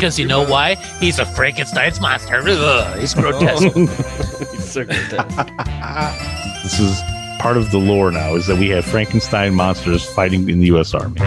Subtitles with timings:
[0.00, 0.76] Because you know why?
[0.98, 2.42] He's a Frankenstein's monster.
[2.42, 3.64] Ugh, he's grotesque.
[4.50, 5.36] He's so grotesque.
[6.62, 7.02] This is
[7.38, 10.94] part of the lore now is that we have Frankenstein monsters fighting in the U.S.
[10.94, 11.20] Army.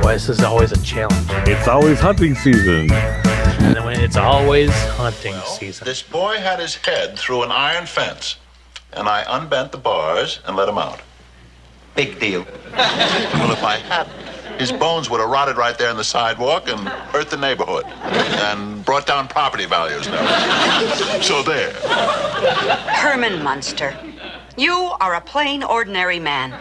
[0.00, 1.26] Boy, this is always a challenge.
[1.46, 2.90] It's always hunting season.
[2.90, 5.84] And then when it's always hunting season.
[5.84, 8.38] This boy had his head through an iron fence,
[8.94, 11.02] and I unbent the bars and let him out.
[11.94, 12.46] Big deal.
[12.72, 14.16] Well, if I hadn't,
[14.58, 18.84] his bones would have rotted right there in the sidewalk and hurt the neighborhood and
[18.84, 21.22] brought down property values everything.
[21.22, 21.72] So there.
[21.72, 23.96] Herman Munster.
[24.56, 26.52] You are a plain, ordinary man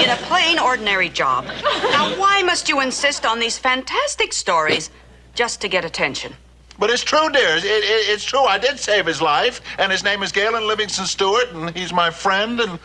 [0.00, 1.44] in a plain, ordinary job.
[1.44, 4.90] Now, why must you insist on these fantastic stories
[5.34, 6.32] just to get attention?
[6.78, 7.56] But it's true, dear.
[7.56, 8.44] It, it, it's true.
[8.44, 12.10] I did save his life, and his name is Galen Livingston Stewart, and he's my
[12.10, 12.78] friend, and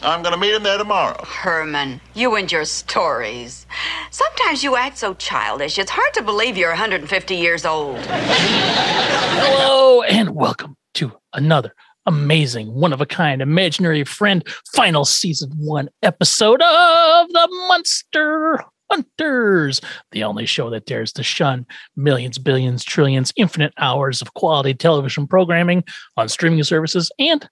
[0.00, 1.22] I'm going to meet him there tomorrow.
[1.24, 3.66] Herman, you and your stories.
[4.10, 7.98] Sometimes you act so childish, it's hard to believe you're 150 years old.
[8.00, 11.74] Hello and welcome to another
[12.06, 19.80] amazing, one of a kind, imaginary friend final season one episode of the Munster Hunters,
[20.10, 25.26] the only show that dares to shun millions, billions, trillions, infinite hours of quality television
[25.26, 25.84] programming
[26.16, 27.48] on streaming services and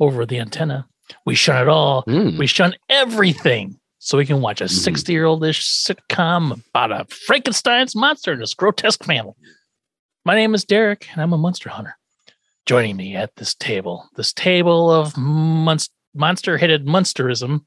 [0.00, 0.86] over the antenna.
[1.26, 2.04] We shun it all.
[2.04, 2.38] Mm.
[2.38, 3.78] We shun everything.
[3.98, 4.70] So we can watch a Mhm.
[4.70, 9.32] 60 year old ish sitcom about a Frankenstein's monster and his grotesque family.
[10.26, 11.96] My name is Derek, and I'm a Munster hunter.
[12.66, 17.64] Joining me at this table, this table of monster headed monsterism,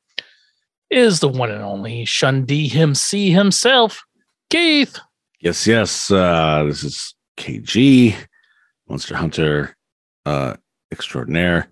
[0.89, 4.03] is the one and only Shun DMC himself,
[4.49, 4.99] Keith.
[5.39, 6.09] Yes, yes.
[6.09, 8.15] Uh, this is KG,
[8.89, 9.75] Munster Hunter
[10.25, 10.55] uh,
[10.91, 11.71] Extraordinaire,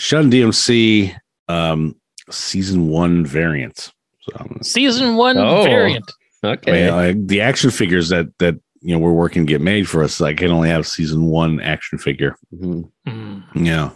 [0.00, 1.14] Shun DMC,
[1.48, 1.94] um,
[2.30, 3.92] season one variant.
[4.22, 5.62] So, Season one Oh.
[5.62, 6.10] variant.
[6.42, 6.72] I Okay.
[6.72, 10.02] mean, like, the action figures that that you know we're working to get made for
[10.02, 12.34] us, I can only have season one action figure.
[12.54, 12.88] Mhm.
[13.06, 13.40] Hmm.
[13.54, 13.90] Yeah,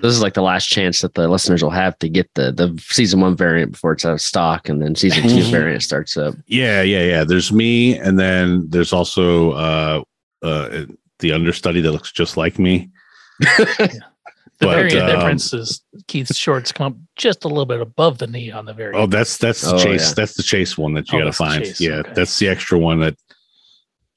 [0.00, 2.74] This is like the last chance that the listeners will have to get the the
[2.88, 6.34] season one variant before it's out of stock, and then season two variant starts up.
[6.46, 7.24] yeah, yeah, yeah.
[7.24, 10.02] There's me, and then there's also uh,
[10.42, 10.86] uh,
[11.18, 12.88] the understudy that looks just like me.
[14.62, 18.28] The But, variant um, difference is Keith's shorts come just a little bit above the
[18.28, 18.94] knee on the very.
[18.94, 20.08] Oh, that's that's the Oh, chase.
[20.08, 20.14] yeah.
[20.14, 21.64] That's the chase one that you Oh, got to find.
[21.64, 22.12] chase, Yeah, okay.
[22.14, 23.16] that's the extra one that.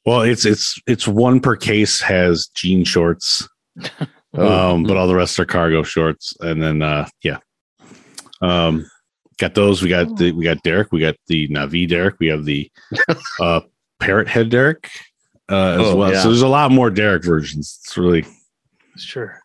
[0.05, 3.47] Well, it's it's it's one per case has jean shorts,
[4.35, 7.37] Oh, um, but all the rest are cargo shorts, and then uh, yeah,
[8.41, 8.85] um,
[9.39, 9.81] got those.
[9.81, 10.91] We got the we got Derek.
[10.91, 12.17] We got the Navi Derek.
[12.19, 12.69] We have the
[13.41, 13.61] uh,
[13.99, 14.91] parrot head Derek
[15.49, 16.11] uh, as Oh, well.
[16.13, 16.21] yeah.
[16.21, 17.79] So there's a lot more Derek versions.
[17.83, 18.25] It's really
[18.97, 19.41] Sure.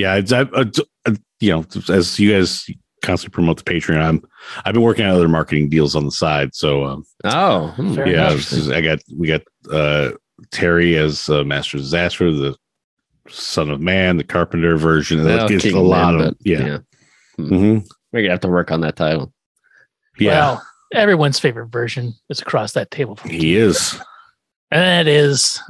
[0.00, 0.64] Yeah, it's I, uh,
[1.06, 2.68] uh, you know as you guys
[3.02, 4.22] constantly promote the Patreon, I'm
[4.64, 6.54] I've been working on other marketing deals on the side.
[6.54, 7.94] So um, oh, hmm.
[7.94, 10.12] Yeah, is- I got we got uh,
[10.50, 12.56] Terry as uh, Master of Disaster, the
[13.28, 15.24] Son of Man, the Carpenter version.
[15.24, 16.58] Well, That gets a lot Man, of but, yeah.
[16.66, 16.78] yeah.
[17.36, 17.78] hmm
[18.12, 19.32] We're gonna have to work on that title.
[20.18, 23.16] Yeah, Well, everyone's favorite version is across that table.
[23.16, 23.98] From he is.
[24.72, 25.60] And that is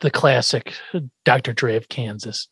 [0.00, 0.74] the classic
[1.24, 1.52] Dr.
[1.52, 2.48] Dre of Kansas.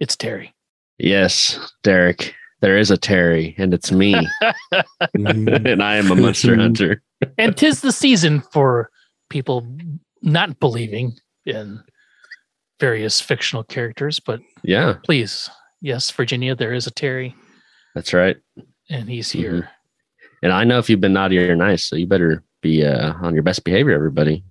[0.00, 0.54] It's Terry.
[0.98, 2.34] Yes, Derek.
[2.60, 4.14] There is a Terry, and it's me,
[5.14, 7.02] and I am a Munster hunter.
[7.38, 8.90] and tis the season for
[9.30, 9.64] people
[10.22, 11.12] not believing
[11.46, 11.80] in
[12.80, 15.48] various fictional characters, but Yeah, please,
[15.80, 17.32] yes, Virginia, there is a Terry,
[17.94, 18.36] that's right.
[18.90, 19.38] and he's Mm-hmm.
[19.38, 19.70] here.
[20.42, 23.34] And I know if you've been naughty or nice, so you better be uh, on
[23.34, 24.44] your best behavior, everybody.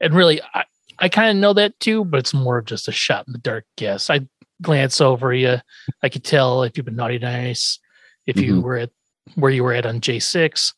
[0.00, 0.64] And really, I,
[0.98, 3.38] I kind of know that too, but it's more of just a shot in the
[3.38, 4.10] dark guess.
[4.10, 4.20] I
[4.62, 5.56] glance over you.
[6.02, 7.78] I could tell if you've been naughty nice,
[8.26, 8.62] if you Mhm.
[8.62, 8.90] were at
[9.34, 10.72] where you were at on J6.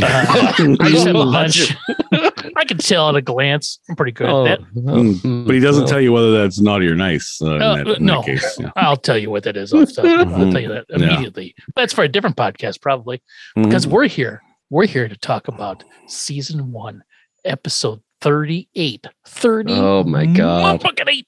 [0.00, 0.06] Uh,
[0.80, 1.74] I just have a hunch.
[2.56, 3.78] I can tell at a glance.
[3.90, 4.74] I'm pretty good Oh, at that.
[4.74, 7.40] Mm, But he doesn't tell you whether that's naughty or nice.
[7.42, 8.16] Uh, in Uh, that, uh, in no.
[8.20, 8.56] that case.
[8.58, 8.70] Yeah.
[8.76, 9.72] I'll tell you what that is.
[9.74, 10.02] Off the.
[10.02, 10.96] I'll tell you that Yeah.
[10.96, 11.54] immediately.
[11.76, 13.22] That's for a different podcast, probably,
[13.54, 13.90] because Mhm.
[13.90, 14.42] we're here.
[14.70, 17.02] We're here to talk about season one,
[17.44, 19.06] episode 38.
[19.26, 19.74] 30.
[19.74, 20.80] Oh my God.
[20.80, 21.26] motherfucking eight.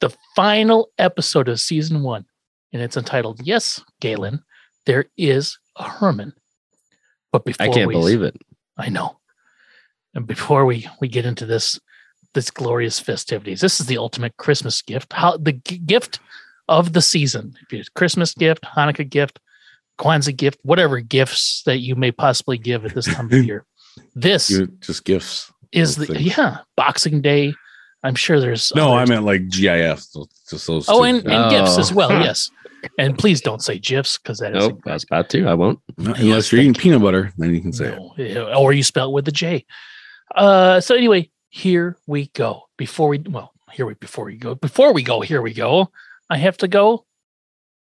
[0.00, 2.26] The final episode of season one.
[2.72, 4.42] And it's entitled, Yes, Galen,
[4.84, 6.34] there is a Herman.
[7.32, 8.36] But before I can't we, believe it.
[8.76, 9.18] I know.
[10.14, 11.78] And before we we get into this
[12.34, 15.12] this glorious festivities, this is the ultimate Christmas gift.
[15.12, 16.20] How the g- gift
[16.68, 17.54] of the season.
[17.62, 19.38] If it's Christmas gift, Hanukkah gift,
[19.98, 23.64] Kwanzaa gift, whatever gifts that you may possibly give at this time of year.
[24.14, 25.50] This You- just gifts.
[25.72, 26.36] is the things.
[26.36, 27.54] yeah Boxing Day.
[28.06, 29.08] I'm sure there's No, I others.
[29.10, 30.00] meant like GIF.
[30.00, 30.86] so Just those.
[30.88, 31.04] oh, two.
[31.04, 31.94] and, and gifs as Oh.
[31.96, 32.10] well.
[32.10, 32.50] Yes,
[32.98, 35.46] and please don't say gifs because that is Nope, I was too.
[35.48, 35.80] I won't.
[35.98, 37.96] No, unless you're eating peanut butter, then you can say it.
[37.98, 39.64] No, yeah, or you spell it with a J.
[40.34, 42.62] Uh, so anyway, here we go.
[42.76, 45.90] Before we well, here we before we go before we go here we go.
[46.30, 47.04] I have to go.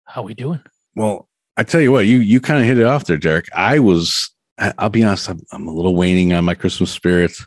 [0.04, 0.60] How we doing?
[0.94, 3.46] Well, I tell you what, you you kind of hit it off there, Derek.
[3.54, 7.46] I was, I- I'll be honest, I'm, I'm a little waning on my Christmas spirits.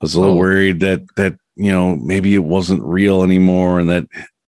[0.00, 0.38] I was a little Oh.
[0.38, 4.06] worried that that you know maybe it wasn't real anymore, and that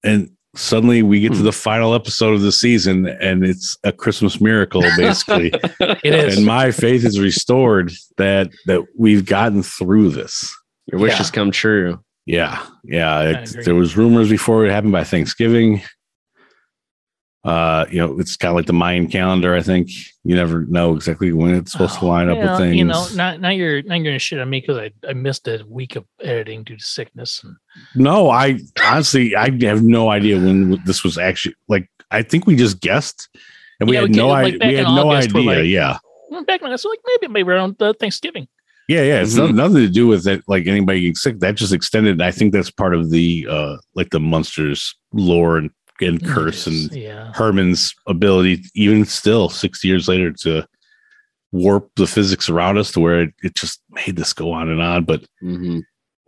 [0.04, 1.44] and suddenly we get to Hmm.
[1.44, 5.50] the final episode of the season, and it's a Christmas miracle, basically.
[6.04, 6.36] It is.
[6.36, 10.54] and my faith is restored that that we've gotten through this.
[10.90, 11.98] Your wishes come true.
[12.26, 13.20] Yeah, yeah.
[13.42, 15.82] It, there was rumors before it happened by Thanksgiving.
[17.44, 19.54] Uh, you know, it's kind of like the Mayan calendar.
[19.56, 19.90] I think
[20.22, 22.76] you never know exactly when it's supposed to Oh, line up well, with things.
[22.76, 25.48] You know, not now you're now you're gonna shit on me because I, I missed
[25.48, 27.42] a week of editing due to sickness.
[27.42, 27.56] And
[27.96, 31.88] no, I honestly I have no idea when this was actually like.
[32.12, 33.28] I think we just guessed,
[33.80, 34.58] and we Yeah, had we no like, idea.
[34.58, 35.40] back We had in no idea.
[35.42, 35.96] like- yeah,
[36.46, 38.46] back when I was like maybe maybe around uh, Thanksgiving.
[38.86, 39.22] yeah, yeah.
[39.22, 39.54] It's Mhm.
[39.54, 40.42] nothing to do with it.
[40.46, 41.40] Like anybody getting sick.
[41.40, 42.20] That just extended.
[42.22, 45.70] I think that's part of the uh like the Munsters lore and,
[46.02, 47.32] and curse It is, and yeah.
[47.34, 50.66] Herman's ability, even still 60 years later, to
[51.52, 54.80] warp the physics around us to where it, it just made this go on and
[54.80, 55.04] on.
[55.04, 55.80] But hmm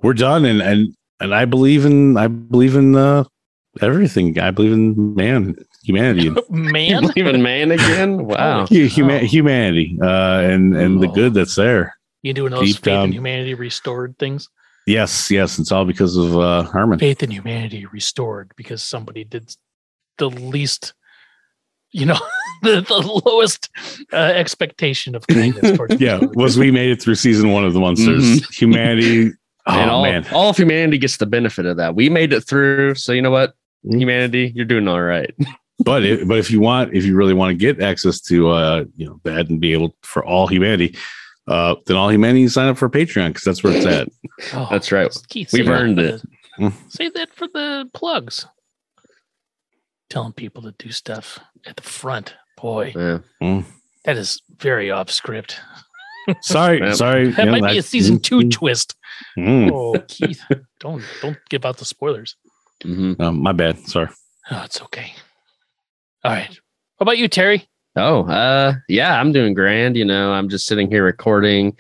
[0.03, 3.25] we're done, and and and I believe in I believe in uh,
[3.81, 4.39] everything.
[4.39, 8.27] I believe in man, humanity, and Man, Even man again?
[8.27, 8.67] Wow.
[8.67, 11.13] hu- huma- humanity, uh, and and the Oh.
[11.15, 11.97] good that's there.
[12.23, 13.13] you do those Deep faith in down.
[13.13, 14.49] humanity restored things?
[14.87, 16.99] Yes, yes, it's all because of uh, Herman.
[16.99, 19.55] faith in humanity restored because somebody did
[20.19, 20.95] the least
[21.93, 22.19] you know
[22.63, 23.69] the, the lowest
[24.13, 27.81] uh, expectation of kindness towards Yeah, was we made it through season one of the
[27.81, 28.47] Munsters.
[28.57, 29.33] Humanity.
[29.67, 31.95] Oh and all, man, all of humanity gets the benefit of that.
[31.95, 32.97] We made it through.
[32.97, 33.55] So you know what?
[33.87, 33.99] Mhm.
[33.99, 35.35] Humanity, you're doing all right.
[35.87, 38.85] but if, but if you want if you really want to get access to uh
[38.95, 40.95] you know that and be able for all humanity
[41.49, 44.07] uh then all humanity sign up for patreon because that's where it's at
[44.53, 45.11] Oh, That's right.
[45.31, 46.23] Keith, We've say that earned it.
[46.59, 48.47] the- say that for the plugs
[50.15, 52.37] telling people to do stuff at the front.
[52.57, 53.63] Boy Yeah.
[54.05, 55.61] that is very off script.
[56.41, 57.33] Sorry Well, sorry.
[57.33, 58.95] That you know, might be a season two mm, twist.
[59.37, 60.41] Mm, oh keith
[60.79, 62.37] don't don't give out the spoilers.
[62.85, 63.21] Mhm.
[63.21, 63.77] um, my bad.
[63.89, 64.09] Sorry.
[64.53, 65.13] Oh it's okay.
[66.23, 66.49] All right.
[66.49, 67.69] How about you terry?
[67.97, 69.97] Oh, uh, yeah, I'm doing grand.
[69.97, 71.77] You know, I'm just sitting here recording.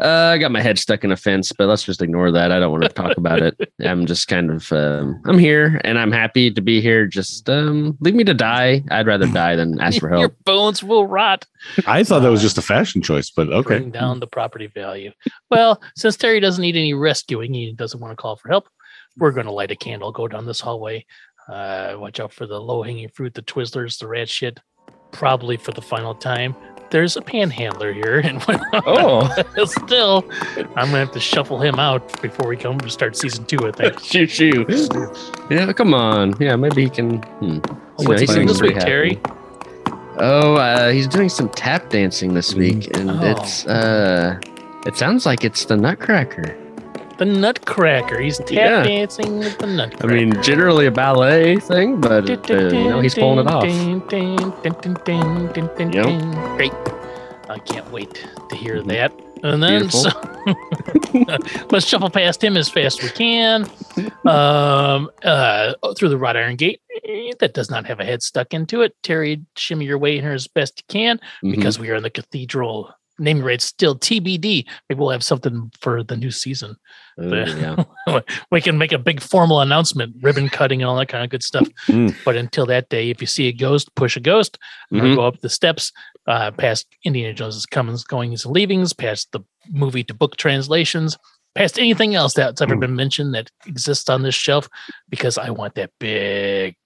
[0.00, 2.50] Uh, I got my head stuck in a fence, but let's just ignore that.
[2.50, 3.72] I don't want to talk about it.
[3.84, 7.06] I'm just kind of, um, I'm here and I'm happy to be here.
[7.06, 8.82] Just um, leave me to die.
[8.90, 10.20] I'd rather die than ask for help.
[10.20, 11.44] your bones will rot
[11.86, 14.66] i thought that was Uh, just a fashion choice but okay bring down the property
[14.66, 15.12] value.
[15.50, 18.68] Well, since Terry doesn't need any rescuing, he doesn't want to call for help.
[19.18, 21.04] We're going to light a candle, go down this hallway.
[21.48, 24.58] Uh, watch out for the low hanging fruit, the Twizzlers, the rat shit.
[25.12, 26.56] Probably for the final time.
[26.92, 28.40] There's a panhandler here, and
[28.86, 29.26] Oh,
[29.64, 30.24] still,
[30.76, 33.56] I'm gonna have to shuffle him out before we come to start season two.
[33.66, 33.98] I think.
[34.04, 34.66] shoo shoo.
[35.50, 36.34] Yeah, come on.
[36.38, 37.22] Yeah, maybe he can.
[37.22, 37.58] Hmm.
[37.64, 39.18] Oh, what's he doing this week, Terry?
[40.18, 43.20] Oh, uh, he's doing some tap dancing this week, and Oh.
[43.22, 44.38] it's uh,
[44.84, 46.54] it sounds like it's the Nutcracker.
[47.18, 48.20] The Nutcracker.
[48.20, 48.82] He's tap Yeah.
[48.82, 49.66] dancing with the
[50.02, 53.64] I mean, generally a ballet thing, but uh, you know he's pulling it off.
[55.94, 56.56] Yep.
[56.56, 56.72] Great.
[57.48, 59.12] I can't wait to hear that.
[59.44, 60.08] And then so,
[61.70, 63.68] let's shuffle past him as fast as we can.
[64.24, 66.80] Um, uh, through the wrought iron gate
[67.40, 68.94] that does not have a head stuck into it.
[69.02, 72.10] Terry, shimmy your way in here as best you can because we are in the
[72.10, 72.94] cathedral.
[73.22, 74.66] Naming rights still TBD.
[74.88, 76.76] Maybe we'll have something for the new season
[77.20, 77.84] Ooh, yeah.
[78.50, 81.42] we can make a big formal announcement, ribbon cutting and all that kind of good
[81.42, 81.68] stuff.
[81.86, 82.16] Mm.
[82.24, 84.58] But until that day, if you see a ghost, push a ghost.
[84.92, 85.14] Mhm.
[85.16, 85.92] Go up the steps,
[86.26, 91.16] uh, past Indiana Jones's comings, goings, and leavings, past the movie to book translations,
[91.54, 92.80] past anything else that's ever Mm.
[92.80, 94.68] been mentioned that exists on this shelf,
[95.10, 96.76] because I want that big,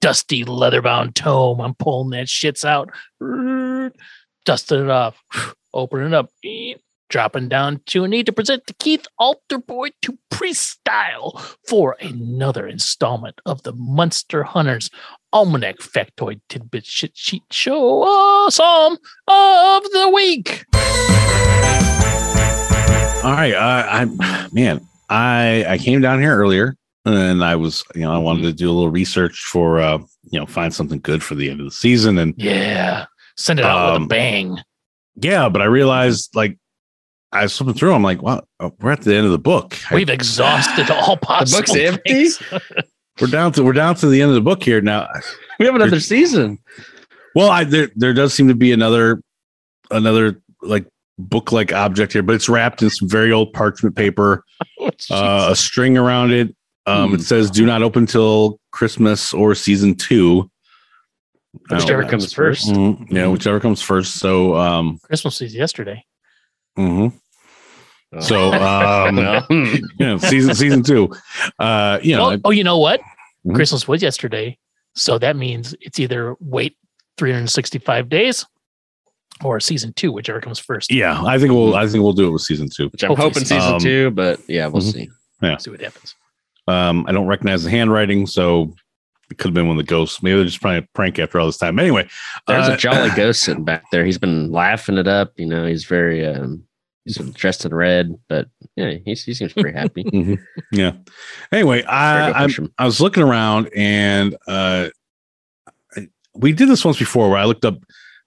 [0.00, 1.60] dusty leather-bound tome.
[1.60, 2.90] I'm pulling that shits out,
[4.44, 5.22] dusting it off,
[5.74, 6.30] opening it up,
[7.08, 11.32] dropping down to a need to present to Keith Alterboy to pre-style
[11.68, 14.90] for another installment of the Munster Hunters
[15.32, 18.98] Almanac Factoid Tidbit Shit Sheet Show Awesome
[19.28, 20.64] of the Week.
[23.24, 28.00] all right uh, i man i i came down here earlier and i was you
[28.00, 29.98] know i wanted to do a little research for uh
[30.30, 33.06] you know find something good for the end of the season and Yeah.
[33.36, 34.58] Send it out with Um, a bang.
[35.16, 36.56] Yeah but i realized like
[37.34, 37.94] I was flipping through.
[37.94, 39.74] I'm like, wow, oh, we're at the end of the book.
[39.90, 41.60] We've exhausted all possible.
[41.62, 42.28] book's empty?
[43.20, 45.08] we're down to we're down to the end of the book here now.
[45.58, 46.58] We have another season.
[47.34, 49.22] Well, I there there does seem to be another
[49.90, 50.86] another like
[51.18, 54.44] book like object here, but it's wrapped in some very old parchment paper,
[54.80, 56.54] Oh, uh, a string around it.
[56.84, 57.14] Um, Hmm.
[57.14, 60.50] It says "Do not open till Christmas or season two.
[61.54, 62.68] I don't Whichever comes first.
[62.68, 63.10] Mhm.
[63.10, 64.14] Yeah, whichever comes first.
[64.18, 66.04] So, um, Christmas was yesterday.
[66.78, 68.20] Mm-hmm.
[68.20, 71.10] so, um, Well, you know, season season two.
[71.58, 73.00] Uh, you know, oh, oh, you know what?
[73.46, 73.54] Mhm.
[73.54, 74.56] Christmas was yesterday.
[74.94, 76.76] So that means it's either wait
[77.18, 78.44] 365 days
[79.44, 80.90] or season two, whichever comes first.
[80.90, 82.88] yeah, I think we'll I think we'll do it with season two.
[82.88, 84.92] which I'm Hopefully hoping season- season Um, two, but yeah, we'll mhm.
[84.92, 85.08] see.
[85.58, 86.14] See what happens.
[86.68, 88.72] Um, I don't recognize the handwriting, so
[89.32, 90.22] it could have been one of the ghosts.
[90.22, 91.78] Maybe they're just trying to prank after all this time.
[91.78, 92.08] Anyway,
[92.46, 94.04] There's uh, a jolly ghost sitting back there.
[94.04, 95.32] He's been laughing it up.
[95.36, 96.64] You know, he's very um
[97.04, 98.46] he's dressed in red, but
[98.76, 100.04] yeah, he's, he seems pretty happy.
[100.12, 100.38] Mhm.
[100.70, 100.92] Yeah.
[101.50, 102.72] Anyway, I him.
[102.78, 104.88] I was looking around and uh,
[105.96, 107.78] I- we did this once before where I looked up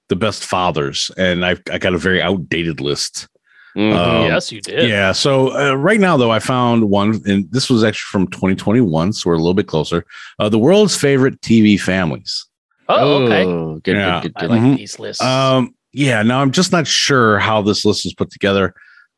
[0.10, 3.28] the best fathers, and I I got a very outdated list.
[3.76, 3.94] Mhm.
[3.96, 4.88] Um, yes, you did.
[4.90, 5.12] Yeah.
[5.12, 9.30] So uh, right now, though, I found one, and this was actually from 2021, so
[9.30, 10.06] we're a little bit closer.
[10.40, 12.46] Uh, the world's favorite TV families.
[12.88, 13.44] Oh, okay.
[13.46, 14.22] Oh, good, Yeah.
[14.22, 14.50] good, I good, good.
[14.50, 14.78] like Mhm.
[14.78, 15.22] these lists.
[15.24, 16.22] Um, yeah.
[16.24, 18.74] Now I'm just not sure how this list was put together.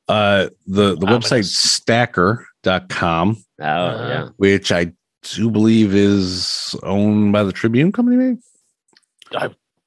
[0.07, 1.29] Uh, the the Ominous.
[1.29, 4.27] website stacker.com, Oh, Uh, yeah.
[4.37, 4.91] which I
[5.35, 8.37] do believe is owned by the Tribune Company, maybe.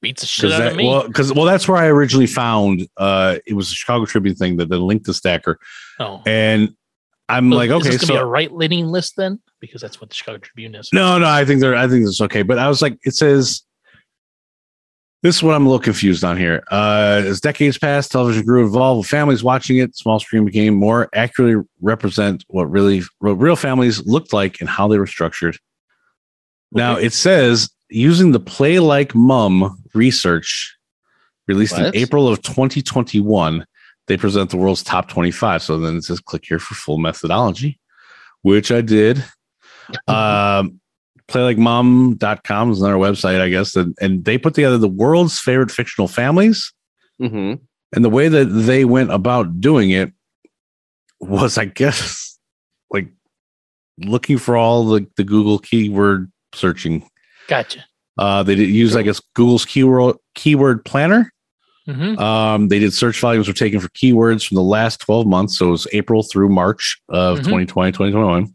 [0.01, 0.87] Beats the shit Because out that, of me.
[0.87, 2.87] well, because well, that's where I originally found.
[2.97, 5.59] Uh, it was a Chicago Tribune thing that then linked to Stacker,
[5.99, 6.21] oh.
[6.25, 6.75] and
[7.29, 9.39] I'm So like, is okay, this gonna so be a right leaning list then?
[9.59, 10.89] Because that's what the Chicago Tribune is.
[10.91, 12.41] No, no, I think they're I think it's okay.
[12.41, 13.61] But I was like, it says
[15.21, 16.63] this is what I'm a little confused on here.
[16.71, 21.09] Uh as decades passed, television grew involved with families watching it, small screen became more
[21.13, 25.57] accurately represent what really what real families looked like and how they were structured.
[26.71, 30.75] Now it says using the play like mum research
[31.47, 31.87] released What?
[31.87, 33.65] in April of 2021,
[34.07, 35.61] they present the world's top 25.
[35.61, 37.79] So then it says click here for full methodology,
[38.41, 39.17] which I did.
[40.07, 40.79] um,
[41.27, 46.07] playlikemom.com is another website, I guess, and, and they put together the world's favorite fictional
[46.07, 46.73] families.
[47.19, 47.53] hmm
[47.93, 50.11] And the way that they went about doing it
[51.19, 52.37] was, I guess,
[52.91, 53.07] like
[53.97, 57.07] looking for all the, the Google keyword searching.
[57.51, 57.83] Gotcha.
[58.17, 61.31] Uh, they did use, I guess, Google's keyword keyword planner.
[61.85, 65.57] hmm Um, they did search volumes were taken for keywords from the last 12 months.
[65.57, 67.43] So it was April through March of Mhm.
[67.43, 68.47] 2020, 2021.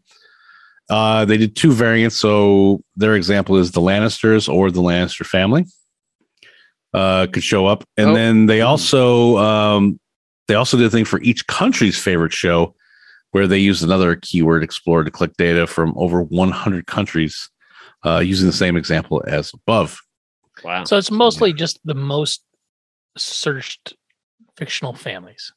[0.89, 2.17] Uh, they did two variants.
[2.17, 5.65] So their example is the Lannisters or the Lannister family
[6.93, 7.83] uh, could show up.
[7.97, 8.13] And Oh.
[8.15, 9.99] then they also um,
[10.47, 12.73] they also did a thing for each country's favorite show
[13.31, 17.49] where they used another keyword explorer to collect data from over 100 countries
[18.07, 19.99] uh, using the same example as above.
[20.63, 20.83] Wow.
[20.85, 22.41] So it's mostly just the most
[23.17, 23.95] searched
[24.55, 25.51] fictional families.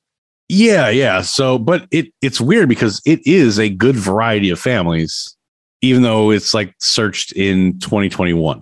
[0.49, 1.23] Yeah, yeah.
[1.23, 5.37] So, but it it's weird because it is a good variety of families,
[5.81, 8.61] even though it's like searched in 2021.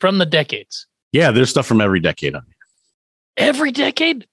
[0.00, 0.86] from the decades.
[1.12, 2.42] Yeah, there's stuff from every decade on.
[2.46, 3.48] here.
[3.48, 4.26] Every decade?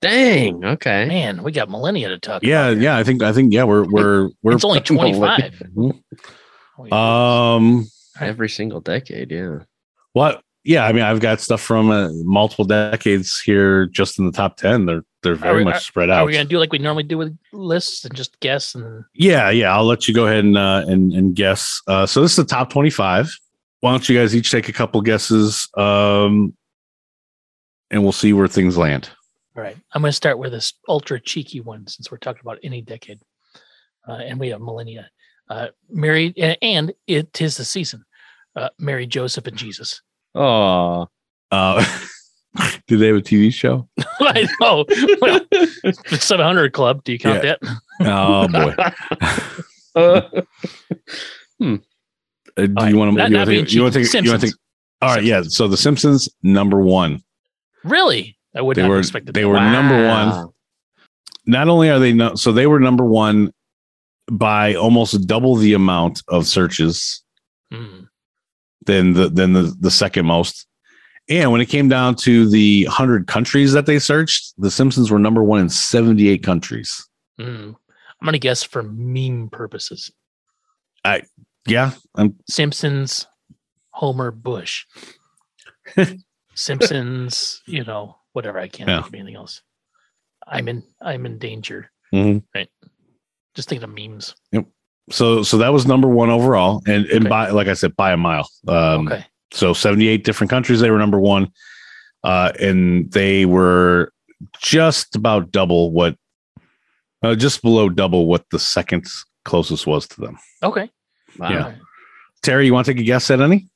[0.00, 0.64] Dang.
[0.64, 1.06] Okay.
[1.06, 2.80] Man, we got millennia to talk Yeah, about.
[2.82, 2.96] yeah.
[2.96, 5.62] I think I think yeah, we're we're we're It's only 25.
[6.92, 7.86] um
[8.20, 9.30] Every single decade.
[9.30, 9.60] Yeah.
[10.12, 14.32] what yeah, I mean I've got stuff from uh, multiple decades here just in the
[14.32, 14.84] top 10.
[14.86, 16.18] They're they're very we- much spread out.
[16.18, 16.26] Are out.
[16.26, 18.74] we going to do like we normally do with lists and just guess?
[18.74, 19.74] And Yeah, yeah.
[19.74, 21.80] I'll let you go ahead and uh, and and guess.
[21.86, 23.30] Uh, so this is the top twenty-five.
[23.80, 26.54] Why don't you guys each take a couple guesses, um,
[27.90, 29.08] and we'll see where things land.
[29.56, 32.58] all right, I'm going to start with this ultra cheeky one since we're talking about
[32.62, 33.20] any decade,
[34.08, 35.08] uh, and we have millennia.
[35.48, 38.04] Uh, Mary, a- and it is the season.
[38.56, 40.02] Uh, Mary, Joseph, and Jesus.
[40.34, 41.08] Oh.
[41.50, 41.84] Uh,
[42.86, 43.88] do they have a TV show?
[44.20, 44.84] I know.
[45.20, 47.02] Well, the 700 Club.
[47.02, 47.58] Do you count that?
[48.02, 48.74] Oh boy.
[49.96, 50.20] Uh,
[51.60, 53.16] Uh, do right, you want to?
[53.16, 53.72] not- You want being to?
[53.72, 54.04] You want to?
[54.04, 54.24] cheeky.
[54.24, 54.46] You want to?
[54.48, 54.58] Simpsons.
[55.02, 55.24] All right.
[55.24, 55.42] Yeah.
[55.42, 57.22] So the Simpsons number one.
[57.84, 58.36] Really?
[58.54, 59.48] I would They not were- have expected they that.
[59.48, 60.50] were number one.
[61.46, 63.52] Not only are they no, so they were number one
[64.30, 67.22] by almost double the amount of searches
[67.72, 67.97] Mm.
[68.86, 70.66] Than the than the, the second most.
[71.28, 75.18] And when it came down to the 100 countries that they searched, the Simpsons were
[75.18, 77.06] number one in 78 countries.
[77.38, 77.74] Mm.
[77.74, 80.10] I'm going to guess for meme purposes.
[81.04, 81.22] I,
[81.66, 81.90] Yeah.
[82.14, 83.26] I'm, Simpsons,
[83.90, 84.86] Homer, Bush.
[86.54, 88.58] Simpsons, you know, whatever.
[88.58, 88.96] I can't Yeah.
[89.02, 89.62] think of anything else.
[90.46, 91.90] I'm in I'm in danger.
[92.14, 92.42] Mhm.
[93.54, 94.34] Just thinking of memes.
[95.10, 97.28] So so that was number one overall, and and Okay.
[97.28, 98.48] by like I said, by a mile.
[98.66, 99.24] Um, okay.
[99.52, 101.50] So 78 different countries, they were number one.
[102.22, 104.12] Uh, and they were
[104.60, 106.16] just about double what,
[107.22, 109.06] uh, just below double what the second
[109.44, 110.36] closest was to them.
[110.62, 110.90] Okay.
[111.38, 111.48] Wow.
[111.50, 111.74] Yeah.
[112.42, 113.68] Terry, you want to take a guess at any?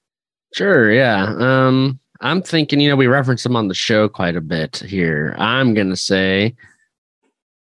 [0.53, 1.35] Sure, yeah.
[1.39, 5.35] Um, I'm thinking, you know, we reference them on the show quite a bit here.
[5.39, 6.55] I'm gonna say,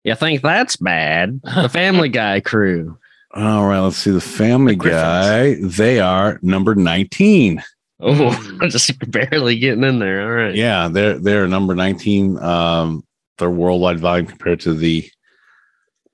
[0.04, 1.40] you think that's bad?
[1.44, 2.98] The Family Guy crew.
[3.34, 4.12] All right, let's see.
[4.12, 7.64] The Family The Guy, they are number 19.
[8.02, 8.68] Oh, Hmm.
[8.70, 10.24] just barely getting in there.
[10.24, 10.56] All right.
[10.56, 12.38] Yeah, they're they're number 19.
[12.40, 13.04] Um,
[13.38, 15.10] their worldwide volume compared to the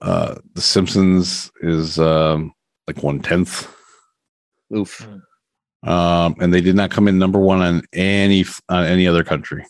[0.02, 2.54] uh the Simpsons is um
[2.88, 3.72] like one tenth.
[4.76, 5.08] Oof.
[5.84, 9.66] Um, and they did not come in number one on any on any other country.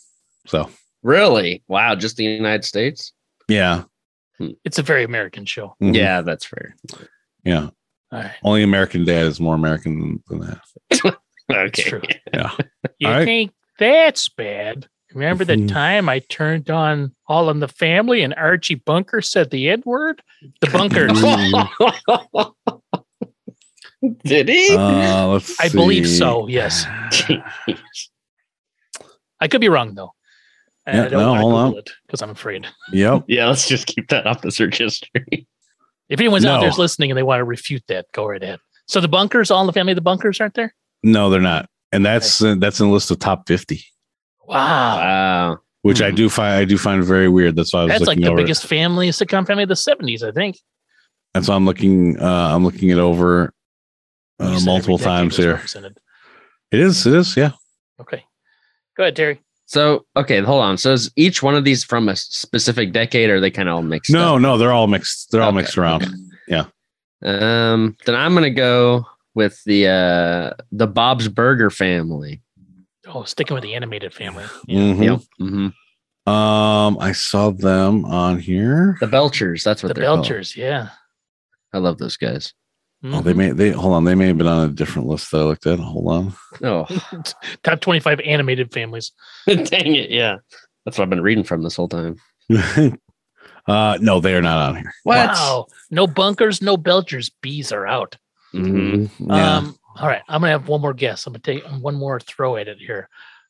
[0.48, 0.70] So
[1.04, 1.64] Really?
[1.68, 1.96] Wow.
[1.96, 3.12] Just the United States?
[3.48, 3.84] yeah,
[4.64, 5.76] It's a very American show.
[5.84, 5.96] Mhm.
[5.96, 6.76] Yeah, that's fair.
[7.46, 7.70] Yeah.
[8.12, 8.32] All right.
[8.44, 10.62] Only American Dad is more American than, than that.
[11.48, 11.84] That's Okay.
[11.84, 12.02] true.
[12.34, 12.52] Yeah.
[13.00, 13.26] You All right.
[13.26, 14.88] think that's bad?
[15.14, 15.68] Remember the Mhm.
[15.70, 20.22] time I turned on All in the Family and Archie Bunker said the N word?
[20.62, 21.12] The bunkers.
[24.24, 24.76] Did he?
[24.76, 26.48] Uh, let's I believe so.
[26.48, 26.86] Yes.
[29.42, 30.12] I could be wrong though.
[30.88, 31.78] Yeah, I don't no, want to hold Google on.
[31.80, 32.68] it because I'm afraid.
[32.92, 33.24] Yep.
[33.28, 35.48] yeah, let's just keep that off the search history.
[36.10, 36.62] If anyone's out No.
[36.62, 38.60] there's listening and they want to refute that, go right ahead.
[38.88, 40.74] So the bunkers, all in the family of the bunkers aren't there?
[41.04, 41.68] No, they're not.
[41.92, 43.84] And that's uh, that's in the list of top 50,
[44.46, 44.98] Wow.
[44.98, 45.58] Wow.
[45.82, 47.56] which I do find I do find very weird.
[47.56, 47.98] That's why I was Hmm.
[48.00, 48.40] That's like the over.
[48.40, 48.44] it.
[48.44, 50.58] biggest family sitcom family of the 70s, I think.
[51.34, 53.54] That's why I'm looking uh I'm looking it over
[54.40, 55.62] uh, multiple times here.
[56.72, 57.52] It is, it is, yeah.
[58.02, 58.24] Okay.
[58.98, 59.40] Go ahead, Terry.
[59.68, 60.78] So, okay, hold on.
[60.78, 63.76] So, is each one of these from a specific decade, or are they kind of
[63.76, 64.12] all mixed?
[64.12, 64.42] No, up?
[64.42, 65.32] no, they're all mixed.
[65.32, 66.04] They're all mixed around.
[66.52, 66.64] okay.
[67.24, 72.42] Um, then I'm gonna go with the uh the Bob's Burger family.
[73.08, 74.44] Oh, sticking with the animated family.
[74.70, 75.04] Mhm.
[75.04, 75.22] Yep.
[75.40, 78.98] hmm Um, I saw them on here.
[79.00, 79.64] The Belchers.
[79.64, 80.26] That's what The they're called.
[80.26, 80.90] Belchers, yeah.
[81.74, 82.54] I love those guys.
[83.14, 83.38] Oh, they Mhm.
[83.38, 84.04] may they hold on.
[84.06, 85.80] They may have been on a different list that I looked at.
[85.80, 86.34] Hold on.
[86.64, 86.86] Oh,
[87.64, 89.12] Top 25 animated families.
[89.48, 90.10] dang it!
[90.10, 90.38] Yeah,
[90.86, 92.16] that's what I've been reading from this whole time.
[93.68, 94.94] uh, no, they are not on here.
[95.04, 95.66] Wow.
[95.92, 97.32] No bunkers, no Belchers.
[97.42, 98.18] Bees are out.
[98.54, 99.10] Mhm.
[99.20, 99.58] Yeah.
[99.58, 100.22] Um, all right.
[100.28, 101.26] I'm going to have one more guess.
[101.26, 103.10] I'm going to take one more throw at it here.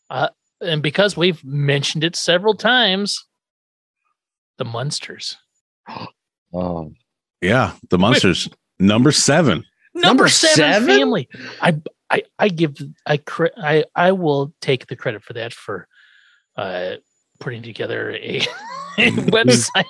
[0.10, 0.30] Uh,
[0.62, 3.26] and because we've mentioned it several times,
[4.58, 5.38] the Munsters.
[6.54, 6.94] Oh,
[7.42, 8.48] yeah, the Munsters.
[8.80, 9.64] Number seven.
[9.94, 10.88] Number seven, seven?
[10.88, 11.30] family.
[11.62, 15.88] I, I, I give, I, cre- I, I will take the credit for that for
[16.58, 16.96] uh,
[17.40, 18.40] putting together a,
[18.98, 19.86] a website.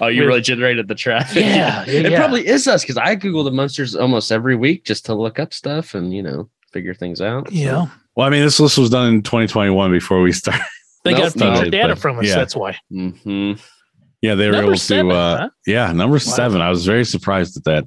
[0.00, 1.44] oh, you With- really generated the traffic.
[1.44, 2.18] Yeah, yeah, it yeah.
[2.18, 5.54] probably is us because I Google the Munsters almost every week just to look up
[5.54, 7.50] stuff and you know figure things out.
[7.52, 7.86] Yeah.
[8.16, 10.64] Well, I mean, this list was done in 2021 before we started.
[11.04, 12.26] They got future no, data but- from us.
[12.26, 12.34] yeah.
[12.34, 12.76] That's why.
[12.90, 13.52] hmm
[14.22, 15.14] Yeah, they were Number able seven, to.
[15.14, 15.50] Uh, huh?
[15.66, 16.60] Yeah, number seven.
[16.60, 17.84] I was very surprised at that.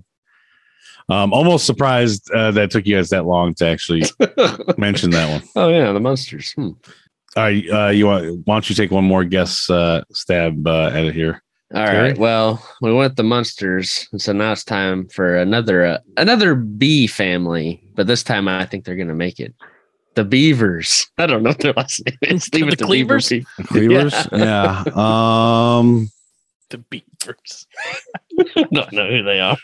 [1.09, 4.03] Um, almost surprised uh, that it took you guys that long to actually
[4.77, 5.49] mention that one.
[5.57, 6.53] oh yeah, the Munsters.
[6.53, 6.69] Hmm.
[7.35, 8.45] All right, uh, you want?
[8.45, 11.43] Why don't you take one more guess uh, stab uh, at it here?
[11.73, 12.09] All Terry?
[12.09, 12.17] right.
[12.17, 17.81] Well, we went the Munsters, so now it's time for another uh, another bee family.
[17.95, 19.53] But this time, I think they're gonna make it.
[20.15, 21.09] The Beavers.
[21.17, 22.53] I don't know what their last name is.
[22.53, 23.29] Leave The it to Cleavers?
[23.29, 23.49] people.
[23.57, 24.27] The Cleavers.
[24.33, 24.83] yeah.
[24.95, 26.09] Um,
[26.71, 27.67] The Beavers.
[28.57, 29.57] I don't know who they are.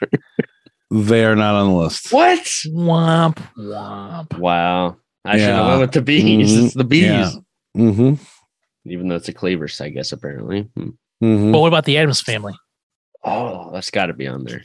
[0.92, 2.12] they are not on the list.
[2.14, 2.40] What?
[2.68, 4.38] Womp womp.
[4.38, 4.98] Wow.
[5.26, 5.68] I should have Yeah.
[5.68, 6.54] went with the bees.
[6.54, 6.66] Mhm.
[6.66, 7.04] It's the bees.
[7.04, 7.32] Yeah.
[7.76, 8.24] Mm-hmm.
[8.92, 10.62] Even though it's a cleavers, I guess apparently.
[10.76, 10.90] Hmm.
[11.24, 11.52] mm-hmm.
[11.52, 12.54] But what about the Addams family?
[13.24, 14.64] Oh, that's got to be on there.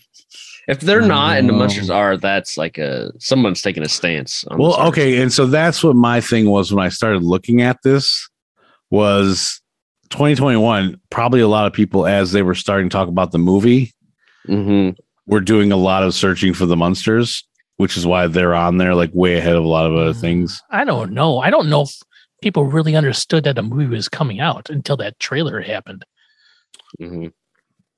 [0.68, 4.44] If they're not and the Munsters Um, are, that's like a someone's taking a stance.
[4.44, 7.78] On Well, okay, and so that's what my thing was when I started looking at
[7.82, 8.28] this
[8.90, 9.60] was
[10.12, 11.00] 2021.
[11.10, 13.92] Probably a lot of people as they were starting to talk about the movie
[14.48, 14.96] Mhm.
[15.26, 17.44] were doing a lot of searching for the Munsters,
[17.76, 20.62] which is why they're on there like way ahead of a lot of other things.
[20.70, 21.38] I don't know.
[21.38, 21.90] I don't know if
[22.42, 26.04] people really understood that a movie was coming out until that trailer happened.
[27.00, 27.32] Mhm.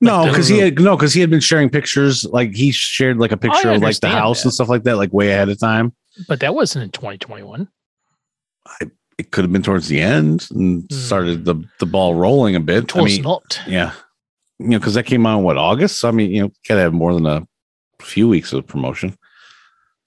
[0.01, 2.25] No, because he had no, because he had been sharing pictures.
[2.25, 4.47] Like he shared like a picture of like the house that.
[4.47, 5.93] and stuff like that, like way ahead of time.
[6.27, 7.67] But that wasn't in 2021.
[9.17, 10.95] It could have been towards the end and Hmm.
[10.95, 12.83] started the the ball rolling a bit.
[12.83, 13.59] It I mean, not.
[13.67, 13.93] yeah,
[14.59, 15.99] you know, because that came out in what August.
[15.99, 17.47] So, I mean, you know, gotta have more than a
[18.01, 19.17] few weeks of promotion.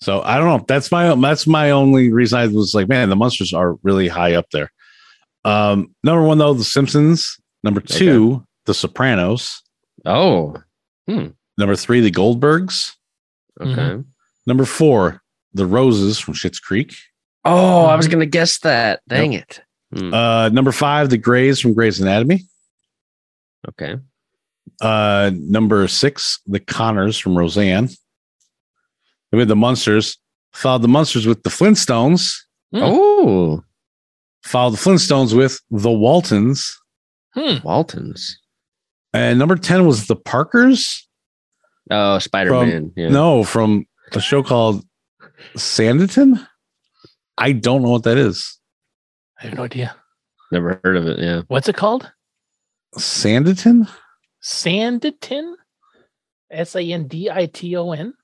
[0.01, 0.65] So I don't know.
[0.69, 4.35] That's my that's my only reason I was like, man, the Munsters are really high
[4.35, 4.71] up there.
[5.45, 7.39] Um, number one though, The Simpsons.
[7.65, 9.63] Number two, The Sopranos.
[10.05, 10.55] Oh,
[11.09, 12.93] Number three, The Goldbergs.
[13.61, 13.71] okay.
[13.73, 14.01] Mm-hmm.
[14.47, 15.23] Number four,
[15.55, 16.95] The Roses from Schitt's Creek.
[17.45, 19.01] Oh, I was gonna guess that.
[19.09, 19.61] Dang it.
[19.95, 22.45] Hmm, Uh, number five, The Greys from Grey's Anatomy.
[23.69, 23.97] okay.
[24.81, 27.89] Uh, number six, The Connors from Roseanne.
[29.33, 30.19] We had the Munsters.
[30.53, 32.37] Followed the Munsters with the Flintstones.
[32.73, 32.81] Hmm.
[32.83, 33.65] Oh,
[34.45, 36.79] Followed the Flintstones with the Waltons.
[37.35, 37.57] Hmm.
[37.65, 38.39] Waltons.
[39.13, 41.07] And number 10 was the Parkers.
[41.91, 42.93] Oh, Spider Man.
[42.97, 43.09] Yeah.
[43.09, 44.85] No, from a show called
[45.57, 46.47] Sanditon.
[47.39, 48.59] I don't know what that is.
[49.41, 49.95] I have no idea.
[50.51, 51.19] Never heard of it.
[51.19, 51.43] Yeah.
[51.49, 52.11] What's it called?
[52.97, 53.89] Sanditon?
[54.43, 55.55] Sanditon?
[56.51, 58.15] S A N D I T O N.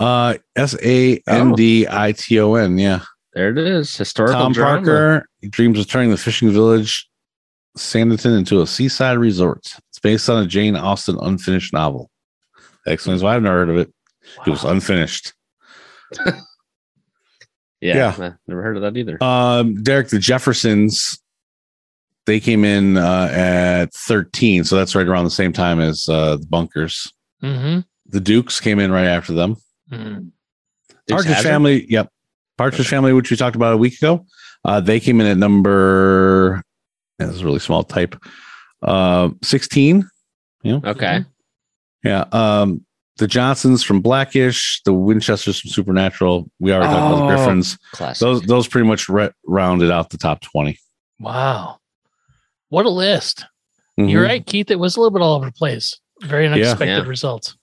[0.00, 2.78] Uh, S A N D I T O N.
[2.78, 3.00] Yeah.
[3.34, 3.96] There it is.
[3.96, 4.76] Historical Tom drama.
[4.76, 7.08] Parker he dreams of turning the fishing village
[7.78, 9.74] Sanditon into a seaside resort.
[9.90, 12.10] It's based on a Jane Austen unfinished novel.
[12.84, 13.92] That explains why I've never heard of it.
[14.46, 15.32] It was unfinished.
[17.82, 18.26] Yeah, Yeah.
[18.26, 19.22] I never heard of that either.
[19.22, 21.18] Um, Derek, the Jeffersons,
[22.26, 24.64] they came in uh, at 13.
[24.64, 27.12] So that's right around the same time as uh, the Bunkers.
[27.42, 27.80] Mm-hmm.
[28.06, 29.56] The Dukes came in right after them.
[29.90, 30.30] Mm.
[31.06, 31.50] Dukes Partridge Hazzard?
[31.50, 32.08] Family, yep.
[32.56, 34.24] Partridge Family, which we talked about a week ago,
[34.64, 36.62] uh, they came in at number.
[37.18, 38.14] Yeah, this is a really small type.
[38.80, 40.08] Uh, sixteen.
[40.62, 40.78] Yeah.
[40.84, 41.24] Okay.
[42.04, 42.24] Yeah.
[42.30, 42.84] Um,
[43.18, 46.50] the Johnsons from Blackish, the Winchesters from Supernatural.
[46.60, 47.36] We already talked about the Oh.
[47.36, 47.78] Griffins.
[47.92, 48.20] Classic.
[48.20, 50.78] Those those pretty much re- rounded out the top 20
[51.20, 51.78] Wow.
[52.70, 53.44] What a list.
[54.00, 54.10] Mhm.
[54.10, 54.70] You're right, Keith.
[54.70, 55.98] It was a little bit all over the place.
[56.22, 57.02] Very unexpected Yeah.
[57.02, 57.56] results.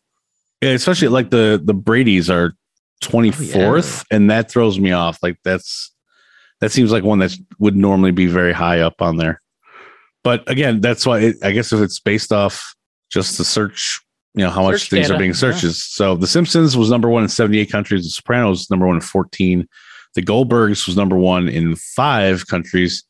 [0.62, 2.54] Yeah, especially like the the Brady's are
[3.02, 5.18] 24th, and that throws me off.
[5.24, 5.92] Like that's
[6.62, 9.42] that seems like one that would normally be very high up on there.
[10.24, 12.76] But again, that's why it, I guess if it's based off
[13.10, 14.02] just the search,
[14.36, 15.64] you know, how much Search things data, are being searched.
[15.64, 18.04] is So The Simpsons was number one in 78 countries.
[18.04, 19.68] The Sopranos was number one in 14.
[20.16, 23.04] The Goldbergs was number one in five countries.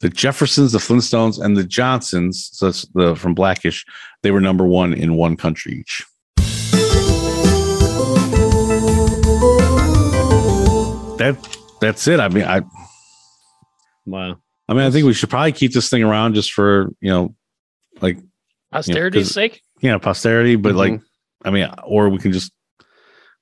[0.00, 3.84] The Jeffersons, the Flintstones, and the Johnsons, so that's the from Blackish,
[4.22, 6.04] they were number one in one country each.
[11.18, 11.36] That
[11.80, 12.20] that's it.
[12.20, 12.60] I mean, I
[14.04, 14.36] wow.
[14.68, 17.34] I mean, I think we should probably keep this thing around just for you know,
[18.02, 18.18] like
[18.72, 19.62] Posterity's 'cause- sake.
[19.80, 20.56] You know, posterity.
[20.56, 20.78] But Mhm.
[20.78, 21.00] like,
[21.44, 22.52] I mean, or we can just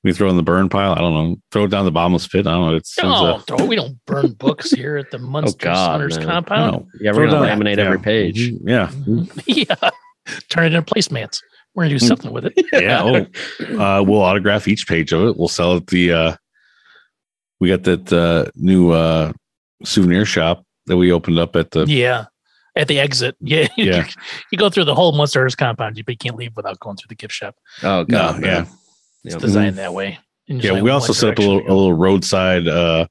[0.02, 0.92] we can throw in the burn pile.
[0.92, 1.36] I don't know.
[1.50, 2.46] Throw it down the bottomless pit.
[2.46, 2.76] I don't know.
[2.76, 6.26] It's No, throw- we don't burn books here at the Munster God, Hunters no.
[6.26, 6.72] compound.
[6.72, 6.86] no.
[7.00, 7.84] Yeah, we're it gonna laminate Yeah.
[7.84, 8.52] every page.
[8.52, 8.60] Mhm.
[9.46, 9.74] Yeah.
[9.82, 9.90] yeah.
[10.50, 11.40] Turn it into placemats.
[11.74, 12.52] We're gonna do something with it.
[12.72, 13.02] Yeah.
[13.02, 15.36] Oh, uh, we'll autograph each page of it.
[15.38, 15.86] We'll sell it.
[15.86, 16.36] The uh,
[17.60, 19.32] we got that uh, new uh,
[19.84, 21.84] souvenir shop that we opened up at the.
[21.86, 22.26] Yeah.
[22.76, 23.37] At the exit.
[23.40, 23.68] Yeah.
[23.76, 24.08] Yeah.
[24.50, 27.08] you go through the whole Munsters compound, you, but you can't leave without going through
[27.08, 27.54] the gift shop.
[27.82, 28.34] Oh No, god.
[28.37, 28.66] yeah, man.
[29.24, 29.40] It's Yep.
[29.42, 30.18] designed that way.
[30.48, 30.82] And there's yeah.
[30.82, 33.06] We also set up a little, a little roadside uh,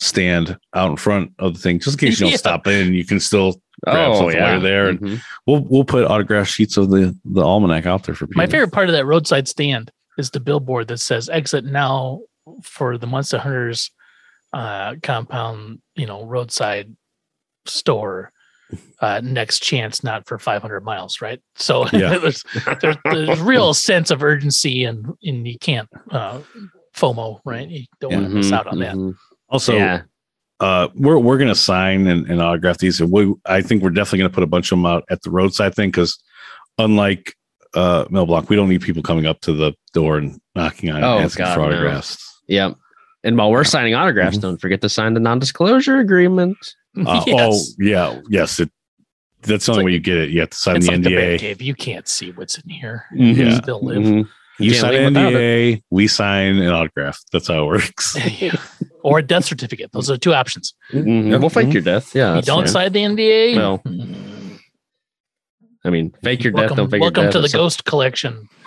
[0.00, 2.36] stand out in front of the thing, just in case you don't Yeah.
[2.36, 2.92] stop in.
[2.94, 4.52] You can still grab Oh something yeah.
[4.52, 5.20] while there, and Mhm.
[5.46, 8.40] we'll we'll put autograph sheets of the the almanac out there for people.
[8.40, 12.20] My favorite part of that roadside stand is the billboard that says exit now
[12.62, 13.90] for the Munster Hunters
[14.52, 16.94] uh, compound, you know, roadside
[17.66, 18.32] store.
[19.00, 21.40] Uh, next chance, not for 500 miles, right?
[21.54, 22.18] So Yeah.
[22.18, 22.44] there's,
[22.80, 26.40] there's there's real sense of urgency, and and you can't uh,
[26.94, 27.68] FOMO, right?
[27.68, 28.94] You don't want to miss Mhm, out on that.
[28.94, 29.14] mhm.
[29.48, 30.02] Also, yeah.
[30.60, 34.18] uh, we're we're gonna sign and, and autograph these, and we I think we're definitely
[34.18, 36.18] gonna put a bunch of them out at the roadside thing because
[36.78, 37.34] unlike
[37.74, 41.02] uh, Mel Blanc, we don't need people coming up to the door and knocking on
[41.02, 41.66] it Oh, and asking God, for no.
[41.66, 42.18] autographs.
[42.48, 42.74] Yep.
[43.24, 44.42] And while we're signing autographs, Mhm.
[44.42, 46.56] don't forget to sign the non-disclosure agreement.
[47.06, 47.38] Uh, Yes.
[47.38, 48.60] Oh yeah, yes.
[48.60, 48.70] It,
[49.42, 50.30] that's the only like- way you get it.
[50.30, 51.38] You have to sign it's the like the NDA.
[51.38, 51.60] Batcave.
[51.62, 53.04] You can't see what's in here.
[53.14, 53.36] Mhm.
[53.36, 53.60] You Yeah.
[53.60, 53.98] still live.
[54.02, 54.28] Mhm.
[54.58, 55.36] you can't sign leave an without it.
[55.36, 57.20] NDA, we sign an autograph.
[57.32, 58.16] That's how it works.
[59.04, 59.92] or a death certificate.
[59.92, 60.74] Those are two options.
[60.92, 61.30] Mhm.
[61.30, 61.40] Yep.
[61.40, 61.72] We'll fake Mhm.
[61.74, 62.12] your death.
[62.14, 62.34] Yeah.
[62.36, 62.90] you don't fine.
[62.90, 63.56] sign the NDA.
[63.56, 64.58] Well, mm,
[65.84, 66.76] I mean, fake your welcome, death.
[66.76, 67.40] Don't fake welcome your death.
[67.42, 68.48] to the ghost collection.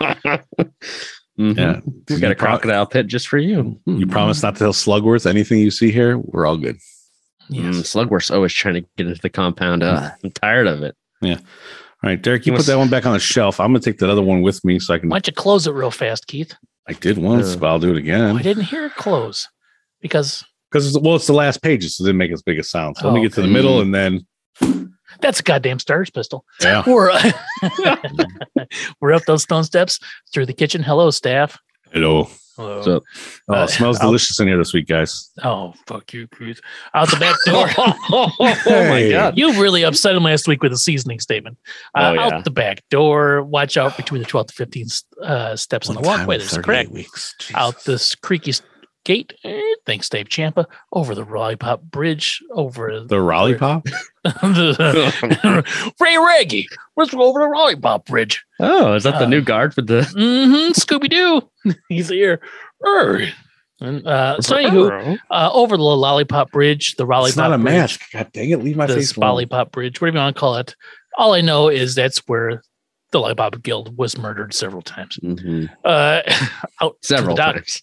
[1.38, 1.56] Mhm.
[1.56, 3.80] Yeah, We got a You pro- crocodile pit just for you.
[3.86, 6.18] You promise not to tell Slugworth anything you see here.
[6.18, 6.76] We're all good.
[7.50, 7.92] Mm, Yes.
[7.92, 9.82] Slugworth's always trying to get into the compound.
[9.82, 10.94] Ugh, I'm tired of it.
[11.20, 11.36] Yeah.
[12.04, 13.60] All right, Derek, you You put that one back on the shelf.
[13.60, 15.08] I'm gonna take that other one with me so I can.
[15.08, 16.54] Why don't you close it real fast, Keith?
[16.88, 17.60] I did once, Yeah.
[17.60, 18.36] but I'll do it again.
[18.36, 19.46] I didn't hear it close
[20.00, 22.96] because because well, it's the last page, so it didn't make as big a sound.
[22.96, 24.26] So let me get to the middle and then
[25.20, 26.44] that's a goddamn Stars pistol.
[26.60, 26.82] yeah.
[26.88, 27.12] We're
[29.00, 29.98] we're up those stone steps
[30.32, 30.82] through the kitchen.
[30.82, 31.58] Hello, staff.
[31.92, 32.28] Hello.
[32.56, 32.82] Hello.
[32.82, 33.02] So
[33.48, 35.30] Oh, Uh, it smells I'll- delicious in here this week, guys.
[35.42, 36.60] oh, fuck you, Cruz.
[36.94, 37.68] Out the back door.
[37.78, 38.30] oh
[38.68, 39.36] my god.
[39.38, 41.56] You really upset him last week with a seasoning statement.
[41.94, 42.20] Uh, Oh, yeah.
[42.26, 43.42] Out the back door.
[43.42, 46.38] Watch out between the 12th to 15th uh, steps on the walkway.
[46.38, 46.88] There's a crack.
[46.90, 47.34] weeks.
[47.54, 48.62] Out this creaky s-
[49.04, 49.32] gate.
[49.44, 50.66] eh, Thanks, Dave Champa.
[50.92, 52.40] Over the Lollipop Bridge.
[52.52, 53.86] Over the Raleigh Pop.
[56.00, 56.68] Ray Reggie.
[56.96, 58.44] Let's go over the Lollipop Bridge.
[58.60, 60.72] Oh, is that the Uh, new guard for the Mm-hmm.
[60.72, 61.48] Scooby Doo.
[61.88, 62.40] He's here.
[62.86, 63.28] Err.
[63.80, 67.58] And, uh, so anywho, uh, over the Lollipop Bridge, the Lollipop bridge It's not a
[67.58, 68.00] Bridge, mask.
[68.12, 68.62] God dang it!
[68.62, 69.28] Leave my the face alone.
[69.30, 70.76] Lollipop Bridge, whatever you want to call it.
[71.18, 72.62] All I know is that's where
[73.10, 75.18] the Lollipop Guild was murdered several times.
[75.20, 75.68] Mhm.
[75.84, 76.22] Uh,
[76.80, 77.82] out several times.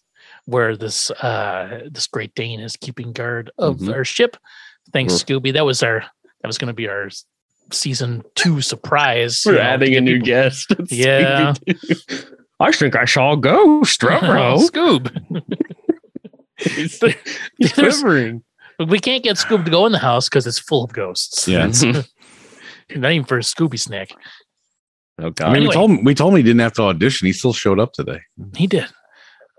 [0.50, 3.94] Where this uh, this Great Dane is keeping guard of Mhm.
[3.94, 4.36] our ship.
[4.94, 5.24] Thanks, Mm.
[5.26, 5.54] Scooby.
[5.54, 6.00] That was our
[6.42, 7.10] that was going to be our
[7.72, 9.44] season two surprise.
[9.46, 10.74] We're you know, adding a new people- guest.
[10.90, 11.54] Yeah.
[12.60, 14.02] I think I saw a ghost.
[14.04, 14.58] Ruh-roh.
[14.58, 15.08] Scoob.
[16.58, 17.00] He's
[17.74, 18.44] quivering.
[18.88, 21.48] We can't get Scoob to go in the house because it's full of ghosts.
[21.48, 21.68] Yeah.
[22.96, 24.10] Not even for a Scooby snack.
[25.22, 25.50] Oh God.
[25.50, 25.68] I mean, Anyway.
[25.70, 27.28] we told him we told him he didn't have to audition.
[27.28, 28.22] He still showed up today.
[28.56, 28.88] He did.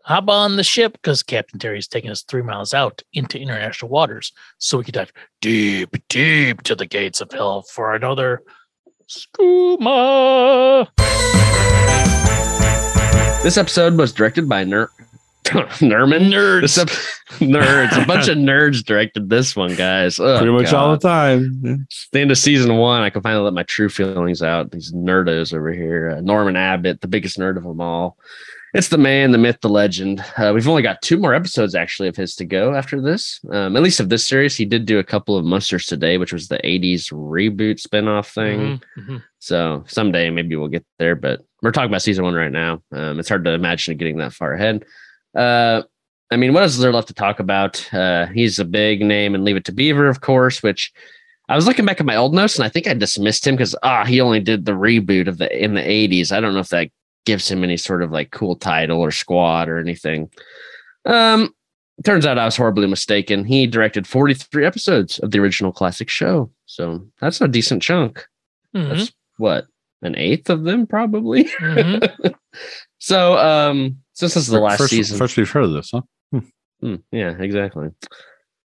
[0.05, 4.33] Hop on the ship because Captain Terry's taking us three miles out into international waters
[4.59, 8.43] so we could dive deep, deep to the gates of hell for another
[9.09, 10.89] skooma.
[13.43, 14.91] This episode was directed by Ner-
[15.45, 16.31] Nerman.
[16.31, 16.61] Nerds.
[16.63, 16.89] This ep-
[17.41, 18.03] nerds.
[18.03, 20.19] A bunch of nerds directed this one, guys.
[20.19, 21.61] Oh, Pretty much all the time.
[21.87, 23.03] It's the end of season one.
[23.03, 24.71] I can finally let my true feelings out.
[24.71, 26.11] These nerdos over here.
[26.17, 28.17] Uh, Norman Abbott, the biggest nerd of them all.
[28.73, 30.25] It's the man, the myth, the legend.
[30.37, 33.41] Uh, we've only got two more episodes actually of his to go after this.
[33.51, 36.33] Um, at least of this series, he did do a couple of Munsters Today, which
[36.33, 38.61] was the '80s reboot spinoff thing.
[38.61, 39.23] Mhm, mhm.
[39.41, 42.81] So someday maybe we'll get there, but we're talking about season one right now.
[42.93, 44.85] Um, it's hard to imagine getting that far ahead.
[45.37, 45.83] Uh,
[46.31, 47.93] I mean, what is there left to talk about?
[47.93, 50.93] Uh, he's a big name and Leave It to Beaver, of course, which
[51.49, 53.75] I was looking back at my old notes and I think I dismissed him because
[53.83, 56.31] ah, he only did the reboot of the in the 80s.
[56.31, 56.91] I don't know if that
[57.27, 60.31] gives him any sort of like cool title or squad or anything.
[61.05, 61.55] Um,
[62.05, 63.45] turns out I was horribly mistaken.
[63.45, 66.51] He directed 43 episodes of the original classic show.
[66.67, 68.27] So that's a decent chunk.
[68.75, 69.67] Mhm, That's what
[70.03, 71.45] an eighth of them probably.
[71.45, 72.35] mhm.
[72.99, 75.19] so um since this is the last first, season.
[75.19, 76.03] First we've heard of this, huh?
[76.81, 77.89] Hmm, yeah, exactly.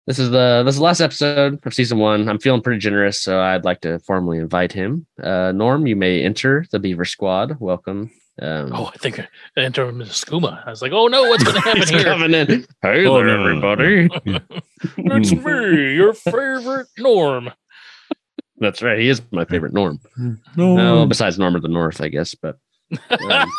[0.05, 2.27] This is the this is the last episode of season one.
[2.29, 5.07] I'm feeling pretty generous, so I'd like to formally invite him.
[5.21, 7.57] Uh Norm, you may enter the Beaver Squad.
[7.59, 8.11] Welcome.
[8.41, 10.65] Um, Oh, I think I entered him into skooma.
[10.65, 12.03] I was like, oh no, what's going to happen he's here?
[12.03, 12.65] coming in.
[12.81, 14.09] Hey Oh, there, everybody.
[14.97, 17.51] it's me, your favorite Norm.
[18.57, 18.97] That's right.
[18.99, 19.99] He is my favorite Norm.
[20.55, 20.75] No.
[20.75, 22.33] No, besides Norm of the North, I guess.
[22.35, 22.57] But
[23.09, 23.49] um,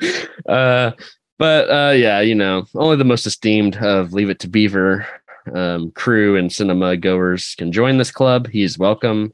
[0.48, 0.90] uh,
[1.38, 5.06] but uh, yeah, you know, only the most esteemed of Leave It to Beaver
[5.54, 8.48] um, crew and cinema goers can join this club.
[8.48, 9.32] He's welcome.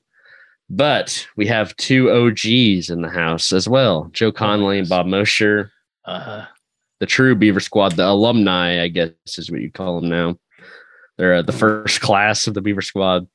[0.71, 5.73] But we have two OGs in the house as well Joe Connelly and Bob Mosher,
[6.05, 6.45] uh,
[7.01, 10.39] the true Beaver Squad, the alumni, I guess is what you call them now.
[11.17, 13.27] They're uh, the first class of the Beaver Squad.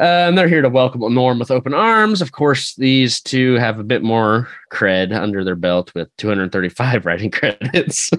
[0.00, 2.22] Uh, and they're here to welcome Norm with open arms.
[2.22, 7.30] Of course, these two have a bit more cred under their belt with 235 writing
[7.30, 8.10] credits.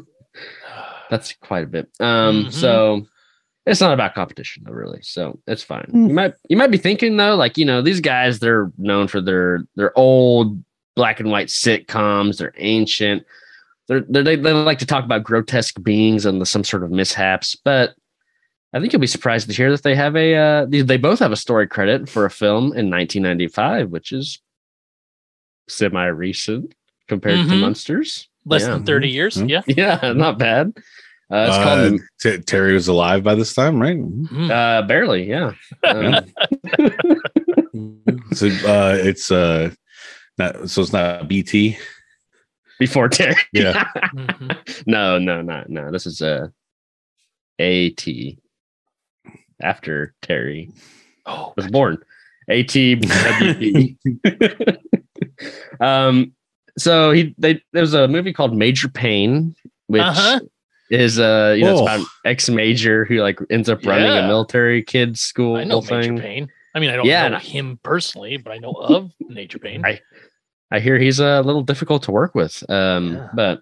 [1.10, 1.90] That's quite a bit.
[2.00, 2.54] Um, Mhm.
[2.54, 3.08] so
[3.70, 5.00] it's not about competition though, really.
[5.02, 5.86] So it's fine.
[5.92, 6.08] Hmm.
[6.08, 9.22] You might you might be thinking though, like you know, these guys they're known for
[9.22, 10.64] their their old
[10.96, 12.38] black and white sitcoms.
[12.38, 13.24] They're ancient.
[13.88, 16.92] They're, they're they they like to talk about grotesque beings and the, some sort of
[16.92, 17.96] mishaps, but
[18.72, 21.20] I think you'll be surprised to hear that they have a uh, they, they both
[21.20, 24.40] have a story credit for a film in 1995, which is
[25.68, 26.74] semi recent
[27.08, 27.62] compared to Mhm.
[27.62, 28.28] Munsters.
[28.46, 28.70] less Yeah.
[28.74, 29.36] than 30 years.
[29.38, 29.50] Mhm.
[29.50, 29.62] Yeah.
[30.02, 30.74] Yeah, not bad.
[31.32, 33.98] Uh, it's Uh, called T- Terry was alive by this time, right?
[33.98, 34.50] Mhm.
[34.50, 35.30] uh, barely.
[35.30, 35.52] Yeah.
[35.84, 36.26] Um,
[38.34, 39.72] So uh, it's uh,
[40.38, 41.78] not so it's not BT.
[42.80, 43.36] before Terry.
[43.54, 43.86] Yeah.
[44.88, 45.92] No, no, no, no.
[45.92, 46.48] This is uh,
[47.60, 48.08] a AT
[49.62, 50.72] after Terry
[51.26, 51.98] Oh, was born.
[52.50, 53.98] ATWP.
[55.80, 56.34] um,
[56.78, 59.56] so he they there was a movie called Major Payne,
[59.88, 60.40] which Uh-huh.
[60.90, 64.26] Is uh you know it's about ex major who like ends up running Yeah.
[64.26, 66.20] a military kids school I know Major thing.
[66.20, 66.50] Payne.
[66.76, 69.86] I mean, I don't Yeah, know and- him personally, but I know of Major Payne.
[69.86, 70.00] I-
[70.72, 72.64] I hear he's a little difficult to work with.
[72.70, 73.28] Um, Yeah.
[73.34, 73.62] but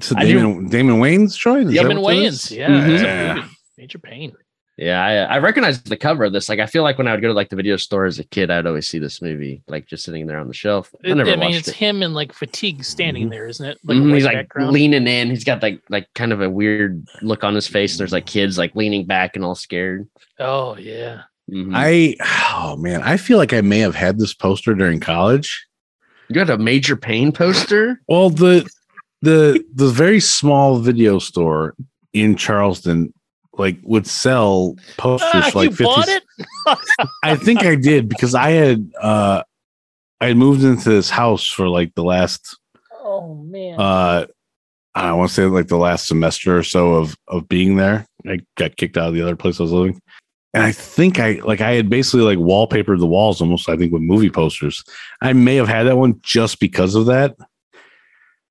[0.00, 1.72] So I do- Damon, Damon Wayans joined.
[1.72, 2.54] Damon what that Wayans.
[2.56, 2.86] Yeah.
[2.88, 3.48] it's a Yeah.
[3.78, 4.32] Major Payne.
[4.78, 6.48] Yeah, I, I recognize the cover of this.
[6.48, 8.24] Like, I feel like when I would go to like the video store as a
[8.24, 10.94] kid, I'd always see this movie, like just sitting there on the shelf.
[11.04, 11.74] I never I, mean, watched it's it.
[11.74, 13.30] him in like fatigue standing Mhm.
[13.30, 13.78] there, isn't it?
[13.82, 14.72] Like a Mhm, he's like background.
[14.72, 15.30] leaning in.
[15.30, 17.98] He's got like like kind of a weird look on his face.
[17.98, 20.06] There's like kids like leaning back and all scared.
[20.38, 21.22] Oh yeah.
[21.50, 21.72] Mhm.
[21.74, 22.14] I
[22.62, 25.66] oh man, I feel like I may have had this poster during college.
[26.28, 28.00] you had a Major Payne poster.
[28.06, 28.64] Well, the
[29.22, 31.74] the the very small video store
[32.12, 33.12] in Charleston
[33.58, 36.22] like would sell posters Ah, like you 50 bought it?
[37.24, 39.42] I think I did because I had uh
[40.20, 42.58] I had moved into this house for like the last
[42.92, 43.80] oh man.
[43.80, 44.26] uh
[44.94, 48.06] I want to say like the last semester or so of of being there.
[48.26, 50.00] I got kicked out of the other place I was living.
[50.54, 53.92] And I think I like I had basically like wallpapered the walls almost I think
[53.92, 54.82] with movie posters.
[55.20, 57.36] I may have had that one just because of that.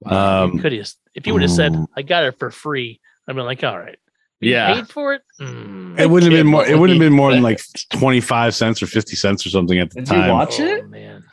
[0.05, 1.87] Um could have if you would have said mm.
[1.95, 3.97] I got it for free, I'd been like, all right.
[4.39, 4.73] You Yeah.
[4.75, 5.21] paid for it?
[5.41, 5.99] Mm.
[5.99, 7.59] it wouldn't have been more it wouldn't have been more than like
[7.91, 10.29] 25 cents or 50 cents or something at the Did you time.
[10.31, 10.89] watch oh, it?
[10.89, 11.23] man.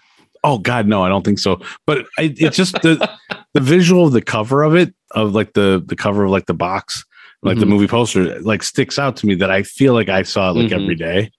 [0.43, 1.61] Oh God, no, I don't think so.
[1.87, 3.09] But I, it's just the
[3.55, 6.55] the visual of the cover of it, of like the the cover of like the
[6.55, 7.05] box,
[7.43, 7.71] like the Mhm.
[7.71, 10.69] movie poster, like sticks out to me that I feel like I saw it like
[10.71, 10.83] Mhm.
[10.83, 11.31] every day.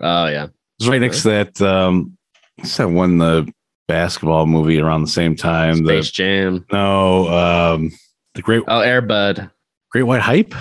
[0.00, 0.48] Oh yeah.
[0.78, 1.60] It's right next to that.
[1.62, 2.16] Um,
[2.56, 3.18] what's that one?
[3.18, 3.52] The
[3.88, 5.84] basketball movie around the same time.
[5.84, 6.64] Space Jam.
[6.70, 7.90] The no, um,
[8.34, 9.50] the great Oh, Air Bud.
[9.90, 10.54] Great White Hype.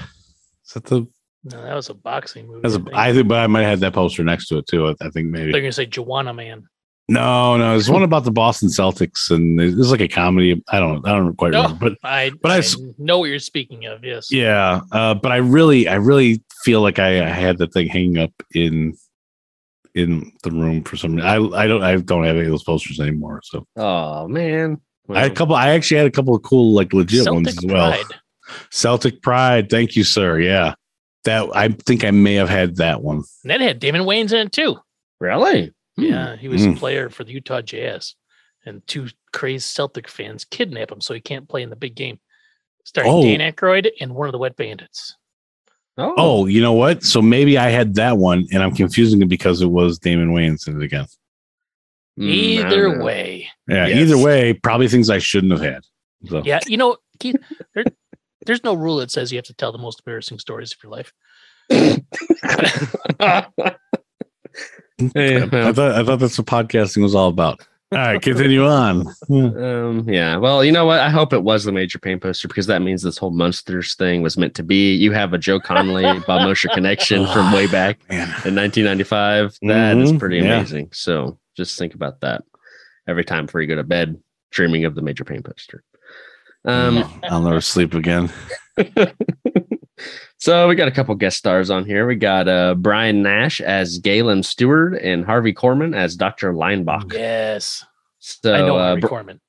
[0.76, 1.08] Is that the?
[1.46, 2.62] No, that was a boxing movie.
[2.64, 2.96] That's I a, think.
[2.96, 4.88] I think, but I might have had that poster next to it too.
[4.88, 5.52] I, I think maybe.
[5.52, 6.64] They're gonna say Joanna Man.
[7.10, 10.64] No, no, it's one about the Boston Celtics, and it's like a comedy.
[10.70, 11.64] I don't, I don't quite No.
[11.64, 14.06] remember, but I But I I s- know what you're speaking of.
[14.06, 14.32] Yes.
[14.32, 18.20] Yeah, uh, but I really, I really feel like I, I had the thing hanging
[18.20, 18.96] up in
[19.96, 21.28] in the room for some reason.
[21.30, 23.42] I I don't I don't have any of those posters anymore.
[23.44, 24.80] So Oh man.
[25.10, 25.56] I had a couple.
[25.56, 27.92] I actually had a couple of cool like legit ones as well.
[27.92, 28.20] Pride.
[28.72, 29.70] Celtic Pride.
[29.70, 30.40] Thank you, sir.
[30.40, 30.76] Yeah,
[31.26, 33.24] that I think I may have had that one.
[33.44, 34.78] And that had Damon Wayans in it too.
[35.20, 35.74] Really?
[35.96, 36.04] Hmm.
[36.04, 36.72] Yeah, he was Hmm.
[36.72, 38.16] a player for the Utah Jazz,
[38.66, 42.20] and two crazed Celtic fans kidnap him so he can't play in the big game.
[42.86, 43.24] Starring Oh.
[43.24, 45.16] Dan Aykroyd and one of the Wet Bandits.
[45.98, 46.14] Oh.
[46.18, 47.04] Oh, you know what?
[47.04, 50.68] So maybe I had that one, and I'm confusing it because it was Damon Wayans
[50.68, 51.06] in it again.
[52.18, 53.86] Hmm, I don't Either way, Yeah.
[53.88, 53.98] Yes.
[54.00, 55.84] Either way, probably things I shouldn't have had.
[56.28, 57.36] So yeah, you know, Keith,
[57.76, 57.84] there,
[58.46, 60.92] there's no rule that says you have to tell the most embarrassing stories of your
[60.92, 61.14] life.
[65.16, 67.60] Hey, I well, thought I thought that's what podcasting was all about.
[67.92, 69.08] All right, continue on.
[69.30, 70.38] um, yeah.
[70.38, 71.00] Well, you know what?
[71.00, 74.22] I hope it was the Major Payne poster because that means this whole Munsters thing
[74.22, 74.94] was meant to be.
[74.96, 79.58] You have a Joe Connelly, Bob Mosher connection from way back Man, in 1995.
[79.64, 80.58] That is Mhm, pretty yeah.
[80.60, 80.90] amazing.
[80.94, 82.44] So just think about that
[83.08, 84.20] every time before you go to bed,
[84.52, 85.84] dreaming of the Major Payne poster.
[86.66, 88.32] Um, I'll never sleep again.
[90.38, 92.08] so we got a couple guest stars on here.
[92.08, 96.54] We got uh, Brian Nash as Galen Stewart and Harvey Korman as Dr.
[96.54, 97.14] Leinbach.
[97.14, 97.86] Yes,
[98.20, 99.40] So I know uh, Harvey Br- Korman.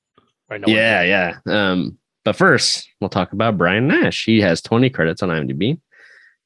[0.51, 1.39] I know yeah, yeah.
[1.47, 4.25] Um, but first, we'll talk about Brian Nash.
[4.25, 5.79] He has 20 credits on IMDb.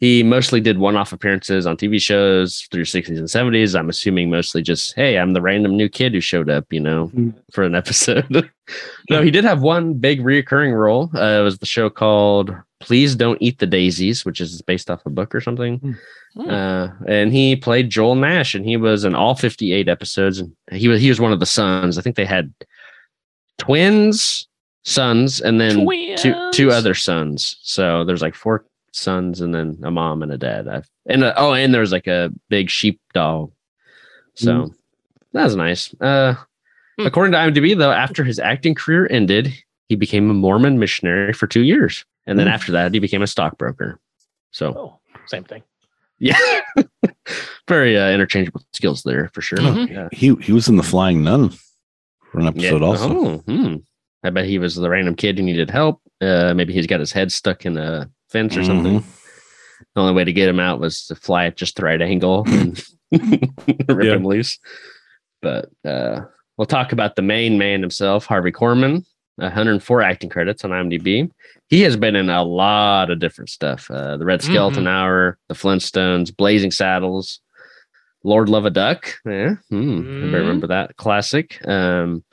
[0.00, 3.76] He mostly did one-off appearances on TV shows through 60s and 70s.
[3.76, 7.08] I'm assuming mostly just, hey, I'm the random new kid who showed up, you know,
[7.14, 7.34] Mhm.
[7.52, 8.48] for an episode.
[9.10, 11.10] no, he did have one big reoccurring role.
[11.14, 15.04] Uh, it was the show called Please Don't Eat the Daisies, which is based off
[15.04, 15.96] a book or something.
[16.34, 16.48] Hmm.
[16.48, 20.38] Uh, and he played Joel Nash, and he was in all 58 episodes.
[20.38, 21.98] And he was he was one of the sons.
[21.98, 22.52] I think they had
[23.58, 24.46] twins,
[24.84, 27.56] sons, and then two two other sons.
[27.62, 30.68] So there's like four sons, and then a mom and a dad.
[30.68, 33.52] I, and uh, oh, and there's like a big sheep dog.
[34.34, 34.72] So
[35.32, 35.94] that was nice.
[36.00, 36.34] Uh,
[36.98, 37.06] Hmm.
[37.06, 39.52] according to IMDb, though, after his acting career ended,
[39.88, 42.52] he became a Mormon missionary for two years, and then Hmm.
[42.54, 44.00] after that, he became a stockbroker.
[44.50, 45.62] So Oh, same thing.
[46.18, 46.36] yeah,
[47.68, 49.58] very uh, interchangeable skills there for sure.
[49.58, 49.88] Mhm.
[49.90, 50.08] Yeah.
[50.12, 51.50] He he was in the Flying Nun
[52.30, 52.48] for an Yeah.
[52.50, 53.10] episode also.
[53.16, 53.76] Oh, hmm.
[54.24, 56.00] I bet he was the random kid who needed help.
[56.20, 59.02] Uh, maybe he's got his head stuck in a fence or something.
[59.94, 62.44] The only way to get him out was to fly at just the right angle
[62.46, 64.14] and rip Yeah.
[64.14, 64.58] him loose.
[65.40, 66.22] But uh,
[66.56, 69.04] we'll talk about the main man himself, Harvey Korman.
[69.36, 71.30] 104 acting credits on IMDb.
[71.68, 73.88] He has been in a lot of different stuff.
[73.88, 77.38] Uh, the Red Skelton Hour, The Flintstones, Blazing Saddles,
[78.24, 79.14] Lord Love a Duck.
[79.24, 80.34] Yeah, hmm, Mhm.
[80.34, 81.64] I remember that classic.
[81.68, 82.24] Um,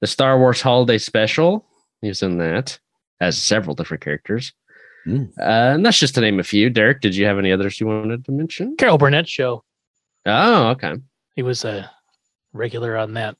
[0.00, 1.64] the Star Wars Holiday Special.
[2.02, 2.80] He was in that
[3.20, 4.52] as several different characters.
[5.08, 5.28] Mm.
[5.38, 6.68] Uh, and that's just to name a few.
[6.70, 8.76] Derek, did you have any others you wanted to mention?
[8.76, 9.64] Carol Burnett show.
[10.26, 10.94] Oh, okay.
[11.34, 11.90] He was a
[12.52, 13.36] regular on that.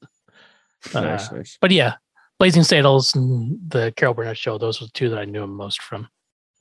[0.95, 1.59] Uh, nice, nice.
[1.61, 1.95] But yeah,
[2.39, 4.57] Blazing Saddles and the Carol Burnett show.
[4.57, 6.09] Those were the two that I knew him most from.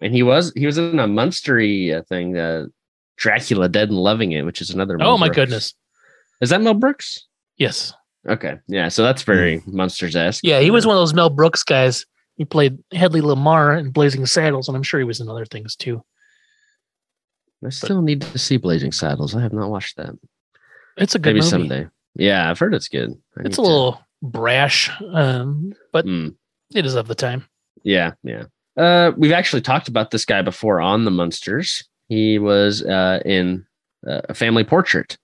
[0.02, 2.38] And he was he was in a monstery uh, thing.
[2.38, 2.66] Uh,
[3.18, 4.98] Dracula Dead and Loving It, which is another.
[4.98, 5.36] Mel Oh my Brooks.
[5.36, 5.74] goodness.
[6.42, 7.26] Is that Mel Brooks?
[7.58, 7.94] Yes.
[8.28, 8.90] Okay, yeah.
[8.90, 10.44] So that's very Munsters esque.
[10.44, 12.06] Yeah, he was one of those Mel Brooks guys.
[12.38, 15.76] He played Hedley Lamarr in Blazing Saddles, and I'm sure he was in other things
[15.76, 16.04] too.
[17.66, 19.36] I still need to see Blazing Saddles.
[19.36, 20.12] I have not watched that.
[20.98, 21.50] It's a good Maybe movie.
[21.50, 21.88] someday.
[22.16, 23.12] Yeah, I've heard it's good.
[23.38, 26.78] I It's need a little brash, um, but to- Hmm.
[26.78, 27.46] it is of the time.
[27.84, 28.44] Yeah, yeah.
[28.76, 31.84] Uh, we've actually talked about this guy before on the Munsters.
[32.10, 33.66] He was uh, in
[34.08, 35.18] uh, a family portrait.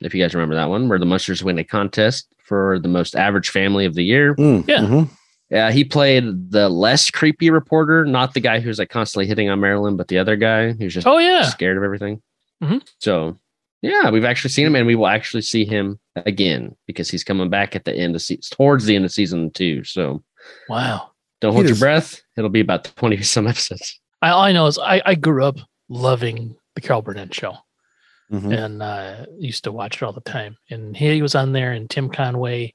[0.00, 3.14] If you guys remember that one, where the Munsters win a contest for the most
[3.14, 4.34] average family of the year.
[4.34, 4.78] Mm, Yeah.
[4.80, 5.08] mhm.
[5.52, 9.60] Uh, he played the less creepy reporter, not the guy who's like constantly hitting on
[9.60, 12.22] Marilyn, but the other guy who's just Oh yeah, scared of everything.
[12.62, 12.80] Mhm.
[13.00, 13.38] So,
[13.82, 17.50] yeah, we've actually seen him, and we will actually see him again because he's coming
[17.50, 19.84] back at the end of season, towards the end of season two.
[19.84, 20.22] So,
[20.68, 21.10] wow.
[21.40, 22.22] don't hold your breath.
[22.36, 24.00] It'll be about twenty some episodes.
[24.22, 27.56] I, all I know is I, I grew up loving the Carol Burnett show,
[28.32, 28.56] Mhm.
[28.56, 30.56] and uh, used to watch it all the time.
[30.70, 32.72] And he was on there, and Tim Conway,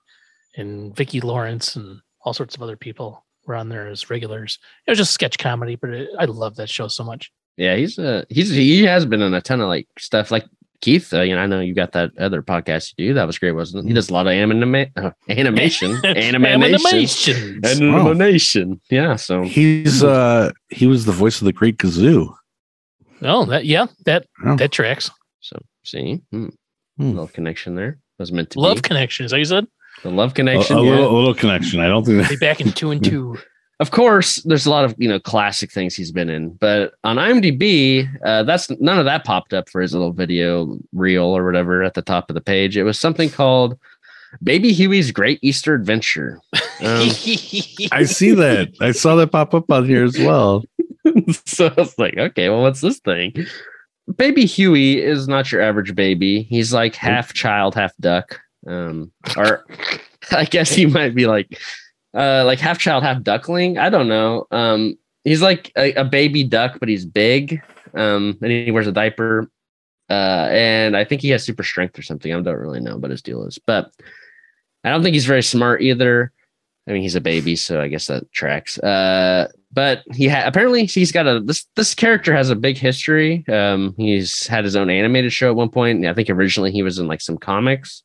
[0.55, 4.59] and Vicki Lawrence, and all sorts of other people were on there as regulars.
[4.85, 7.31] It was just sketch comedy, but it, I love that show so much.
[7.57, 10.45] Yeah, he's uh he's he has been in a ton of like stuff like
[10.81, 11.11] Keith.
[11.11, 13.13] Uh, you know, I know you got that other podcast you do.
[13.15, 13.87] That was great, wasn't it?
[13.87, 17.65] He does a lot of anima- uh, animation, animation, Animations.
[17.65, 18.81] animation.
[18.91, 22.33] Yeah, so He's uh he was the voice of the Great Kazoo.
[23.23, 24.55] Oh, that yeah, that Oh.
[24.57, 25.09] that tracks.
[25.39, 26.49] so see, hmm,
[26.97, 27.09] Hmm.
[27.11, 29.25] little connection there was meant to Love be connection.
[29.25, 29.65] Is that you said?
[30.03, 30.77] The love A, connection.
[30.77, 30.89] a yeah.
[30.91, 31.79] little, a little connection.
[31.79, 33.37] I don't think that Be back in two and two.
[33.79, 37.17] Of course, there's a lot of you know classic things he's been in, but on
[37.17, 41.83] IMDb, uh, that's none of that popped up for his little video reel or whatever
[41.83, 42.75] at the top of the page.
[42.75, 43.77] It was something called
[44.41, 46.41] Baby Huey's Great Easter Adventure.
[46.55, 48.73] Um, I see that.
[48.81, 50.63] I saw that pop up on here as well.
[51.45, 53.33] so I was like, okay, well, what's this thing?
[54.15, 56.43] Baby Huey is not your average baby.
[56.43, 58.39] He's like half child, half duck.
[58.67, 59.65] Um, or
[60.31, 61.59] I guess he might be like,
[62.13, 63.77] uh, like half child, half duckling.
[63.77, 64.45] I don't know.
[64.51, 67.61] Um, he's like a, a baby duck, but he's big.
[67.93, 69.49] Um, and he wears a diaper.
[70.09, 72.33] Uh, and I think he has super strength or something.
[72.33, 73.91] I don't really know what his deal is, but
[74.83, 76.31] I don't think he's very smart either.
[76.87, 78.79] I mean, he's a baby, so I guess that tracks.
[78.79, 83.43] Uh, but he ha- apparently he's got a this this character has a big history.
[83.49, 86.05] Um, he's had his own animated show at one point.
[86.05, 88.03] I think originally he was in like some comics.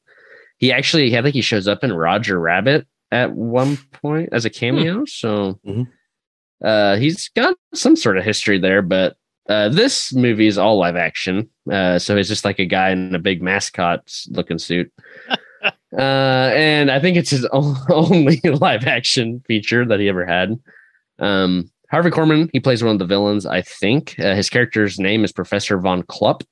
[0.63, 4.51] He actually, I think he shows up in Roger Rabbit at one point as a
[4.51, 5.05] cameo.
[5.07, 5.89] So Mhm.
[6.65, 8.81] uh, he's got some sort of history there.
[8.81, 9.17] But
[9.49, 11.51] uh, this movie is all live action.
[11.69, 14.93] Uh, so he's just like a guy in a big mascot looking suit.
[15.99, 17.45] uh, and I think it's his
[17.91, 20.59] only live action feature that he ever had.
[21.19, 24.15] Um, Harvey Korman, he plays one of the villains, I think.
[24.19, 26.45] Uh, his character's name is Professor Von Klupp,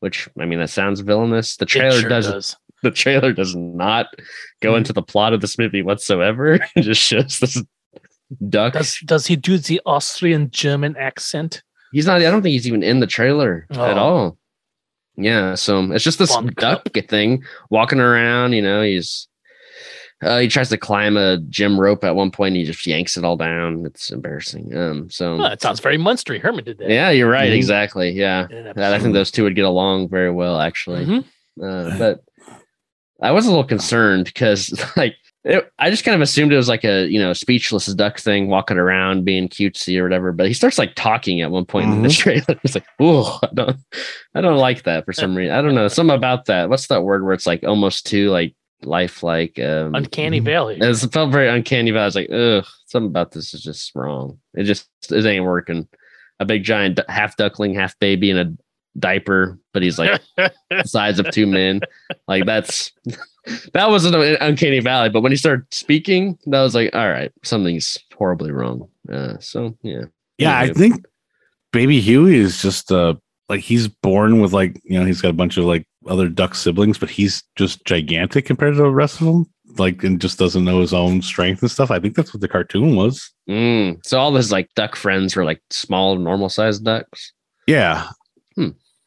[0.00, 1.56] which I mean that sounds villainous.
[1.56, 2.56] The trailer sure does, does.
[2.84, 4.06] The trailer does not
[4.62, 4.78] go Mhm.
[4.78, 6.54] into the plot of this movie whatsoever.
[6.76, 7.60] it just shows this
[8.48, 8.74] duck.
[8.74, 11.62] Does does he do the Austrian German accent?
[11.92, 12.16] He's not.
[12.20, 13.96] I don't think he's even in the trailer at Oh.
[13.96, 14.38] all.
[15.16, 18.52] Yeah, so it's just this duck thing walking around.
[18.52, 19.28] You know, he's
[20.22, 22.48] uh, he tries to climb a gym rope at one point.
[22.48, 23.84] And he just yanks it all down.
[23.86, 24.74] It's embarrassing.
[24.76, 26.40] Um, so it sounds very Munstery.
[26.40, 26.88] Herman did that.
[26.90, 27.50] yeah, you're right.
[27.52, 27.56] Mhm.
[27.56, 28.10] Exactly.
[28.10, 31.04] Yeah, I think those two would get along very well, actually.
[31.04, 31.24] Mhm.
[31.62, 32.24] Uh, but
[33.24, 36.68] I was a little concerned because, like, it, I just kind of assumed it was
[36.68, 40.32] like a you know speechless duck thing walking around being cutesy or whatever.
[40.32, 42.44] But he starts like talking at one point in the trailer.
[42.64, 43.76] It's like, oh, I don't,
[44.34, 45.54] I don't like that for some reason.
[45.54, 46.70] I don't know something about that.
[46.70, 49.58] What's that word where it's like almost too like lifelike?
[49.58, 50.78] Um, Uncanny Valley.
[50.80, 51.92] it felt very uncanny.
[51.92, 54.38] But I was like, ugh, something about this is just wrong.
[54.54, 55.88] It just it ain't working.
[56.40, 58.63] A big giant half duckling, half baby and a
[58.98, 61.80] diaper, but he's like the size of two men.
[62.28, 62.92] Like that's
[63.72, 65.10] that wasn't an uncanny valley.
[65.10, 68.88] But when he started speaking, that was like, all right, something's horribly wrong.
[69.10, 70.04] Uh, so yeah,
[70.38, 71.04] Yeah, I think
[71.72, 73.14] baby Huey is just uh
[73.48, 76.54] like he's born with like you know he's got a bunch of like other duck
[76.54, 79.46] siblings, but he's just gigantic compared to the rest of them.
[79.76, 81.90] Like and just doesn't know his own strength and stuff.
[81.90, 83.32] I think that's what the cartoon was.
[83.48, 84.04] Mm.
[84.06, 87.32] So all his like duck friends were like small, normal sized ducks.
[87.66, 88.08] Yeah.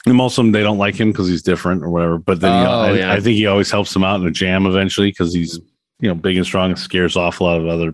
[0.08, 2.18] And most of them they don't like him because he's different or whatever.
[2.18, 3.12] But then he, Oh, I, yeah.
[3.14, 5.60] I think he always helps them out in a jam eventually because he's
[6.00, 7.94] you know big and strong and scares off a lot of other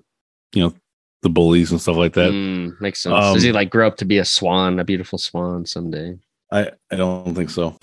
[0.53, 0.73] you know
[1.21, 2.31] the bullies and stuff like that.
[2.31, 3.15] Mm, makes sense.
[3.15, 6.17] Um, Does he like grow up to be a swan, a beautiful swan someday?
[6.51, 7.77] I I don't think so.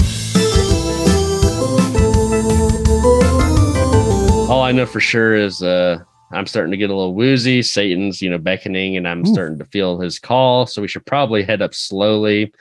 [4.49, 5.99] All I know for sure is uh
[6.33, 7.61] I'm starting to get a little woozy.
[7.63, 9.33] Satan's, you know, beckoning, and I'm Ooh.
[9.33, 10.67] starting to feel his call.
[10.67, 12.53] So we should probably head up slowly.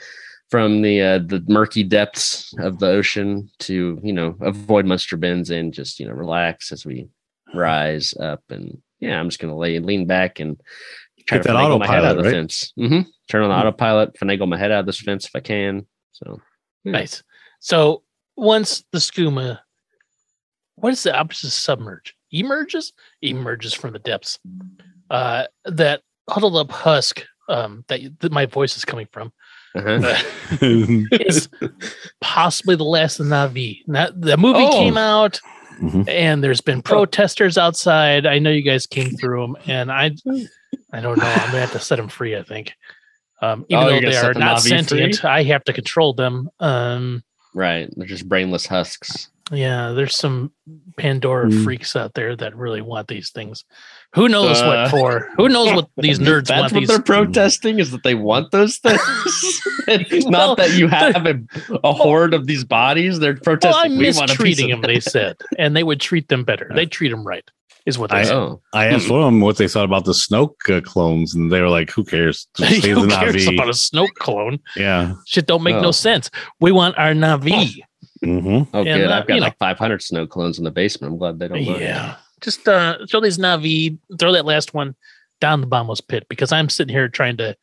[0.49, 5.49] From the uh, the murky depths of the ocean to you know avoid monster bins
[5.49, 7.07] and just you know relax as we
[7.53, 10.59] rise up and yeah i'm just gonna lay lean back and
[11.25, 12.33] try Get to finagle my head out of the right?
[12.33, 13.61] fence hmm turn on the Hmm.
[13.61, 16.39] autopilot finagle my head out of this fence if i can so
[16.83, 16.91] Yeah.
[16.93, 17.23] Nice.
[17.59, 18.03] So
[18.35, 19.59] once the skooma,
[20.75, 22.15] what is the opposite of submerge?
[22.31, 22.93] Emerges?
[23.21, 24.39] Emerges from the depths.
[25.09, 29.33] Uh, that huddled up husk um, that, that my voice is coming from
[29.75, 30.15] uh-huh.
[30.61, 31.49] uh, is
[32.21, 33.81] possibly the last of Na'vi.
[33.87, 34.71] Now, the movie Oh.
[34.71, 35.39] came out,
[35.81, 36.07] Mhm.
[36.09, 38.25] and there's been protesters outside.
[38.25, 40.11] I know you guys came through them, and I,
[40.93, 41.25] I don't know.
[41.25, 42.35] I'm gonna have to set them free.
[42.35, 42.73] I think,
[43.41, 46.49] um, even Oh, though they are the not Na'vi sentient, I have to control them.
[46.59, 47.23] Um,
[47.55, 50.51] right they're just brainless husks yeah, there's some
[50.97, 51.63] Pandora Mm.
[51.63, 53.65] freaks out there that really want these things.
[54.15, 55.29] Who knows Uh, what for?
[55.37, 56.87] Who knows what these nerds That's want what these?
[56.89, 59.01] they're protesting is that they want those things.
[59.87, 61.39] Well, Not that you have a,
[61.83, 63.19] a horde of these bodies.
[63.19, 63.91] They're Well, protesting.
[63.93, 64.81] I'm we want a piece mistreating them.
[64.81, 66.71] They said, and they would treat them better.
[66.73, 67.43] They treat them right,
[67.85, 68.33] is what they I- said.
[68.35, 71.51] Oh, I asked one of them what they thought about the Snoke uh, clones, and
[71.51, 72.47] they were like, "Who cares?
[72.57, 74.59] Just save Who the cares Na'vi." about a Snoke clone?
[74.75, 75.13] yeah.
[75.27, 75.81] Shit don't make Oh.
[75.81, 76.29] no sense.
[76.59, 77.75] We want our Na'vi.
[78.23, 79.09] hmm oh, And, good.
[79.09, 81.13] uh, I've got you know- like 500 Snoke clones in the basement.
[81.13, 81.63] I'm glad they don't.
[81.63, 81.79] mind.
[81.81, 82.15] Yeah.
[82.41, 84.95] Just uh, throw these Na'vi, throw that last one
[85.41, 87.55] down the bottomless pit because I'm sitting here trying to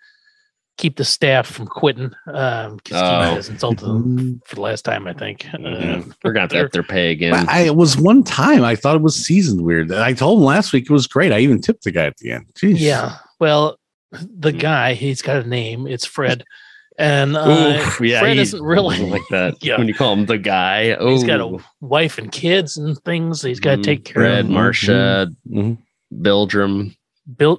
[0.78, 2.12] keep the staff from quitting.
[2.26, 3.20] Um, 'cause Oh.
[3.28, 5.46] Keith has insulted them for the last time, I think.
[5.54, 6.02] Uh, Yeah.
[6.22, 7.32] We're gonna have they're- up their pay again.
[7.32, 9.90] But I, it was one time I thought it was seasoned weird.
[9.92, 11.32] I told him last week it was great.
[11.32, 12.46] I even tipped the guy at the end.
[12.58, 12.76] Jeez.
[12.78, 13.16] Yeah.
[13.40, 13.78] Well,
[14.12, 14.58] the Hmm.
[14.58, 15.86] guy, he's got a name.
[15.86, 16.44] It's Fred.
[16.98, 18.98] And uh, Oof, yeah, Fred he isn't really.
[19.00, 19.56] like that.
[19.62, 19.76] Yeah.
[19.78, 23.42] When you call him the guy, oh, He's got a wife and kids and things
[23.42, 23.84] he's got to Mhm.
[23.84, 24.50] take care Fred, of.
[24.50, 24.54] Mhm.
[24.54, 25.78] Marsha, Mhm.
[26.14, 26.96] Bildrum.
[27.36, 27.56] Bill,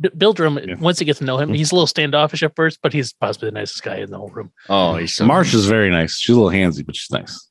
[0.00, 0.74] B- Bildrum, Yeah.
[0.80, 1.56] once you get to know him, Mhm.
[1.56, 4.30] he's a little standoffish at first, but he's possibly the nicest guy in the whole
[4.30, 4.50] room.
[4.68, 6.18] Oh, he's so Marsh is very nice.
[6.18, 7.48] She's a little handsy, but she's nice.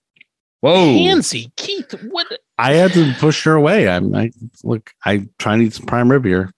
[0.60, 2.28] Whoa, Handsy, Keith, what?
[2.58, 3.88] I had to push her away.
[3.90, 4.32] I'm I
[4.64, 4.92] look.
[5.06, 6.52] I try to eat some prime rib here.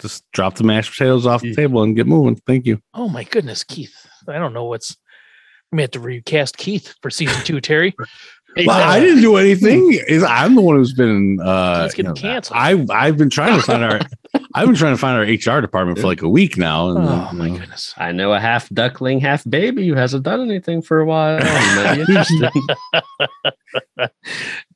[0.00, 2.36] Just drop the mashed potatoes off the table and get moving.
[2.36, 2.80] Thank you.
[2.94, 3.94] Oh my goodness, Keith.
[4.28, 4.96] I don't know what's.
[5.70, 7.94] We may have to recast Keith for season two, Terry.
[8.56, 9.98] Well, I didn't do anything.
[10.26, 12.58] I'm the one who's been uh He's getting you know, canceled.
[12.58, 14.00] I I've been trying to find our
[14.54, 15.22] I've been trying to find our
[15.56, 16.90] HR department for like a week now.
[16.90, 17.94] And, Oh you my goodness.
[17.96, 21.38] I know a half duckling, half baby who hasn't done anything for a while.
[21.38, 21.44] You
[21.76, 22.50] might be interested.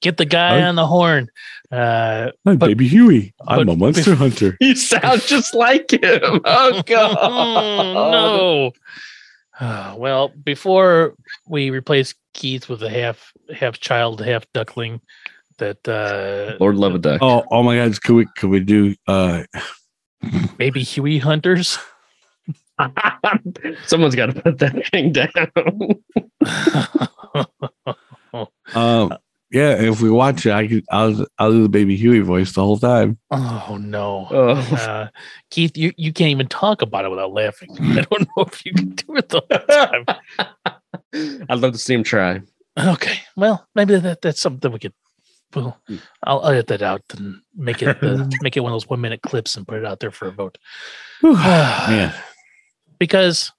[0.01, 0.69] Get the guy Oh.
[0.69, 1.29] on the horn.
[1.73, 3.35] Uh, Hi, but- baby Huey.
[3.47, 4.57] I'm a Munster hunter.
[4.61, 6.41] you sound just like him.
[6.45, 7.15] Oh god,
[7.95, 8.73] no.
[9.61, 11.15] Uh, well, before
[11.47, 15.01] we replace Keith with a half half child, half duckling,
[15.59, 17.21] that uh, Lord love a duck.
[17.23, 18.03] Oh, oh my God!
[18.03, 18.95] Could we could we do?
[19.07, 19.45] uh
[20.59, 21.79] maybe Huey hunters.
[23.87, 25.29] Someone's got to put that thing down.
[28.75, 29.17] um
[29.55, 30.85] Yeah, if we watch it, I could.
[30.91, 33.19] I'll I'll do the baby Huey voice the whole time.
[33.31, 34.27] oh no.
[34.29, 35.09] Oh, Uh,
[35.51, 37.69] Keith, you, you can't even talk about it without laughing.
[37.81, 41.47] I don't know if you can do it the whole time.
[41.49, 42.41] I'd love to see him try.
[42.77, 44.93] Okay, well, maybe that that's something we could.
[45.55, 45.81] Well,
[46.25, 49.01] I'll, I'll edit that out and make it uh, make it one of those one
[49.01, 50.59] minute clips and put it out there for a vote.
[51.23, 52.13] Man,
[52.99, 53.53] because,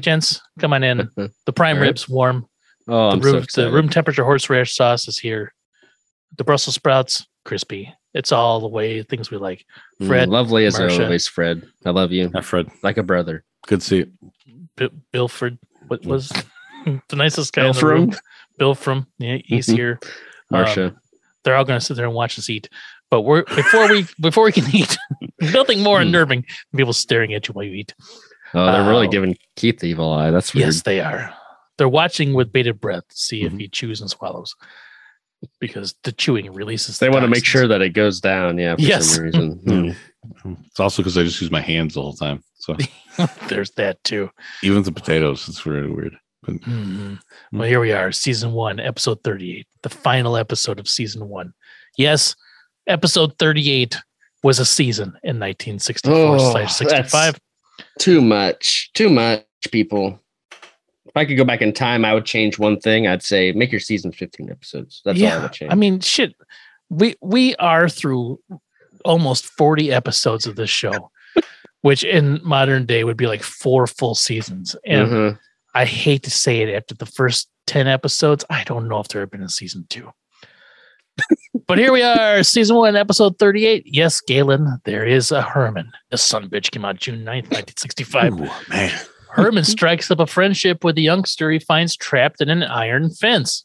[0.00, 1.08] gents, come on in.
[1.16, 1.86] The prime All right.
[1.86, 2.46] ribs warm.
[2.88, 5.52] Oh, The I'm room, so the room temperature horseradish sauce is here.
[6.36, 7.92] The Brussels sprouts crispy.
[8.14, 9.64] It's all the way things we like.
[10.00, 11.04] Mm, Fred, lovely as Marsha.
[11.04, 11.62] always, Fred.
[11.84, 12.68] I love you Hi, Fred.
[12.82, 13.44] like a brother.
[13.66, 14.12] Good to see you.
[14.76, 15.58] B- Bilford,
[15.88, 16.28] what was
[17.08, 18.10] the nicest guy in the room?
[18.10, 18.18] Bilfram,
[18.58, 19.74] Bill from yeah, he's Mhm.
[19.76, 20.00] here.
[20.52, 20.88] Marsha.
[20.90, 20.96] Um,
[21.44, 22.68] they're all going to sit there and watch us eat.
[23.10, 24.96] But we're before we before we can eat,
[25.40, 26.06] nothing more Hmm.
[26.08, 26.40] unnerving
[26.72, 27.94] than people staring at you while you eat.
[28.54, 29.10] oh, they're really oh.
[29.10, 30.30] giving Keith the evil eye.
[30.30, 30.66] That's weird.
[30.66, 31.34] Yes, they are.
[31.78, 33.46] They're watching with bated breath to see Mhm.
[33.46, 34.54] if he chews and swallows,
[35.60, 36.98] because the chewing releases.
[36.98, 38.58] They the want to make sure that it goes down.
[38.58, 39.14] Yeah, for Yes.
[39.14, 39.96] some reason.
[40.42, 40.54] Hmm.
[40.66, 42.42] It's also because I just use my hands the whole time.
[42.58, 42.76] So
[43.48, 44.28] There's that too.
[44.60, 46.16] even the potatoes, it's really weird.
[46.42, 47.20] But Mhm.
[47.52, 51.52] Well, here we are, season one, episode 38, the final episode of season one.
[51.96, 52.34] Yes,
[52.88, 53.98] episode 38
[54.42, 57.38] was a season in 1964 Oh, slash 65.
[58.00, 58.90] Too much.
[58.94, 60.18] Too much, people.
[61.16, 63.06] If I could go back in time, I would change one thing.
[63.06, 65.00] I'd say make your season 15 episodes.
[65.02, 65.72] That's all I would change.
[65.72, 66.34] I mean, shit.
[66.90, 68.38] We we are through
[69.02, 71.10] almost 40 episodes of this show,
[71.80, 74.76] which in modern day would be like four full seasons.
[74.84, 75.38] And Mhm.
[75.74, 79.22] I hate to say it after the first 10 episodes, I don't know if there
[79.22, 80.12] have been a season two.
[81.66, 83.84] but here we are, season one, episode 38.
[83.86, 85.92] Yes, Galen, there is a Herman.
[86.10, 88.34] The Sun Bitch came out June 9th, 1965.
[88.40, 88.92] Ooh, man,
[89.36, 93.64] Herman strikes up a friendship with the youngster he finds trapped in an iron fence.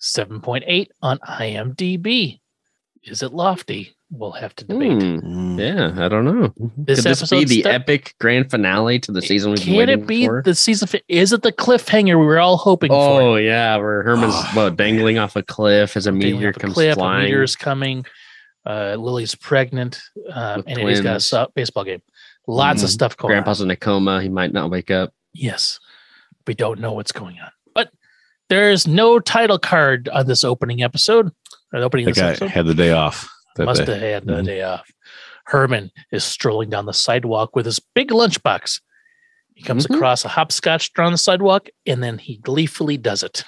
[0.00, 2.40] 7.8 on IMDb.
[3.04, 3.92] Is it lofty?
[4.10, 4.92] We'll have to debate.
[4.92, 5.58] Mm.
[5.58, 6.52] yeah, I don't know.
[6.76, 9.88] This Could this be the start- epic grand finale to the season we've been Can
[9.88, 10.42] it be for?
[10.44, 10.86] the season?
[10.86, 12.94] Fi- is it the cliffhanger we were all hoping for?
[13.20, 14.50] Oh yeah, where Herman's Oh.
[14.54, 17.24] what dangling off a cliff as a Dangling meteor off a comes cliff, flying.
[17.24, 18.04] meteor is coming.
[18.64, 20.00] Uh, Lily's pregnant,
[20.32, 22.02] um, With and he's got a baseball game.
[22.46, 22.92] Lots of Mhm.
[22.92, 23.66] stuff going Grandpa's on.
[23.68, 24.22] in a coma.
[24.22, 25.12] He might not wake up.
[25.32, 25.78] Yes,
[26.46, 27.90] we don't know what's going on, but
[28.48, 31.30] there's no title card on this opening episode.
[31.72, 32.50] Or the opening of this guy episode.
[32.50, 33.28] had the day off.
[33.56, 33.92] That Must day.
[33.92, 34.44] have had the Mhm.
[34.44, 34.86] day off.
[35.46, 38.80] Herman is strolling down the sidewalk with his big lunchbox.
[39.54, 39.96] He comes Mhm.
[39.96, 43.44] across a hopscotch drawn on the sidewalk, and then he gleefully does it.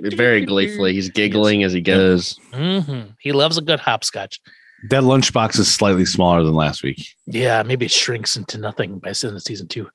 [0.00, 2.38] Very gleefully, he's giggling as he goes.
[2.52, 4.40] hmm He loves a good hopscotch.
[4.88, 7.06] That lunchbox is slightly smaller than last week.
[7.26, 9.90] Yeah, maybe it shrinks into nothing by the end of season two.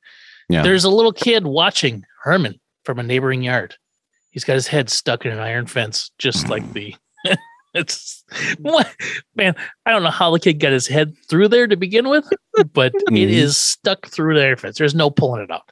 [0.48, 0.62] Yeah.
[0.62, 3.76] There's a little kid watching Herman from a neighboring yard.
[4.30, 6.96] He's got his head stuck in an iron fence, just like the.
[7.74, 8.24] it's
[8.60, 8.94] what
[9.36, 9.56] man.
[9.86, 12.30] I don't know how the kid got his head through there to begin with,
[12.74, 13.28] but it Mhm.
[13.30, 14.78] is stuck through the iron fence.
[14.78, 15.72] There's no pulling it out.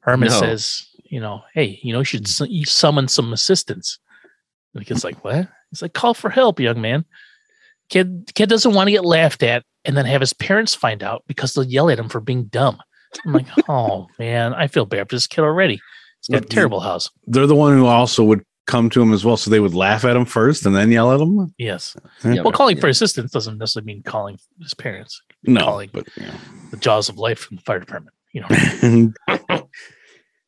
[0.00, 0.38] Herman No.
[0.38, 3.98] says, "You know, hey, you know, you should su- you summon some assistance."
[4.74, 7.04] And the kid's like, "What?" He's like, "Call for help, young man."
[7.88, 11.24] Kid, kid doesn't want to get laughed at and then have his parents find out
[11.26, 12.78] because they'll yell at him for being dumb.
[13.26, 15.80] I'm like, oh man, I feel bad for this kid already.
[16.20, 17.10] He's got a terrible house.
[17.26, 19.36] They're the one who also would come to him as well.
[19.38, 21.54] So they would laugh at him first and then yell at him.
[21.56, 21.96] Yes.
[22.22, 22.80] Yeah, Well, calling yeah.
[22.82, 25.22] for assistance doesn't necessarily mean calling his parents.
[25.44, 25.90] No, Calling.
[25.92, 26.26] but you
[26.72, 28.14] The jaws of life from the fire department.
[28.32, 29.12] You know.
[29.48, 29.68] know.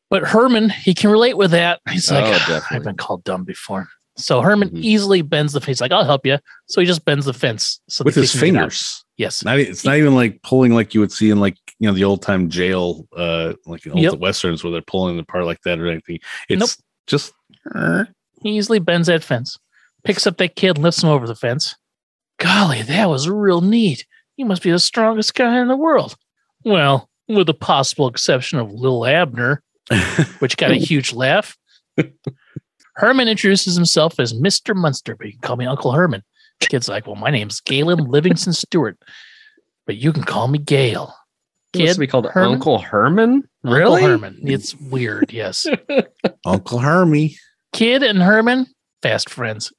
[0.09, 1.79] But Herman, he can relate with that.
[1.89, 2.67] He's like, Oh, "Ah.
[2.69, 3.87] I've been called dumb before.
[4.17, 4.81] So Herman Mhm.
[4.83, 5.79] easily bends the fence.
[5.81, 6.37] Like, I'll help you.
[6.67, 7.79] So he just bends the fence.
[7.89, 8.53] So with his can get out.
[8.61, 9.05] fingers.
[9.17, 9.43] Yes.
[9.45, 12.03] Not, it's not even like pulling like you would see in like you know the
[12.03, 14.15] old time jail, uh, like in old Yep.
[14.19, 16.19] westerns where they're pulling it apart like that or anything.
[16.49, 16.69] It's Nope.
[17.07, 17.33] just
[18.41, 19.57] He easily bends that fence,
[20.03, 21.75] picks up that kid, lifts him over the fence.
[22.39, 24.05] Golly, that was real neat.
[24.37, 26.15] You must be the strongest guy in the world.
[26.65, 29.61] Well, with the possible exception of Li'l Abner,
[30.39, 31.55] which got a huge laugh.
[32.95, 34.75] Herman introduces himself as Mr.
[34.75, 36.23] Munster, but you can call me Uncle Herman.
[36.59, 38.97] The kid's like, Well, my name's Galen Livingston Stewart,
[39.85, 41.13] but you can call me Gail.
[41.73, 42.53] He Kid, to be called Herman?
[42.55, 43.43] Uncle Herman.
[43.63, 44.01] Uncle Really?
[44.03, 44.39] Herman.
[44.43, 45.65] It's weird, yes.
[46.45, 47.35] Uncle Hermie.
[47.71, 48.67] Kid and Herman,
[49.01, 49.71] fast friends.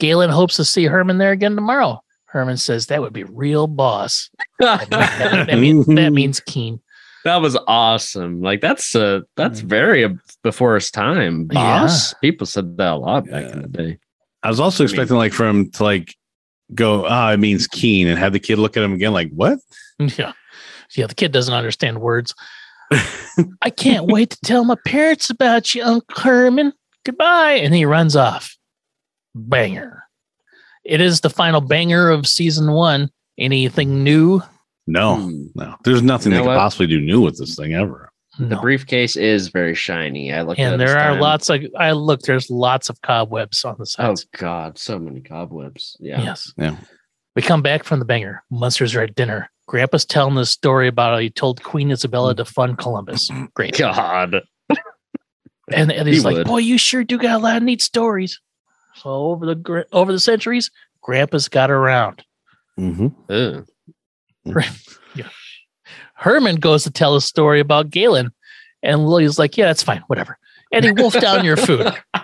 [0.00, 2.02] Galen hopes to see Herman there again tomorrow.
[2.26, 4.28] Herman says that would be real boss.
[4.58, 6.80] That, that- that mean- that means keen.
[7.24, 8.40] That was awesome.
[8.40, 10.10] Like that's uh that's very uh,
[10.42, 11.46] before his time.
[11.46, 12.14] Boss.
[12.14, 13.98] People said that a lot back in the day.
[14.42, 16.14] I was also I mean- expecting like for him to like
[16.74, 19.58] go, ah, it means keen, and have the kid look at him again, like, what?
[19.98, 20.32] Yeah.
[20.94, 22.34] Yeah, the kid doesn't understand words.
[23.62, 26.72] I can't wait to tell my parents about you, Uncle Herman.
[27.04, 27.54] Goodbye.
[27.54, 28.56] And he runs off.
[29.34, 30.04] Banger.
[30.84, 33.10] It is the final banger of season one.
[33.38, 34.42] Anything new?
[34.88, 35.46] No, Hmm.
[35.54, 35.74] no.
[35.84, 36.56] There's nothing You they could what?
[36.58, 38.10] possibly do new with this thing ever.
[38.38, 38.60] The No.
[38.60, 40.32] briefcase is very shiny.
[40.32, 41.20] I looked at it And this there are time.
[41.20, 44.08] lots of I look, there's lots of cobwebs on the side.
[44.10, 44.14] Oh.
[44.38, 45.96] God, so many cobwebs.
[46.00, 46.22] Yeah.
[46.22, 46.52] Yes.
[46.56, 46.76] Yeah.
[47.36, 48.42] We come back from the banger.
[48.50, 49.50] Munsters are at dinner.
[49.66, 53.28] Grandpa's telling the story about how he told Queen Isabella to fund Columbus.
[53.54, 53.76] Great.
[53.76, 54.40] God.
[55.70, 56.46] And, and he's He like, would.
[56.46, 58.40] "Boy, you sure do got a lot of neat stories."
[58.94, 60.70] So over the over the centuries,
[61.02, 62.24] Grandpa's got around.
[62.80, 63.60] Mm-hmm.
[64.56, 64.64] Ugh.
[66.14, 68.32] Herman goes to tell a story about Galen,
[68.82, 70.36] and Lily's like, "Yeah, that's fine, whatever."
[70.72, 71.92] And he wolfed down your food.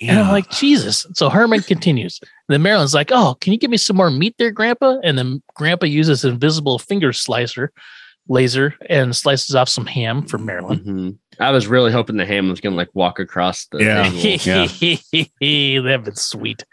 [0.00, 1.06] And I'm like, Jesus.
[1.14, 2.18] So Herman continues.
[2.20, 4.96] And then Marilyn's like, Oh, can you give me some more meat there, Grandpa?
[5.04, 7.70] And then Grandpa uses invisible finger slicer,
[8.26, 10.80] laser, and slices off some ham for Marilyn.
[10.80, 11.18] Mhm.
[11.38, 14.10] I was really hoping the ham was gonna like walk across the Yeah.
[15.38, 15.84] table.
[15.88, 16.64] That'd been sweet.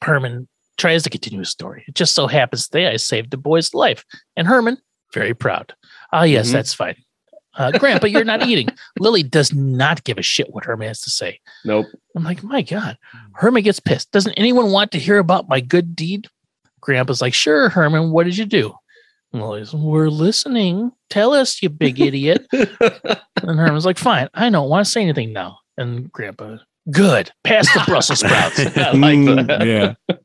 [0.00, 0.46] Herman
[0.78, 1.84] tries to continue his story.
[1.86, 4.04] It just so happens today I saved the boy's life.
[4.36, 4.78] And Herman,
[5.12, 5.74] very proud.
[6.12, 6.52] Ah, yes, Mhm.
[6.52, 6.96] that's fine.
[7.54, 8.68] Uh, Grandpa, you're not eating.
[8.98, 11.38] Lily does not give a shit what Herman has to say.
[11.64, 11.86] Nope.
[12.16, 12.96] I'm like, my God.
[13.34, 14.10] Herman gets pissed.
[14.10, 16.28] Doesn't anyone want to hear about my good deed?
[16.80, 18.74] Grandpa's like, sure, Herman, what did you do?
[19.32, 20.92] And Lily's, we're listening.
[21.10, 22.46] Tell us, you big idiot.
[22.52, 25.58] and Herman's like, fine, I don't want to say anything now.
[25.78, 26.56] And Grandpa,
[26.90, 27.30] good.
[27.44, 28.58] Pass the Brussels sprouts.
[28.76, 29.66] I like that.
[29.66, 30.16] yeah.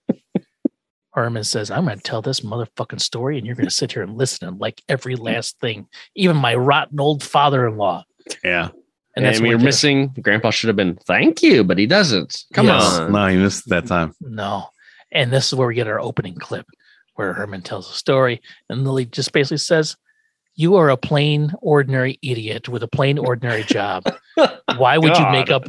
[1.18, 4.03] Herman says, I'm going to tell this motherfucking story, and you're going to sit here
[4.03, 8.05] and listen and like every last thing, even my rotten old father in law.
[8.43, 8.65] Yeah.
[8.65, 8.74] And
[9.15, 10.13] And, that's what we're missing.
[10.22, 12.43] Grandpa should have been thank you, but he doesn't.
[12.53, 12.99] Come Yes.
[12.99, 13.11] on.
[13.11, 14.13] No, he missed that time.
[14.22, 14.68] No.
[15.11, 16.68] And this is where we get our opening clip
[17.15, 18.39] where Herman tells a story
[18.70, 19.95] and Lily just basically says,
[20.53, 24.03] You are a plain, ordinary idiot with a plain, ordinary job.
[24.78, 25.63] Why would you make up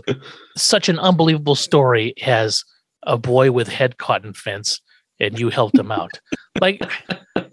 [0.58, 2.64] such an unbelievable story as
[3.04, 4.82] a boy with head caught in fence
[5.20, 6.20] and you helped him out?
[6.60, 6.82] Like,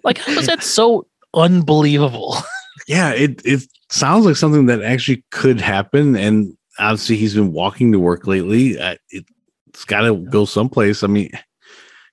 [0.03, 2.35] like how is that so unbelievable?
[2.87, 7.91] Yeah, it it sounds like something that actually could happen, and obviously he's been walking
[7.93, 8.77] to work lately.
[8.77, 9.25] Uh, it,
[9.69, 11.01] it's got to go someplace.
[11.01, 11.31] I mean,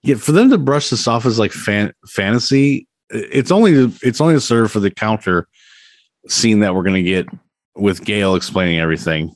[0.02, 4.34] yeah, for them to brush this off as like fan, fantasy, it's only it's only
[4.34, 5.46] to serve for the counter
[6.28, 7.26] scene that we're gonna get
[7.76, 9.34] with Gail explaining everything.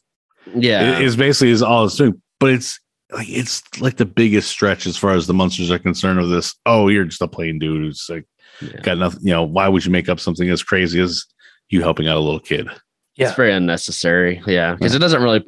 [0.54, 0.96] Yeah.
[0.98, 2.80] It- it's basically is all it's doing, but it's
[3.12, 6.54] like it's like the biggest stretch as far as the Munsters are concerned of this.
[6.66, 8.26] Oh, you're just a plain dude who's like
[8.60, 8.80] Yeah.
[8.80, 9.20] got nothing.
[9.22, 11.24] You know, why would you make up something as crazy as
[11.68, 12.68] you helping out a little kid?
[13.16, 13.28] Yeah.
[13.28, 14.42] It's very unnecessary.
[14.46, 14.74] Yeah.
[14.74, 15.44] Because it doesn't really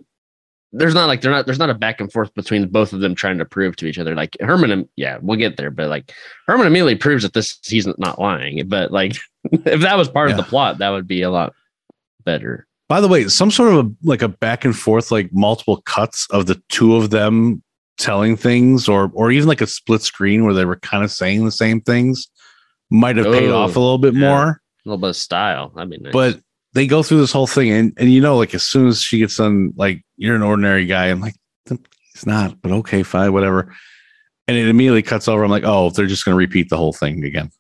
[0.73, 3.15] there's not like they're not there's not a back and forth between both of them
[3.15, 4.15] trying to prove to each other.
[4.15, 6.13] Like Herman and yeah, we'll get there, but like
[6.47, 8.69] Herman immediately proves that this he's not lying.
[8.69, 9.17] But like
[9.53, 11.55] if that was part of the plot, that would be a lot
[12.25, 12.67] better.
[12.89, 16.27] By the way, some sort of a, like a back and forth, like multiple cuts
[16.31, 17.63] of the two of them
[17.99, 21.45] telling things, or or even like a split screen where they were kind of saying
[21.45, 22.29] the same things,
[22.91, 24.21] might have paid Oh, off a oh, little bit yeah.
[24.21, 24.49] more.
[24.51, 25.73] A little bit of style.
[25.77, 26.41] I mean But
[26.73, 29.19] they go through this whole thing, and and you know, like as soon as she
[29.19, 31.07] gets done, like you're an ordinary guy.
[31.07, 31.35] I'm like,
[32.19, 33.75] he's not, but okay, fine, whatever.
[34.47, 35.45] And it immediately cuts over.
[35.45, 37.51] I'm like, oh, they're just going to repeat the whole thing again.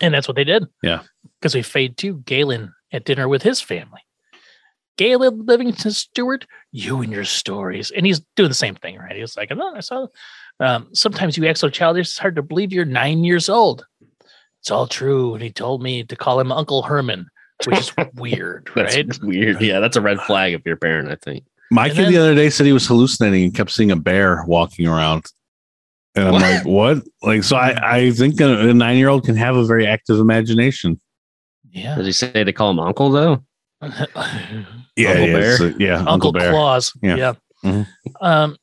[0.00, 0.66] And that's what they did.
[0.82, 1.02] Yeah.
[1.40, 4.02] Because we fade to Galen at dinner with his family.
[4.98, 7.90] Galen Livingston Stewart, you and your stories.
[7.90, 9.16] And he's doing the same thing, right?
[9.16, 10.08] He's like, oh, I saw.
[10.60, 13.86] Um, sometimes you act so childish, it's hard to believe you're nine years old.
[14.60, 15.32] It's all true.
[15.34, 17.28] And he told me to call him Uncle Herman,
[17.64, 19.18] which is weird, that's right?
[19.22, 19.62] weird.
[19.62, 21.44] Yeah, that's a red flag if you're a parent, I think.
[21.70, 23.96] My And kid then- the other day said he was hallucinating and kept seeing a
[23.96, 25.24] bear walking around.
[26.16, 26.42] And I'm What?
[26.42, 27.02] like, what?
[27.22, 30.18] Like, so I, I think a, a nine year old can have a very active
[30.18, 31.00] imagination.
[31.70, 31.94] Yeah.
[31.94, 33.44] Does he say to call him uncle though?
[34.98, 35.56] Yeah, Uncle yeah, Bear?
[35.56, 36.50] so- yeah, Uncle, Uncle Bear.
[36.50, 36.92] Claus.
[37.02, 37.16] Yeah.
[37.16, 37.34] Yeah.
[37.64, 37.86] Mhm.
[38.20, 38.56] Um.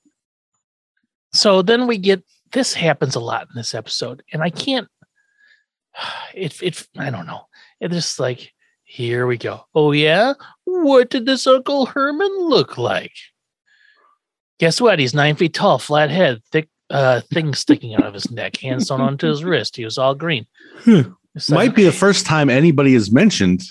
[1.34, 2.24] So then we get
[2.54, 4.88] this happens a lot in this episode, and I can't.
[6.34, 7.42] It it I don't know.
[7.80, 8.52] It's just like
[8.84, 9.66] here we go.
[9.74, 10.34] Oh yeah,
[10.66, 13.14] what did this Uncle Herman look like?
[14.60, 15.00] Guess what?
[15.00, 18.88] He's nine feet tall, flat head, thick uh thing sticking out of his neck, hands
[18.88, 19.76] sewn onto his wrist.
[19.78, 20.46] He was all green.
[20.80, 21.02] Hmm.
[21.50, 23.64] Might be the first time anybody has mentioned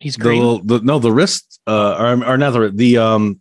[0.00, 0.40] he's the, green.
[0.42, 3.40] little, the no the wrist uh or, or not the the um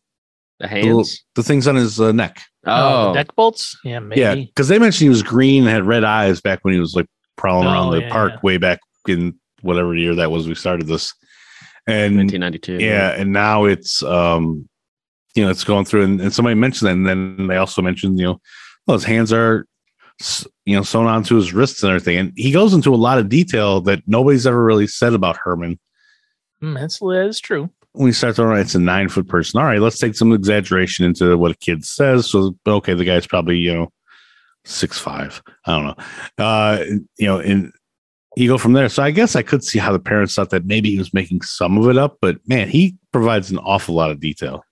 [0.60, 1.24] The the, little- hands.
[1.36, 2.42] the things on his uh, neck.
[2.66, 3.78] oh, Oh, the neck bolts.
[3.84, 4.22] Yeah, maybe.
[4.22, 6.96] Yeah, because they mentioned he was green and had red eyes back when he was
[6.96, 7.08] like
[7.38, 8.40] prowling Oh, around the yeah, park yeah.
[8.44, 11.14] way back in whatever year that was we started this.
[11.88, 12.84] And 1992.
[12.86, 14.70] yeah and now it's um
[15.36, 18.20] you know it's going through and, and somebody mentioned that and then they also mentioned
[18.20, 18.42] you know
[18.86, 19.66] well his hands are
[20.66, 23.28] you know sewn onto his wrists and everything and he goes into a lot of
[23.30, 25.80] detail that nobody's ever really said about herman
[26.62, 27.70] Mm, that's that's true.
[27.94, 31.06] when you start throwing it's a nine foot person all right let's take some exaggeration
[31.06, 33.88] into what a kid says so okay the guy's probably you know
[34.66, 36.84] six five i don't know uh
[37.18, 37.72] you know and
[38.36, 40.66] you go from there so i guess i could see how the parents thought that
[40.66, 44.12] maybe he was making some of it up but man he provides an awful lot
[44.12, 44.64] of detail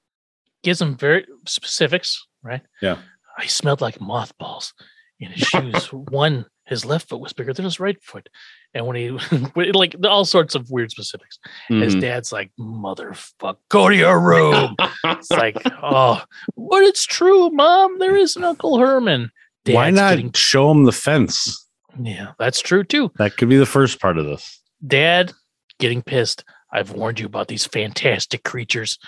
[0.63, 2.61] gives him very specifics, right?
[2.81, 2.97] Yeah.
[3.41, 4.73] He smelled like mothballs
[5.19, 5.85] in his shoes.
[5.93, 8.30] One, his left foot was bigger than his right foot.
[8.74, 9.09] And when he,
[9.74, 11.39] like, all sorts of weird specifics.
[11.70, 12.01] His Mhm.
[12.01, 14.76] dad's like, motherfucker, go to your room.
[15.05, 16.22] it's like, oh,
[16.55, 17.99] but it's true, mom.
[17.99, 19.32] There is an Uncle Herman.
[19.65, 21.65] Why not getting- show him the fence?
[22.01, 23.11] yeah, that's true too.
[23.18, 24.61] That could be the first part of this.
[24.86, 25.34] Dad
[25.80, 26.43] getting pissed.
[26.72, 28.99] I've warned you about these fantastic creatures.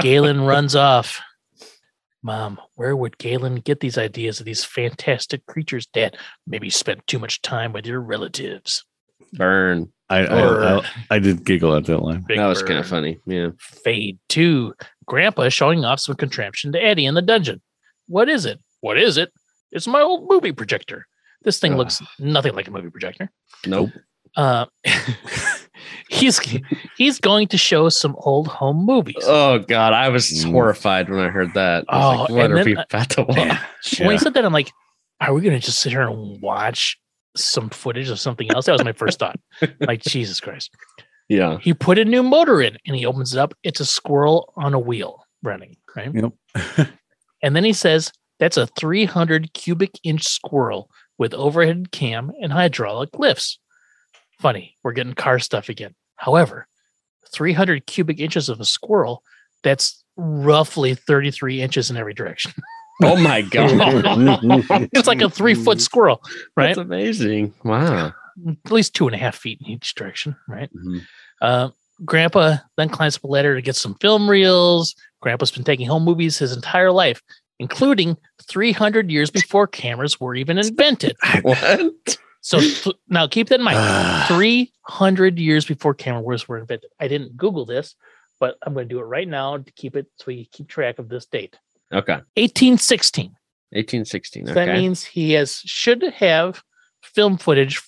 [0.00, 1.20] Galen runs off.
[2.22, 5.86] Mom, where would Galen get these ideas of these fantastic creatures?
[5.86, 6.16] Dad,
[6.46, 8.84] maybe spent too much time with your relatives.
[9.32, 9.92] Burn.
[10.10, 12.24] I I, I, I did giggle at that line.
[12.26, 13.18] Big that was kind of funny.
[13.26, 13.50] Yeah.
[13.58, 14.74] Fade two.
[15.04, 17.60] Grandpa showing off some contraption to Eddie in the dungeon.
[18.06, 18.58] What is it?
[18.80, 19.30] What is it?
[19.70, 21.06] It's my old movie projector.
[21.42, 21.78] This thing Ugh.
[21.78, 23.30] looks nothing like a movie projector.
[23.66, 23.90] Nope.
[24.34, 24.66] Uh,
[26.08, 26.38] he's
[26.96, 29.16] he's going to show some old home movies.
[29.22, 30.50] Oh God, I was Mm.
[30.52, 31.84] horrified when I heard that.
[31.88, 33.36] I was like, Oh, what are then we about to watch?
[33.36, 33.58] Man,
[34.00, 34.70] when he said that, I'm like,
[35.20, 36.98] are we gonna just sit here and watch
[37.36, 38.66] some footage of something else?
[38.66, 39.38] That was my first thought.
[39.80, 40.70] Like, Jesus Christ.
[41.28, 41.58] Yeah.
[41.60, 43.52] He put a new motor in and he opens it up.
[43.62, 46.10] It's a squirrel on a wheel running, right?
[46.14, 46.88] Yep.
[47.42, 53.16] And then he says, that's a 300 cubic inch squirrel with overhead cam and hydraulic
[53.18, 53.60] lifts.
[54.40, 55.94] Funny, we're getting car stuff again.
[56.18, 56.66] However,
[57.32, 59.22] 300 cubic inches of a squirrel,
[59.62, 62.52] that's roughly 33 inches in every direction.
[63.00, 63.70] Oh my God.
[64.92, 66.20] it's like a three foot squirrel,
[66.56, 66.74] right?
[66.74, 67.54] That's amazing.
[67.62, 68.12] Wow.
[68.48, 70.68] at least two and a half feet in each direction, right?
[70.74, 71.02] Mhm.
[71.40, 71.68] Uh,
[72.04, 74.96] Grandpa then climbs up a ladder to get some film reels.
[75.20, 77.22] Grandpa's been taking home movies his entire life,
[77.60, 81.16] including 300 years before cameras were even invented.
[81.42, 82.18] What?
[82.40, 83.78] So th- now keep that in mind.
[83.80, 84.24] Ah.
[84.28, 86.90] 300 years before cameras were invented.
[87.00, 87.94] I didn't Google this,
[88.38, 90.98] but I'm going to do it right now to keep it so we keep track
[90.98, 91.58] of this date.
[91.92, 92.20] Okay.
[92.36, 93.26] 1816.
[93.70, 94.46] 1816.
[94.46, 94.66] So Okay.
[94.66, 96.62] That means he has should have
[97.02, 97.80] film footage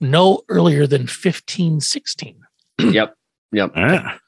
[0.00, 2.40] no earlier than 1516.
[2.78, 3.14] yep.
[3.52, 3.72] Yep.
[3.76, 4.18] All right.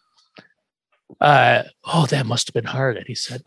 [1.20, 3.42] Uh, oh, that must have been hard, he said.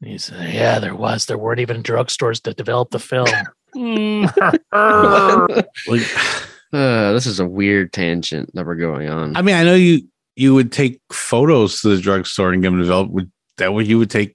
[0.00, 1.26] And he said, Yeah, there was.
[1.26, 3.28] There weren't even drugstores that developed the film.
[5.86, 6.02] Like,
[6.72, 9.36] Uh, this is a weird tangent that we're going on.
[9.36, 12.78] I mean, I know you you would take photos to the drugstore and get them
[12.78, 13.12] developed.
[13.12, 14.34] Would that what you would take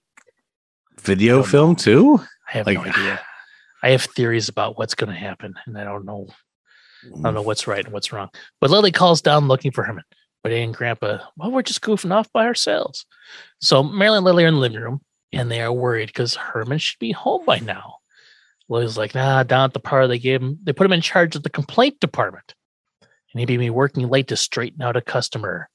[1.02, 2.20] video Don't film too?
[2.48, 3.20] I have Like- no idea.
[3.82, 6.28] I have theories about what's going to happen, and I don't know.
[7.06, 8.30] I don't know what's right and what's wrong.
[8.62, 10.04] But Lily calls down looking for Herman.
[10.44, 13.08] But Eddie and Grandpa, well, we're just goofing off by ourselves.
[13.62, 15.02] So Marilyn and Lily are in the living room,
[15.34, 17.96] and they are worried because Herman should be home by now.
[18.70, 21.36] Lily's like, nah, down at the parlor, they gave him, they put him in charge
[21.36, 22.54] of the complaint department.
[23.02, 25.70] And he'd be working late to straighten out a customer,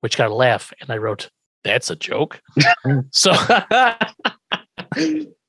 [0.00, 0.72] which got a laugh.
[0.80, 1.30] And I wrote,
[1.64, 2.40] that's a joke.
[3.10, 3.32] so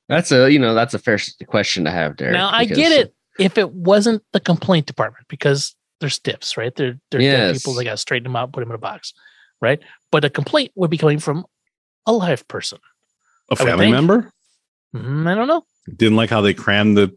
[0.09, 1.17] that's a you know that's a fair
[1.47, 2.33] question to have, Derek.
[2.33, 6.75] now I because- get it if it wasn't the complaint department because they're stiffs, right?
[6.75, 7.73] They're they're dead people.
[7.73, 7.77] Yes.
[7.77, 9.13] They got to straighten them out, put them in a box,
[9.61, 9.79] right?
[10.11, 11.45] But a complaint would be coming from
[12.05, 12.79] a live person.
[13.49, 14.31] A family member
[14.95, 15.63] Mm, I don't know.
[15.95, 17.15] Didn't like how they crammed the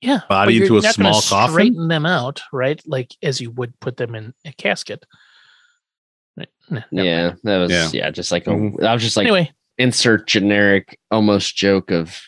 [0.00, 1.52] Yeah, Body into a not small coffin?
[1.52, 2.80] Straighten them out, right?
[2.86, 5.04] Like as you would put them in a casket.
[6.36, 6.48] Right?
[6.70, 7.38] Nah, never Yeah, mind.
[7.44, 7.90] that was Yeah.
[7.92, 8.80] yeah, just like a, Mhm.
[8.80, 12.20] that was just like anyway, insert generic almost joke of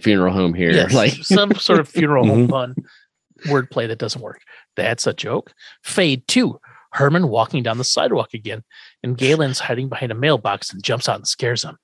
[0.00, 0.70] funeral home here.
[0.72, 2.74] yes, Like some sort of funeral home pun
[3.46, 4.40] wordplay that doesn't work.
[4.76, 5.52] That's a joke.
[5.82, 6.60] Fade two.
[6.92, 8.62] Herman walking down the sidewalk again,
[9.02, 11.76] and Galen's hiding behind a mailbox and jumps out and scares him.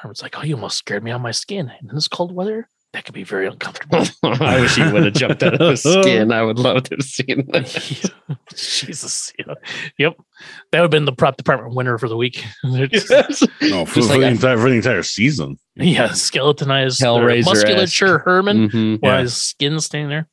[0.00, 1.70] Uh, Herman's like, "Oh, you almost scared me on my skin.
[1.82, 5.42] In this cold weather, that could be very uncomfortable." I wish he would have jumped
[5.42, 6.32] out of his skin.
[6.32, 8.10] I would love to have seen that.
[8.54, 9.32] Jesus.
[9.38, 9.54] Yeah.
[9.98, 10.16] Yep.
[10.72, 12.44] That would have been the prop department winner for the week.
[12.62, 12.88] They're
[13.62, 15.58] no for, for like the a- entire for the entire season.
[15.76, 17.46] yeah, skeletonized or Hellraiser-esque.
[17.46, 18.98] musculature Herman Mhm.
[19.00, 19.20] while Yeah.
[19.22, 20.28] his skin's standing there.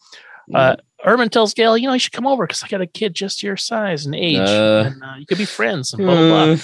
[0.54, 3.14] Uh, Herman tells Gail, you know, you should come over because I got a kid
[3.14, 4.86] just your size and age, Uh.
[4.88, 5.94] and uh, you could be friends.
[5.94, 6.56] And blah blah blah.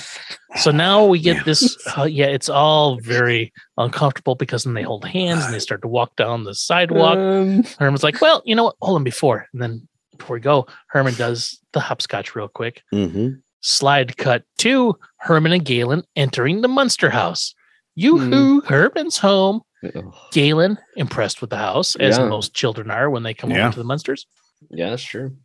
[0.57, 1.43] So now we get Yeah.
[1.43, 1.77] this.
[1.97, 5.87] Uh, yeah, it's all very uncomfortable because then they hold hands and they start to
[5.87, 7.17] walk down the sidewalk.
[7.17, 8.75] Um, Herman's like, well, you know what?
[8.81, 9.87] Hold on before, and then
[10.17, 12.83] before we go, Herman does the hopscotch real quick.
[12.93, 13.29] Mm-hmm.
[13.61, 17.53] Slide cut to Herman and Galen entering the Munster house.
[17.95, 19.61] Yoo-hoo, Herman's home.
[19.95, 20.13] ugh.
[20.31, 22.25] Galen impressed with the house, as Yeah.
[22.27, 23.65] most children are when they come Yeah.
[23.67, 24.25] over to the Munsters.
[24.69, 25.35] yeah, that's true.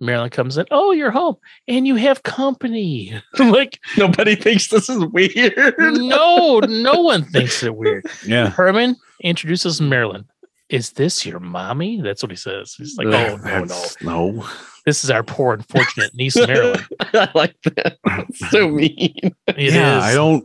[0.00, 0.66] Marilyn comes in.
[0.70, 1.36] Oh, you're home,
[1.66, 3.20] and you have company.
[3.38, 5.74] like, Nobody thinks this is weird.
[5.78, 8.06] no, no one thinks it weird.
[8.26, 8.50] Yeah.
[8.50, 10.24] Herman introduces Marilyn.
[10.68, 12.00] Is this your mommy?
[12.02, 12.74] That's what he says.
[12.74, 14.48] He's like, oh no, no, no.
[14.84, 16.84] this is our poor unfortunate niece Marilyn.
[17.00, 17.96] I like that.
[18.04, 19.16] That's so mean.
[19.46, 20.04] It yeah, is.
[20.04, 20.44] I don't.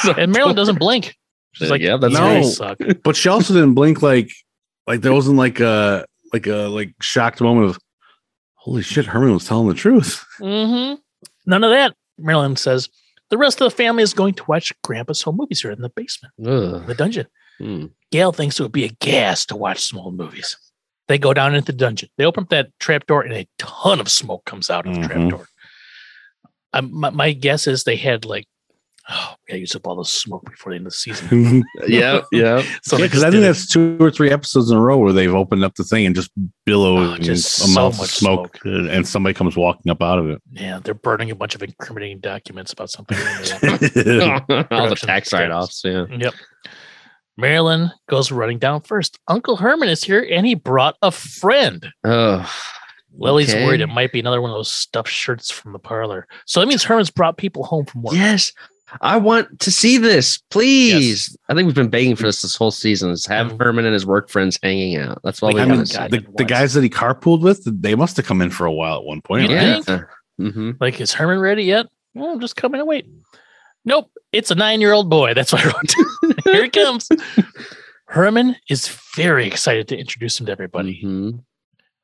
[0.00, 1.16] So and Marilyn doesn't blink.
[1.52, 2.42] She's uh, like, Yeah, that's "You No.
[2.42, 2.78] suck.
[3.02, 4.30] But she also didn't blink like
[4.86, 6.06] like there wasn't like a
[6.36, 7.78] like a like shocked moment of
[8.54, 10.24] holy shit, Herman was telling the truth.
[10.38, 10.94] hmm
[11.46, 11.94] None of that.
[12.18, 12.88] Marilyn says
[13.30, 15.88] the rest of the family is going to watch Grandpa's home movies here in the
[15.90, 16.86] basement, Ugh.
[16.86, 17.26] the dungeon.
[17.58, 17.86] Hmm.
[18.12, 20.56] Gail thinks it would be a gas to watch some old movies.
[21.08, 22.08] They go down into the dungeon.
[22.18, 25.00] They open up that trap door, and a ton of smoke comes out of the
[25.00, 25.06] Mhm.
[25.10, 25.46] trap door.
[26.72, 28.46] Um, my, my guess is they had like,
[29.10, 31.64] oh, we gotta use up all the smoke before the end of the season.
[31.88, 32.62] Yeah, yeah.
[32.82, 33.40] So because just I think did it.
[33.42, 36.14] that's two or three episodes in a row where they've opened up the thing and
[36.14, 36.30] just
[36.64, 40.02] billow Oh, just a so mouth of much smoke, uh, and somebody comes walking up
[40.02, 40.42] out of it.
[40.52, 43.16] yeah, they're burning a bunch of incriminating documents about something.
[43.18, 45.32] All the Production tax status.
[45.32, 45.82] write offs.
[45.84, 46.06] Yeah.
[46.10, 46.34] Yep.
[47.36, 49.18] Marilyn goes running down first.
[49.28, 51.86] Uncle Herman is here and he brought a friend.
[52.04, 52.50] Oh.
[53.18, 53.64] Lily's okay.
[53.64, 56.26] worried it might be another one of those stuffed shirts from the parlor.
[56.46, 58.14] So that means Herman's brought people home from work.
[58.14, 58.52] Yes.
[59.00, 61.36] I want to see this, please.
[61.48, 63.10] I think we've been begging for this this whole season.
[63.10, 63.60] Is have Mhm.
[63.60, 65.20] Herman and his work friends hanging out.
[65.24, 68.16] That's all We we I mean, the, the guys that he carpooled with, they must
[68.16, 69.50] have come in for a while at one point.
[69.50, 69.84] You right?
[69.84, 70.04] think?
[70.38, 71.86] hmm Like, is Herman ready yet?
[72.14, 73.06] Well, I'm just coming to wait.
[73.84, 74.10] Nope.
[74.32, 75.34] It's a nine year old boy.
[75.34, 76.34] That's what I wrote.
[76.44, 77.08] here it comes.
[78.06, 81.02] Herman is very excited to introduce him to everybody.
[81.04, 81.40] Mhm.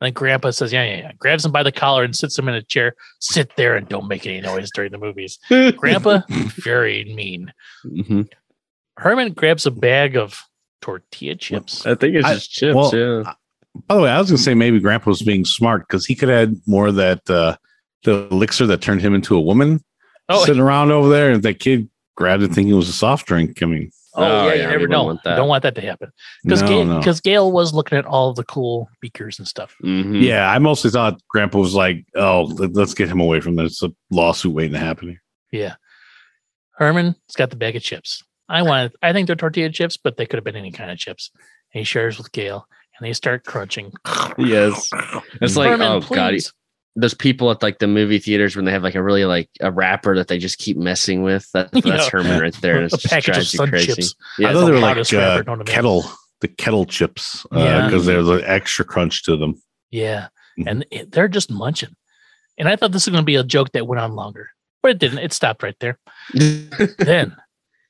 [0.02, 1.12] And then Grandpa says, yeah, yeah, yeah.
[1.16, 2.96] Grabs him by the collar and sits him in a chair.
[3.20, 5.38] Sit there and don't make any noise during the movies.
[5.48, 6.22] Grandpa,
[6.56, 7.52] very mean.
[7.86, 8.28] Mhm.
[8.96, 10.40] Herman grabs a bag of
[10.80, 11.86] tortilla chips.
[11.86, 12.74] I think it's I- just chips.
[12.74, 13.32] well, yeah.
[13.86, 16.28] By the way, I was gonna say maybe Grandpa was being smart because he could
[16.28, 17.56] have had more of that uh,
[18.02, 19.84] the elixir that turned him into a woman
[20.28, 23.26] Oh, sitting around over there, and that kid grabbed it thinking it was a soft
[23.26, 23.62] drink.
[23.62, 25.04] I mean, oh, Oh, yeah, yeah, you never know.
[25.04, 25.36] want that.
[25.36, 26.10] Don't want that to happen
[26.44, 26.98] because no, Gail, no.
[26.98, 29.74] because Gail was looking at all the cool beakers and stuff.
[29.82, 30.22] Mhm.
[30.22, 33.72] Yeah, I mostly thought Grandpa was like, "Oh, let- let's get him away from this.
[33.72, 35.22] It's a lawsuit waiting to happen." here.
[35.50, 35.74] Yeah.
[36.78, 38.22] Herman's got the bag of chips.
[38.48, 40.98] I wanted, I think they're tortilla chips, but they could have been any kind of
[40.98, 41.30] chips.
[41.72, 42.66] And he shares with Gail
[42.98, 43.92] and they start crunching.
[44.38, 44.90] Yes.
[45.40, 46.52] It's like, Herman, oh god, please.
[46.94, 49.70] Those people at like the movie theaters when they have like a really like a
[49.72, 51.50] wrapper that they just keep messing with.
[51.52, 52.10] That, that's Yeah.
[52.10, 52.76] Herman right there.
[52.82, 53.86] And it A just package of drives you Sun crazy.
[53.94, 54.14] chips.
[54.38, 55.66] Yeah, I thought they were like uh, wrapper known to man.
[55.66, 56.04] kettle,
[56.40, 57.86] the kettle chips, Yeah.
[57.86, 59.62] because there's an extra crunch to them.
[59.90, 60.28] Yeah.
[60.58, 60.64] Mhm.
[60.70, 61.96] And it, they're just munching.
[62.58, 64.50] And I thought this was going to be a joke that went on longer,
[64.82, 65.18] but it didn't.
[65.20, 65.98] It stopped right there.
[66.34, 67.34] then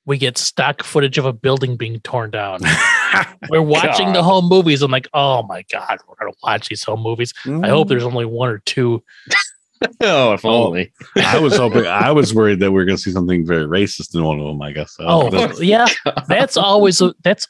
[0.04, 2.60] we get stock footage of a building being torn down.
[3.50, 4.82] We're watching the home movies.
[4.82, 7.34] I'm like, oh my God, we're going to watch these home movies.
[7.44, 9.02] I hope there's only one or two.
[10.00, 10.66] oh, if Oh.
[10.66, 10.92] only.
[11.16, 11.86] I was hoping.
[11.86, 14.46] I was worried that we are going to see something very racist in one of
[14.46, 14.62] them.
[14.62, 14.96] I guess.
[14.98, 15.86] Oh, That's- yeah.
[16.26, 17.46] That's always, that's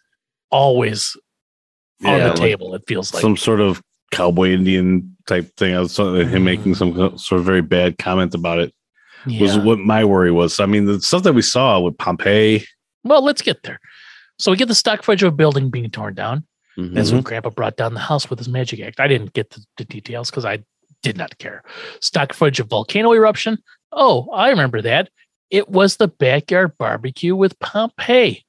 [0.51, 1.17] always
[2.05, 2.75] on the like table.
[2.75, 3.23] It feels like.
[3.23, 3.81] some sort of
[4.11, 5.75] cowboy Indian type thing.
[5.75, 6.45] I was saw him mm.
[6.45, 8.75] making some uh, sort of very bad comment about it.
[9.27, 10.59] Was what my worry was.
[10.61, 12.65] I mean, the stuff that we saw with Pompeii.
[13.05, 13.81] Well, let's get there.
[14.39, 16.45] So we get the stock footage of a building being torn down.
[16.79, 16.95] Mhm.
[16.95, 18.99] That's when Grandpa brought down the house with his magic act.
[19.01, 20.61] I didn't get the, the details because I
[21.03, 21.63] did not care.
[22.01, 23.59] Stock footage of volcano eruption.
[23.93, 25.11] Oh, I remember that.
[25.51, 28.45] It was the backyard barbecue with Pompeii.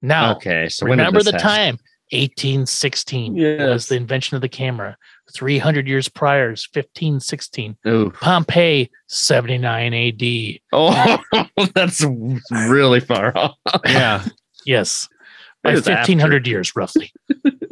[0.00, 1.46] Now, Okay, so remember this the happen?
[1.48, 1.78] time
[2.12, 3.86] 1816 was Yes.
[3.88, 4.96] the invention of the camera.
[5.34, 7.76] 300 years prior is 1516.
[7.86, 8.10] Ooh.
[8.20, 10.60] Pompeii, 79 AD.
[10.72, 11.22] Oh,
[11.74, 12.04] that's
[12.50, 13.56] really far off.
[13.86, 14.24] Yeah.
[14.66, 15.08] Yes.
[15.62, 15.92] By is after?
[15.92, 17.12] 1500 years, roughly.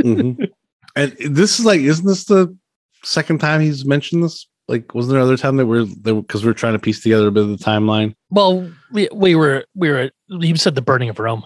[0.03, 0.49] Mhm.
[0.97, 2.57] And this is like, isn't this the
[3.05, 4.47] second time he's mentioned this?
[4.69, 7.43] Like, wasn't there other time that we're because we're trying to piece together a bit
[7.43, 8.15] of the timeline?
[8.31, 11.45] Well, we, we were, we were, he said the burning of Rome.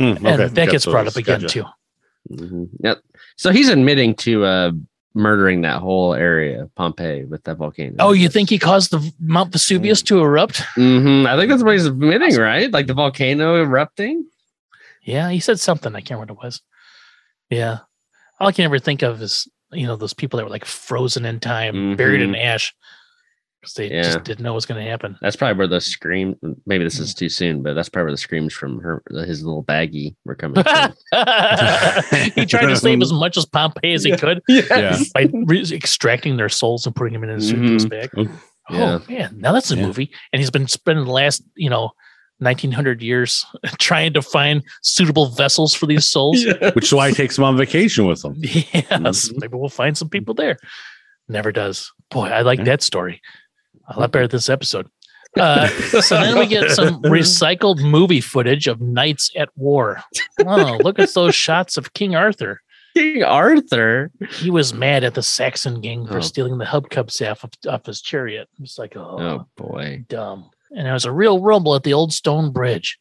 [0.00, 1.52] Mm, And okay, that gets brought up again, Gotcha.
[2.28, 2.34] too.
[2.34, 2.68] Mhm.
[2.80, 2.98] Yep.
[3.36, 4.72] So he's admitting to uh,
[5.14, 7.96] murdering that whole area, Pompeii, with that volcano.
[8.00, 10.58] Oh, you think he caused the Mount Vesuvius to erupt?
[10.74, 12.70] hmm I think that's what he's admitting, right?
[12.70, 14.26] Like the volcano erupting.
[15.02, 15.94] Yeah, he said something.
[15.94, 16.62] I can't remember what it was.
[17.50, 17.78] Yeah.
[18.40, 21.24] All I can ever think of is, you know, those people that were like frozen
[21.24, 22.74] in time, buried in ash
[23.64, 24.02] because they Yeah.
[24.02, 25.16] just didn't know what was going to happen.
[25.22, 26.36] That's probably where the scream.
[26.66, 29.64] Maybe this is too soon, but that's probably where the screams from her, his little
[29.64, 30.94] baggie were coming from.
[32.34, 34.98] he tried to save as much as Pompeii as he could Yeah.
[35.14, 37.90] by re- extracting their souls and putting them in his suitcase Mhm.
[37.90, 38.10] bag.
[38.16, 38.22] Oh,
[38.70, 38.98] yeah.
[38.98, 39.86] Oh man, now that's a Yeah.
[39.86, 41.90] movie, and he's been spending the last, you know,
[42.40, 43.44] nineteen hundred years
[43.78, 46.44] trying to find suitable vessels for these souls.
[46.74, 48.34] Which is why he takes him on vacation with him.
[48.38, 49.32] Yes, Mhm.
[49.40, 50.56] maybe we'll find some people there.
[51.28, 51.90] Never does.
[52.10, 52.64] Boy, I like Yeah.
[52.66, 53.20] that story.
[53.88, 54.88] A lot better than this episode.
[55.38, 55.66] Uh,
[56.00, 60.00] so then we get some recycled movie footage of knights at war.
[60.46, 62.60] Oh, look at those shots of King Arthur.
[62.96, 64.12] King Arthur.
[64.30, 66.20] He was mad at the Saxon gang for Oh.
[66.20, 68.48] stealing the hubcap staff off, off his chariot.
[68.60, 70.04] It's like, oh, Oh boy.
[70.08, 70.50] dumb.
[70.70, 72.98] And there was a real rumble at the old stone bridge.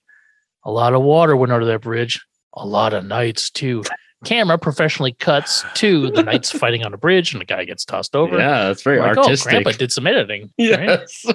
[0.66, 2.20] A lot of water went under that bridge.
[2.56, 3.84] A lot of knights too.
[4.24, 8.16] Camera professionally cuts to the knights fighting on a bridge, and the guy gets tossed
[8.16, 8.38] over.
[8.38, 9.48] Yeah, that's very Like, artistic.
[9.54, 10.44] Oh, Grandpa did some editing.
[10.60, 11.02] right?
[11.02, 11.26] yes.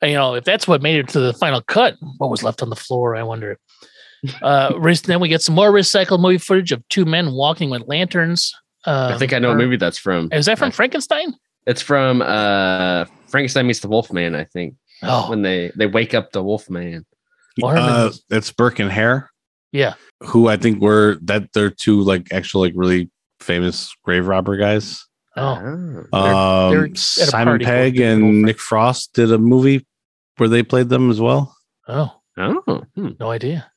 [0.00, 2.60] And, you know, if that's what made it to the final cut, what was left
[2.62, 3.14] on the floor?
[3.14, 3.58] I wonder.
[4.42, 4.72] Uh,
[5.04, 8.52] then we get some more recycled movie footage of two men walking with lanterns.
[8.84, 10.28] Uh, I think I know what or- movie that's from.
[10.32, 11.34] Is that from Frankenstein?
[11.66, 14.74] It's from uh Frankenstein meets the Wolfman, I think.
[15.04, 17.06] Oh, When they they wake up the Wolfman.
[17.60, 19.30] Well, Herman Uh, was- it's Burke and Hare,
[19.72, 19.94] yeah.
[20.22, 23.10] who I think were that they're two like actual like really
[23.40, 25.04] famous grave robber guys.
[25.36, 25.54] Oh.
[26.12, 28.42] Um, they're at a Simon party Pegg and.
[28.42, 29.86] Nick Frost did a movie
[30.36, 31.56] where they played them as well.
[31.88, 32.84] oh, Oh.
[32.94, 33.08] hmm.
[33.18, 33.70] no idea.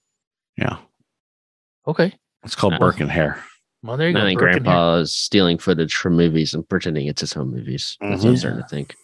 [0.57, 0.77] Yeah,
[1.87, 2.13] Okay.
[2.43, 2.79] it's called Oh.
[2.79, 3.43] Burke and Hare.
[3.83, 4.25] Well, there you I go.
[4.25, 7.97] think Burke and Grandpa is stealing footage from movies and pretending it's his home movies.
[8.01, 8.39] That's what I'm Mhm.
[8.39, 8.95] starting to think.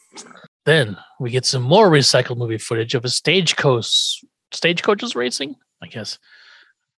[0.66, 4.24] Then we get some more recycled movie footage of a stagecoach
[4.54, 5.56] stagecoaches racing.
[5.82, 6.18] I guess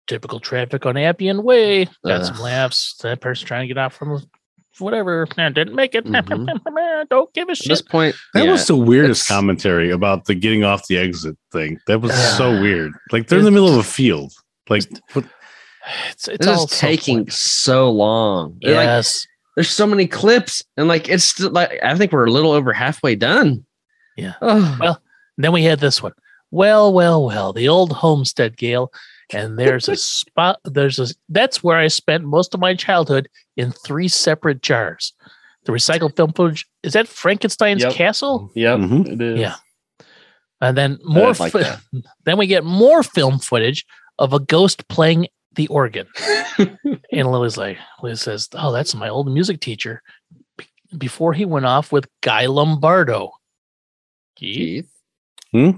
[0.08, 1.88] typical traffic on Appian Way.
[2.06, 2.96] Got some laughs.
[3.04, 4.22] That person trying to get out from
[4.80, 5.28] whatever.
[5.38, 6.06] Nah, didn't make it.
[6.14, 7.10] Mhm.
[7.10, 7.90] Don't give a At this shit.
[7.90, 11.80] point, That yeah, was the weirdest commentary about the getting off the exit thing.
[11.88, 12.32] That was Yeah.
[12.38, 12.94] so weird.
[13.12, 14.34] Like they're in the middle of a field.
[14.70, 14.84] Like
[15.14, 15.26] what,
[16.12, 18.58] It's it's all is taking so long.
[18.64, 19.28] So Like, yes.
[19.56, 22.72] there's so many clips, and like it's still, like I think we're a little over
[22.72, 23.66] halfway done.
[24.16, 24.34] Yeah.
[24.42, 25.02] Oh, Well,
[25.38, 26.14] then we had this one.
[26.52, 27.52] Well, well, well.
[27.52, 28.92] The old homestead gale
[29.34, 30.60] and there's a spot.
[30.66, 33.28] There's a that's where I spent most of my childhood
[33.58, 35.14] in three separate jars.
[35.66, 37.94] The recycled film footage is that Frankenstein's Yep.
[37.94, 39.40] castle, Yep, it is.
[39.40, 39.56] Yeah.
[40.62, 41.32] and then more.
[41.34, 41.78] like fi-
[42.26, 43.86] then we get more film footage
[44.20, 46.08] of a ghost playing the organ.
[46.58, 50.02] and Lily's like, Liz says, "Oh, that's my old music teacher."
[50.58, 50.66] be-
[50.98, 53.32] Before he went off with Guy Lombardo.
[54.36, 54.90] Keith?
[55.52, 55.76] Keith.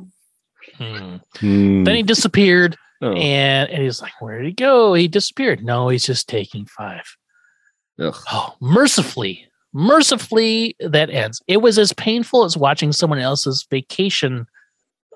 [0.78, 1.18] Hmm.
[1.39, 1.84] Hmm.
[1.84, 3.13] Then he disappeared, Oh.
[3.13, 4.93] and and he's like, "Where did he go?
[4.93, 7.03] He disappeared." No, he's just taking five.
[7.99, 8.15] Ugh.
[8.31, 11.41] Oh, mercifully, mercifully, that ends.
[11.47, 14.45] It was as painful as watching someone else's vacation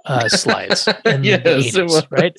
[0.06, 2.08] uh, slides in Yes, the it was.
[2.12, 2.36] right?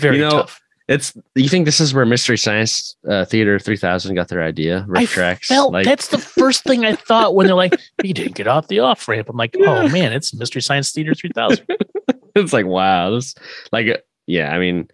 [0.00, 0.60] Very You know, tough.
[0.86, 1.14] It's.
[1.34, 4.84] You think this is where Mystery Science uh, Theater 3000 got their idea?
[4.86, 5.46] Riff I tracks.
[5.48, 8.68] felt like, that's the first thing I thought when they're like, "He didn't get off
[8.68, 11.64] the off ramp." I'm like, "Oh man, it's Mystery Science Theater 3000."
[12.36, 13.10] it's like wow.
[13.10, 13.34] This
[13.72, 14.54] like yeah.
[14.54, 14.88] I mean,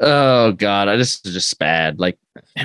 [0.00, 1.98] oh god, I just just bad.
[1.98, 2.18] Like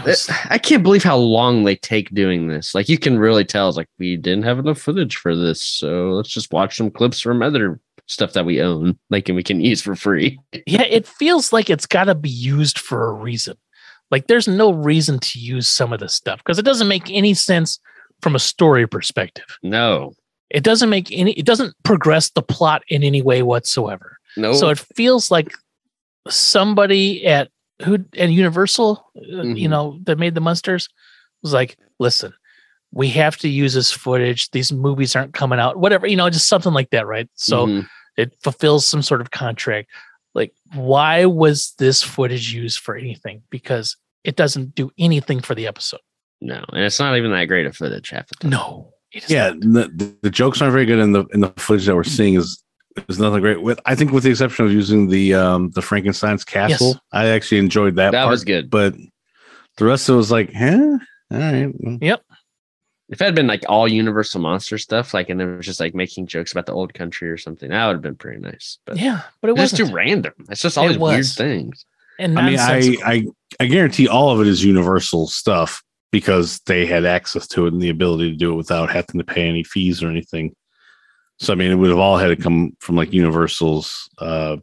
[0.06, 2.76] was, uh, I can't believe how long they take doing this.
[2.76, 3.68] Like you can really tell.
[3.70, 7.22] It's like we didn't have enough footage for this, so let's just watch some clips
[7.22, 10.40] from other stuff that we own, like and we can use for free.
[10.66, 13.56] yeah, it feels like it's got to be used for a reason.
[14.10, 17.34] Like there's no reason to use some of this stuff because it doesn't make any
[17.34, 17.80] sense
[18.22, 19.58] from a story perspective.
[19.64, 20.14] No,
[20.50, 21.32] It doesn't make any.
[21.32, 24.18] It doesn't progress the plot in any way whatsoever.
[24.36, 24.52] no.
[24.54, 25.54] So it feels like
[26.30, 27.50] somebody at
[27.84, 29.70] who at Universal, uh, you Mhm.
[29.70, 30.88] know, that made the monsters
[31.42, 32.32] was like, listen,
[32.92, 34.52] we have to use this footage.
[34.52, 37.28] These movies aren't coming out, whatever, you know, just something like that, right?
[37.36, 37.88] So Mhm.
[38.18, 39.90] it fulfills some sort of contract.
[40.36, 43.42] Like, why was this footage used for anything?
[43.50, 46.02] Because it doesn't do anything for the episode.
[46.44, 48.50] no, and it's not even that great of footage half the time.
[48.52, 48.94] No.
[49.12, 51.96] it is yeah, the, the jokes aren't very good, and the in the footage that
[51.96, 52.64] we're seeing is
[53.08, 53.62] is nothing great.
[53.62, 57.00] With I think, with the exception of using the um the Frankenstein's castle, Yes.
[57.12, 58.12] I actually enjoyed that.
[58.12, 58.70] that part, was good.
[58.70, 58.96] but
[59.78, 60.98] the rest of it was like, huh?
[61.32, 61.72] All right.
[61.80, 61.98] well,
[63.10, 65.96] If it had been like all Universal monster stuff, like and it was just like
[65.96, 68.78] making jokes about the old country or something, that would have been pretty nice.
[68.86, 69.90] But Yeah, but it it's just wasn't.
[69.90, 70.34] too random.
[70.50, 71.86] It's just all It these weird things.
[72.20, 72.96] and I mean, I.
[73.04, 73.26] I
[73.60, 77.82] I guarantee all of it is Universal stuff because they had access to it and
[77.82, 80.54] the ability to do it without having to pay any fees or anything.
[81.42, 84.58] So I mean, it would have all had to come from like Universal's, uh,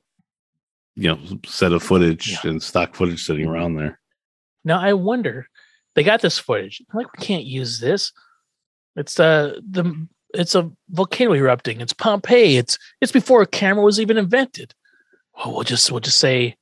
[0.95, 2.51] you know, set of footage Yeah.
[2.51, 3.51] and stock footage sitting Mhm.
[3.51, 3.99] around there.
[4.65, 5.49] Now I wonder,
[5.97, 6.81] they got this footage.
[6.93, 8.13] I'm like, we can't use this.
[8.95, 11.81] It's uh the it's a volcano erupting.
[11.81, 12.57] It's Pompeii.
[12.59, 14.73] It's it's before a camera was even invented.
[15.37, 16.57] Well, we'll just we'll just say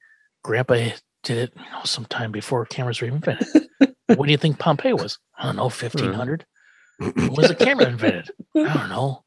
[0.44, 0.92] Grandpa
[1.24, 3.68] did it, you know, sometime before cameras were even invented.
[4.16, 5.18] what do you think Pompeii was?
[5.36, 6.46] I don't know, fifteen hundred.
[6.98, 8.30] When was the camera invented?
[8.54, 9.24] I don't know.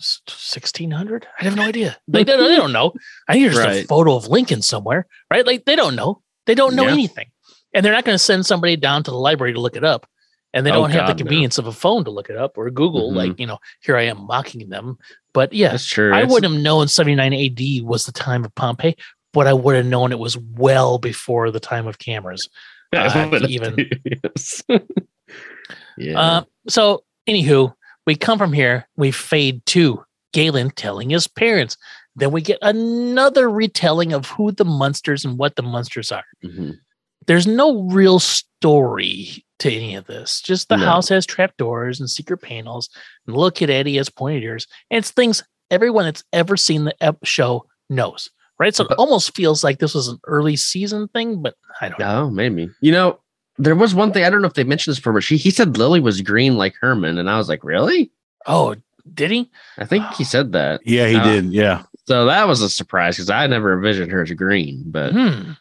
[0.00, 1.26] Sixteen hundred?
[1.40, 1.96] I have no idea.
[2.08, 2.92] They, don't- they don't know.
[3.28, 5.44] I think there's a photo of Lincoln somewhere, right?
[5.46, 6.22] Like they don't know.
[6.46, 6.92] They don't know Yeah.
[6.92, 7.30] anything,
[7.74, 10.08] and they're not going to send somebody down to the library to look it up,
[10.54, 11.24] and they Oh, don't have the God, no.
[11.24, 13.10] convenience of a phone to look it up or Google.
[13.12, 13.16] Mhm.
[13.16, 14.98] Like you know, here I am mocking them,
[15.34, 16.14] but yeah, That's true.
[16.14, 18.96] I It's- wouldn't have known 79 AD was the time of Pompeii,
[19.32, 22.48] but I would have known it was well before the time of cameras.
[22.94, 23.76] Uh, even-
[24.24, 24.62] yes.
[25.98, 26.18] yeah.
[26.20, 27.74] Uh, so, anywho,
[28.08, 30.02] we come from here, we fade to
[30.32, 31.76] Galen telling his parents.
[32.16, 36.24] Then we get another retelling of who the monsters and what the monsters are.
[36.42, 36.78] Mhm.
[37.26, 40.40] There's no real story to any of this.
[40.40, 40.86] Just the No.
[40.86, 42.88] house has trapdoors and secret panels.
[43.26, 44.66] And little kid Eddie has pointed ears.
[44.90, 48.74] And it's things everyone that's ever seen the ep- show knows, right?
[48.74, 52.22] So it almost feels like this was an early season thing, but I don't know.
[52.24, 52.70] Oh, maybe.
[52.80, 53.20] You know,
[53.58, 55.50] there was one thing I don't know if they mentioned this before, but she he
[55.50, 58.10] said Lily was green like Herman, and I was like, really?
[58.46, 58.74] Oh,
[59.14, 59.50] did he?
[59.78, 60.80] I think he said that.
[60.86, 61.52] Yeah, he Uh, did.
[61.52, 61.82] Yeah.
[62.06, 65.52] So that was a surprise because I never envisioned her as green, but Hmm.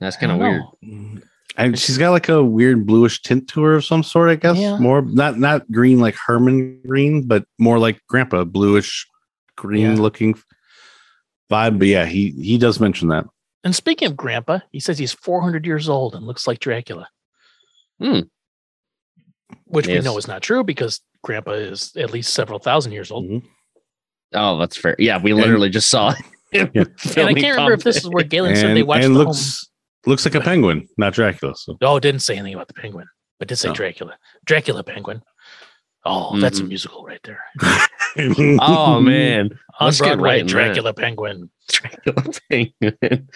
[0.00, 0.62] that's kind of weird.
[0.82, 1.20] know.
[1.56, 4.56] And she's got like a weird bluish tint to her of some sort, I guess.
[4.58, 4.76] Yeah.
[4.78, 9.06] More not not green like Herman green, but more like grandpa bluish
[9.56, 10.02] green Yeah.
[10.02, 10.34] looking
[11.50, 11.78] vibe.
[11.78, 13.26] But yeah, he he does mention that.
[13.64, 17.08] And speaking of Grandpa, he says he's 400 years old and looks like Dracula.
[17.98, 18.20] Hmm.
[19.64, 23.24] Which we know is not true because Grandpa is at least several thousand years old.
[23.24, 23.42] Mhm.
[24.34, 24.96] Oh, that's fair.
[24.98, 26.18] Yeah, we literally just saw it.
[26.52, 26.66] Yeah.
[26.74, 26.88] And
[27.28, 29.68] I can't remember if this is where Galen said And, they watched and the looks
[30.06, 31.52] looks like a penguin, not Dracula.
[31.56, 31.76] So.
[31.82, 33.08] Oh, it didn't say anything about the penguin,
[33.40, 33.74] but did say No.
[33.74, 34.16] Dracula.
[34.44, 35.20] Dracula penguin.
[36.06, 36.68] Oh, that's a Mhm.
[36.68, 37.42] musical right there.
[38.60, 40.52] Oh man, On Let's get Broadway, right in that.
[40.52, 41.50] Dracula penguin.
[41.68, 43.28] Dracula penguin.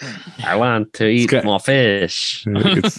[0.45, 2.45] I want to eat got- more fish.
[2.47, 2.97] it's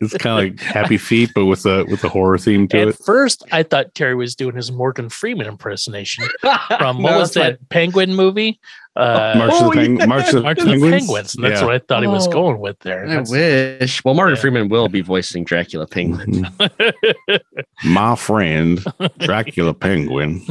[0.00, 2.88] it's kind of like Happy Feet, but with a with a horror theme to At
[2.88, 2.98] it.
[3.04, 6.24] first, I thought Terry was doing his Morgan Freeman impersonation
[6.78, 8.58] from what was that's that penguin movie?
[8.96, 10.06] Uh, March of Oh, the, Peng- yeah.
[10.06, 10.92] March of the March of the Penguins.
[11.06, 11.32] Penguins.
[11.34, 11.66] That's Yeah.
[11.66, 12.30] what I thought he was Oh.
[12.30, 13.06] going with there.
[13.06, 14.02] I wish.
[14.04, 14.40] Well, Martin Yeah.
[14.40, 16.44] Freeman will be voicing Dracula Penguin.
[16.44, 17.92] Mm-hmm.
[17.92, 18.82] My friend,
[19.18, 20.42] Dracula Penguin.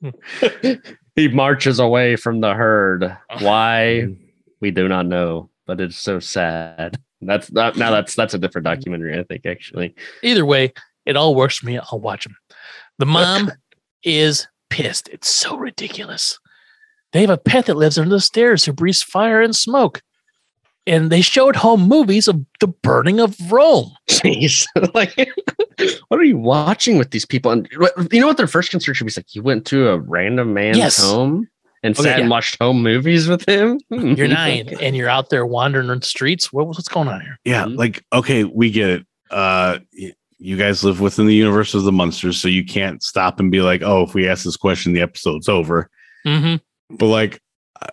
[1.16, 3.16] he marches away from the herd.
[3.40, 4.02] Why?
[4.04, 4.24] Mm-hmm.
[4.60, 6.98] We do not know, but it's so sad.
[7.20, 7.90] That's not now.
[7.90, 8.76] That's that's a different mm-hmm.
[8.76, 9.44] documentary, I think.
[9.44, 10.72] Actually, Either way,
[11.04, 11.78] it all works for me.
[11.78, 12.36] I'll watch them.
[12.98, 13.50] The mom
[14.04, 15.08] is pissed.
[15.08, 16.38] It's so ridiculous.
[17.12, 20.02] They have a pet that lives under the stairs who breathes fire and smoke.
[20.86, 23.90] And they showed home movies of the burning of Rome.
[24.08, 25.14] jeez, like,
[26.08, 27.50] what are you watching with these people?
[27.50, 27.68] And
[28.10, 29.12] you know what their first concern should be?
[29.14, 30.96] Like, you went to a random man's Yes.
[30.98, 31.46] home
[31.82, 33.78] and Okay, sat and watched home movies with him.
[33.90, 34.12] Hmm.
[34.14, 36.52] You're nine and you're out there wandering in the streets.
[36.52, 37.38] What, what's going on here?
[37.44, 37.76] Yeah, Mhm.
[37.76, 39.06] like okay, we get it.
[39.30, 39.78] Uh,
[40.38, 43.60] you guys live within the universe of the monsters, so you can't stop and be
[43.60, 45.90] like, "Oh, if we ask this question, the episode's over."
[46.26, 46.56] Mm-hmm.
[46.90, 47.40] But like,
[47.80, 47.86] uh,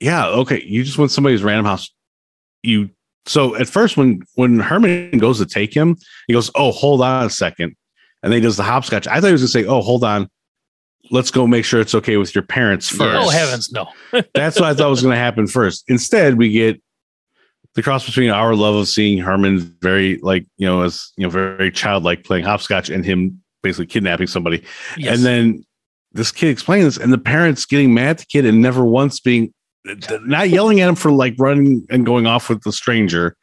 [0.00, 1.90] yeah, okay, you just went somebody's random house.
[2.62, 2.90] You
[3.26, 5.96] so at first when when Herman goes to take him,
[6.26, 7.76] he goes, "Oh, hold on a second.
[8.22, 9.06] and then he does the hopscotch.
[9.06, 10.28] I thought he was gonna say, "Oh, hold on."
[11.10, 12.98] Let's go make sure it's okay with your parents Yes.
[12.98, 13.26] first.
[13.26, 13.88] Oh heavens, no!
[14.34, 15.84] That's what I thought was going to happen first.
[15.88, 16.80] Instead, we get
[17.74, 21.28] the cross between our love of seeing Herman very like you know as you know
[21.30, 24.64] very childlike playing hopscotch and him basically kidnapping somebody,
[24.96, 25.14] Yes.
[25.16, 25.64] and then
[26.14, 29.20] this kid explains this, and the parents getting mad at the kid and never once
[29.20, 29.52] being
[30.22, 33.36] not yelling at him for like running and going off with the stranger,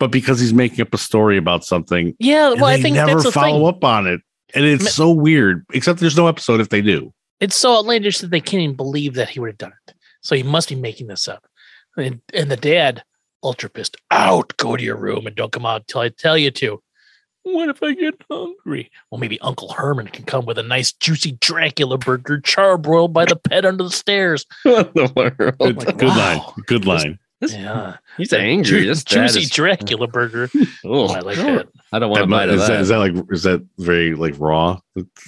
[0.00, 2.14] but because he's making up a story about something.
[2.18, 4.20] yeah, well, I think never follow up on it,
[4.54, 5.64] and it's Ma- so weird.
[5.72, 7.12] Except there's no episode if they do.
[7.38, 9.94] It's so outlandish that they can't even believe that he would have done it.
[10.22, 11.46] So he must be making this up.
[11.96, 13.02] And, and the dad,
[13.42, 16.50] ultra pissed, out, go to your room and don't come out until I tell you
[16.52, 16.82] to.
[17.48, 18.90] What if I get hungry?
[19.10, 23.36] Well, maybe Uncle Herman can come with a nice juicy Dracula burger charbroiled by the
[23.36, 24.44] pet under the stairs.
[24.64, 25.56] what the world?
[25.58, 26.16] Good, like, good wow.
[26.16, 26.64] line.
[26.66, 27.18] Good line.
[27.42, 27.98] Yeah.
[28.16, 28.64] He's angry.
[28.64, 30.50] Ju- This juicy is- Dracula burger.
[30.84, 31.68] Oh, I like that.
[31.92, 32.68] I don't want That to mu- bite is, that.
[32.68, 34.78] that, is that like is that very like raw?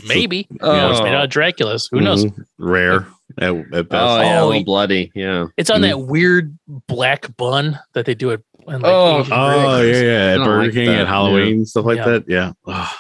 [0.07, 0.49] Maybe.
[0.61, 0.73] Oh.
[0.73, 1.89] You know, it's made out of Dracula's.
[1.93, 2.25] Who knows?
[2.25, 2.45] Mhm.
[2.59, 3.07] Rare
[3.39, 3.93] at, at best.
[3.93, 5.13] Oh yeah, Oh, he- bloody.
[5.15, 5.47] Yeah.
[5.57, 5.89] It's on Mhm.
[5.91, 6.59] that weird
[6.89, 8.43] black bun that they do it.
[8.69, 10.35] In like Oh, Asian Oh yeah, yeah.
[10.41, 12.05] At Burger like King that, at Halloween stuff like Yeah.
[12.05, 12.25] that.
[12.29, 12.53] Yeah.
[12.67, 12.95] Ugh.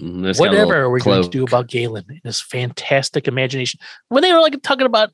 [0.00, 2.40] Mhm, it's got a Whatever little are we going to do about Galen and his
[2.40, 3.78] fantastic imagination?
[4.08, 5.10] When they were like talking about,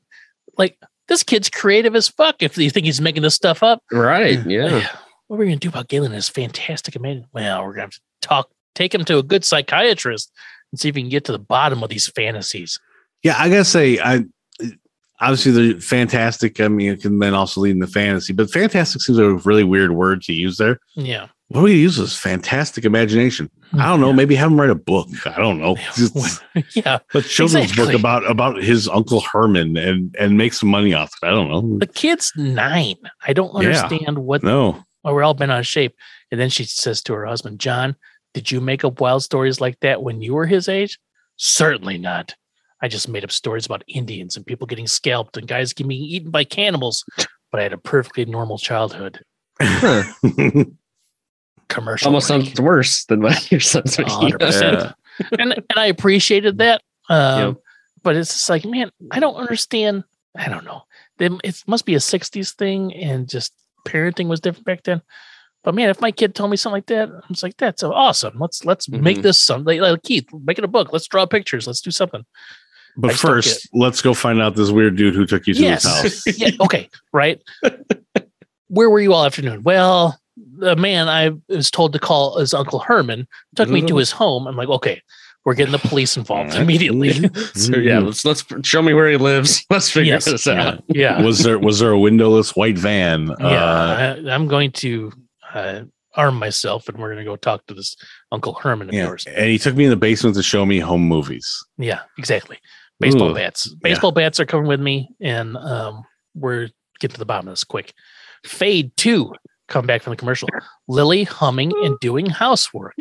[0.57, 0.77] like,
[1.07, 2.41] this kid's creative as fuck.
[2.41, 4.39] If you think he's making this stuff up, Right.
[4.45, 4.87] Yeah.
[5.27, 7.29] what are we going to do about Galen and his fantastic imagination?
[7.33, 10.31] Well, we're going to to talk, take him to a good psychiatrist
[10.71, 12.79] and see if we can get to the bottom of these fantasies.
[13.23, 14.23] Yeah, I gotta say, I
[15.21, 16.59] obviously they're fantastic.
[16.59, 19.91] I mean, it can then also lead into fantasy, but fantastic seems a really weird
[19.91, 20.79] word to use there.
[20.95, 21.27] Yeah.
[21.49, 23.49] What do we use as fantastic imagination?
[23.73, 24.13] I don't know.
[24.13, 25.07] Maybe have him write a book.
[25.25, 25.77] I don't know.
[26.75, 26.99] Yeah.
[27.15, 27.93] a children's Exactly.
[27.93, 31.25] book about about his uncle Herman and and make some money off it.
[31.25, 31.79] I don't know.
[31.79, 32.97] The kid's nine.
[33.25, 33.69] I don't Yeah.
[33.69, 34.83] understand what No.
[35.03, 35.95] oh, we're all bent out of shape.
[36.31, 37.95] And then she says to her husband, John,
[38.35, 40.99] did you make up wild stories like that when you were his age?
[41.37, 42.35] Certainly not.
[42.81, 46.31] I just made up stories about Indians and people getting scalped and guys getting eaten
[46.31, 47.03] by cannibals.
[47.51, 49.21] But I had a perfectly normal childhood.
[49.61, 50.03] Huh.
[51.67, 52.07] Commercial.
[52.07, 52.45] Almost break.
[52.45, 54.37] sounds worse than what your son's A making.
[54.39, 54.91] Yeah.
[55.37, 56.81] and and I appreciated that.
[57.09, 57.55] Um, Yep.
[58.01, 60.05] But it's just like, man, I don't understand.
[60.37, 60.83] I don't know.
[61.19, 63.53] It must be a '60s thing, and just
[63.85, 65.01] parenting was different back then.
[65.65, 68.39] But man, if my kid told me something like that, I was like, "That's awesome.
[68.39, 69.23] Let's let's make Mhm.
[69.23, 70.93] this something like Keith, make it a book.
[70.93, 71.67] Let's draw pictures.
[71.67, 72.23] Let's do something."
[72.99, 75.83] But first, let's go find out this weird dude who took you to Yes.
[76.01, 76.37] his house.
[76.39, 76.49] yeah.
[76.61, 76.89] Okay.
[77.13, 77.41] Right.
[78.67, 79.63] Where were you all afternoon?
[79.63, 80.19] Well,
[80.57, 84.47] the man I was told to call his uncle Herman took me to his home.
[84.47, 85.01] I'm like, okay,
[85.43, 87.13] we're getting the police involved immediately.
[87.55, 89.65] So yeah, let's let's show me where he lives.
[89.69, 90.25] Let's figure Yes.
[90.25, 90.83] this out.
[90.87, 91.21] yeah.
[91.21, 93.27] was there was there a windowless white van?
[93.39, 93.45] Yeah.
[93.45, 95.11] Uh, I, I'm going to
[95.53, 95.81] uh,
[96.15, 97.95] arm myself and we're going to go talk to this
[98.31, 99.05] Uncle Herman of yeah.
[99.05, 99.25] yours.
[99.25, 101.65] And he took me in the basement to show me home movies.
[101.77, 102.57] Yeah, exactly.
[102.99, 103.35] Baseball Ooh.
[103.35, 103.73] bats.
[103.75, 106.03] Baseball bats are coming with me, and um,
[106.35, 106.69] we're
[106.99, 107.93] getting to the bottom of this quick.
[108.45, 109.33] Fade two.
[109.67, 110.49] Come back from the commercial.
[110.87, 112.95] Lily humming and doing housework.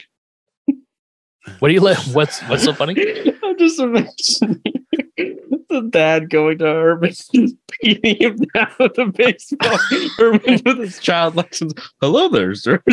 [1.61, 1.99] What do you let?
[2.09, 2.95] What's what's so funny?
[3.43, 4.63] I'm just imagining
[5.69, 9.79] the dad going to Herman, just beating him down with a baseball.
[10.19, 11.75] Herman with his child lessons.
[12.01, 12.83] Hello there, sir.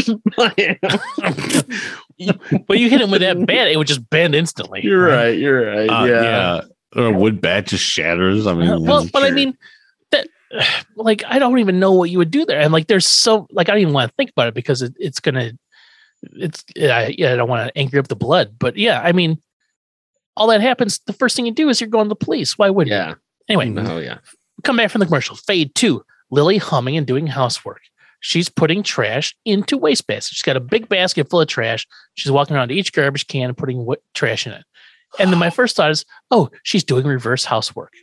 [2.68, 4.80] But you hit him with that bat, it would just bend instantly.
[4.82, 5.38] You're right.
[5.38, 5.90] You're right.
[5.90, 6.22] Uh, yeah.
[6.23, 6.61] yeah.
[6.96, 8.48] Or a wood bat just shatters.
[8.48, 9.58] I mean, well, but I mean,
[10.12, 10.28] that
[10.96, 13.70] like I don't even know what you would do there, and like there's so like
[13.70, 15.52] I don't even want to think about it because it, it's gonna,
[16.34, 19.42] it's yeah, yeah I don't want to anger up the blood, but yeah, I mean,
[20.38, 21.00] all that happens.
[21.06, 22.58] The first thing you do is you're going to the police.
[22.58, 22.98] Why wouldn't you?
[22.98, 23.16] Yeah.
[23.50, 23.90] Anyway, Mhm.
[23.90, 24.18] Oh yeah.
[24.64, 25.36] come back from the commercial.
[25.36, 26.04] Fade two.
[26.32, 27.82] Lily humming and doing housework.
[28.20, 30.30] She's putting trash into waste baskets.
[30.30, 31.86] She's got a big basket full of trash.
[32.16, 34.64] She's walking around to each garbage can and putting what, trash in it.
[35.19, 37.94] And then my first thought is, oh, she's doing reverse housework.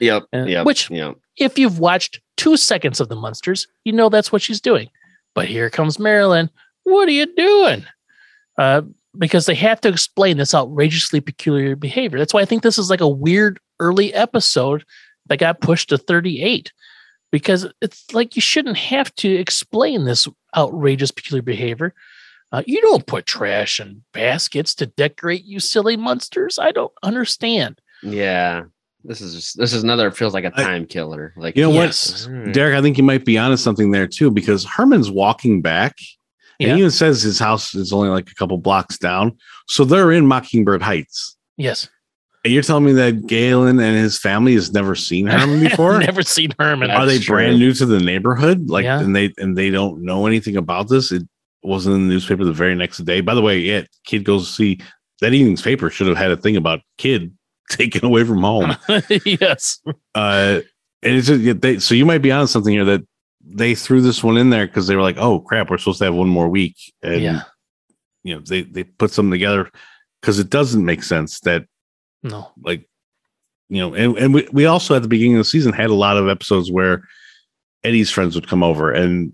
[0.00, 0.24] Yep.
[0.32, 0.66] Yep.
[0.66, 1.16] which- Yep.
[1.36, 4.88] If you've watched two seconds of the Munsters, you know that's what she's doing.
[5.34, 6.50] But here comes Marilyn.
[6.84, 7.84] What are you doing?
[8.58, 8.82] Uh,
[9.16, 12.18] because they have to explain this outrageously peculiar behavior.
[12.18, 14.84] That's why I think this is like a weird early episode
[15.26, 16.72] that got pushed to 38
[17.32, 21.94] because it's like you shouldn't have to explain this outrageous peculiar behavior.
[22.52, 26.58] Uh, you don't put trash in baskets to decorate, you silly monsters.
[26.58, 27.80] I don't understand.
[28.02, 28.62] Yeah.
[29.04, 31.32] This is just this is another feels like a time killer.
[31.36, 32.26] Like You know Yes.
[32.26, 32.46] Alright.
[32.46, 32.74] what, Derek?
[32.76, 35.94] I think you might be onto something there too, because Herman's walking back,
[36.58, 36.74] and Yeah.
[36.74, 39.38] he even says his house is only like a couple blocks down.
[39.68, 41.36] So they're in Mockingbird Heights.
[41.56, 41.88] Yes.
[42.44, 45.98] And you're telling me that Galen and his family has never seen Herman before?
[46.00, 46.90] Never seen Herman.
[46.90, 47.36] Are they true.
[47.36, 48.68] brand new to the neighborhood?
[48.68, 49.00] Like, Yeah.
[49.00, 51.10] and they and they don't know anything about this.
[51.12, 51.22] It
[51.62, 53.20] wasn't in the newspaper the very next day.
[53.20, 54.80] By the way, yeah, kid goes to see
[55.20, 57.32] that evening's paper should have had a thing about kid
[57.70, 58.76] taken away from home.
[59.24, 59.80] yes.
[60.14, 60.60] uh,
[61.02, 63.02] and it's just, they, so you might be on something here that
[63.42, 66.04] they threw this one in there because they were like, oh crap, we're supposed to
[66.04, 67.42] have one more week, and yeah.
[68.22, 69.70] you know they they put something together
[70.20, 71.64] because it doesn't make sense that
[72.22, 72.50] No.
[72.62, 72.86] like
[73.70, 75.94] you know and, and we, we also at the beginning of the season had a
[75.94, 77.02] lot of episodes where
[77.82, 79.32] eddie's friends would come over and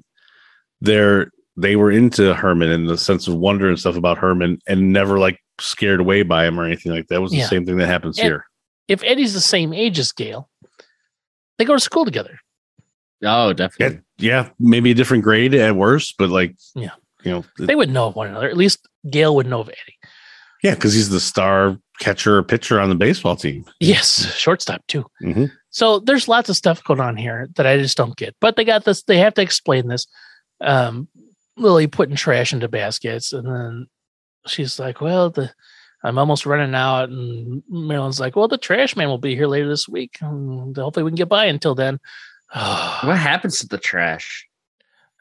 [0.81, 4.93] they're they were into herman and the sense of wonder and stuff about herman and
[4.93, 7.49] never like scared away by him or anything like that it was the Yeah.
[7.49, 8.47] same thing that happens And- here
[8.89, 10.49] If Eddie's the same age as Gail,
[11.59, 12.39] they go to school together.
[13.25, 14.01] Oh, definitely.
[14.19, 16.91] yeah maybe a different grade at worst but like Yeah.
[17.25, 18.49] you know th- They would know of one another.
[18.49, 19.97] At least Gail would know of Eddie.
[20.63, 25.07] yeah because he's the star catcher or pitcher on the baseball team Yes, shortstop too.
[25.23, 25.51] Mhm.
[25.71, 28.35] So there's lots of stuff going on here that I just don't get.
[28.41, 29.03] But they got this.
[29.03, 30.07] They have to explain this.
[30.63, 31.09] Um,
[31.57, 33.87] Lily putting trash into baskets, and then
[34.47, 35.51] she's like, "Well, the
[36.05, 39.69] I'm almost running out." And Marilyn's like, "Well, the trash man will be here later
[39.69, 40.19] this week.
[40.21, 41.99] and hopefully, we can get by until then."
[43.05, 44.47] What happens to the trash?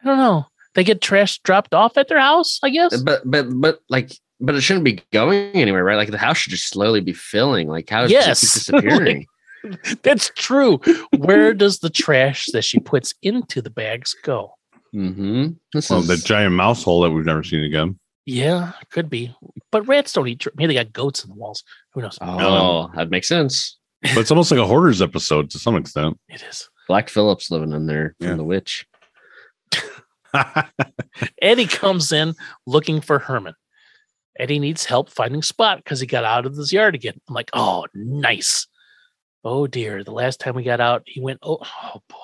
[0.01, 0.45] I don't know.
[0.75, 3.01] They get trash dropped off at their house, I guess.
[3.01, 5.95] But but but like but it shouldn't be going anywhere, right?
[5.95, 7.67] Like the house should just slowly be filling.
[7.69, 8.43] Like how does Yes.
[8.43, 9.25] it keep disappearing?
[10.03, 10.79] That's true.
[11.17, 14.53] Where does the trash that she puts into the bags go?
[14.95, 15.47] Mm-hmm.
[15.73, 19.35] This well is the giant mouse hole that we've never seen again Yeah, could be.
[19.71, 20.39] But rats don't eat.
[20.39, 21.63] Tra- Maybe they got goats in the walls.
[21.93, 22.17] Who knows?
[22.21, 23.77] oh, that makes sense.
[24.01, 26.69] but it's almost like a hoarders episode to some extent It is.
[26.87, 28.35] Black Phillips living in there from Yeah.
[28.35, 28.85] the witch.
[31.41, 32.33] Eddie comes in
[32.67, 33.53] looking for Herman.
[34.39, 37.19] Eddie needs help finding Spot because he got out of his yard again.
[37.27, 38.67] I'm like, oh, nice.
[39.45, 40.03] Oh dear.
[40.03, 42.17] The last time we got out, he went, oh, oh boy.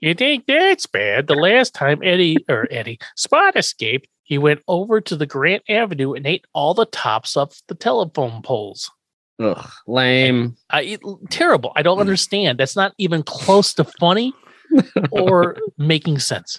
[0.00, 1.26] You think that's bad?
[1.26, 6.12] The last time Eddie or Eddie Spot escaped, he went over to the Grant Avenue
[6.14, 8.90] and ate all the tops off the telephone poles.
[9.40, 10.56] Ugh, lame.
[10.70, 11.00] I, it,
[11.30, 11.72] terrible.
[11.76, 12.58] I don't understand.
[12.58, 14.32] That's not even close to funny
[15.10, 16.58] or making sense.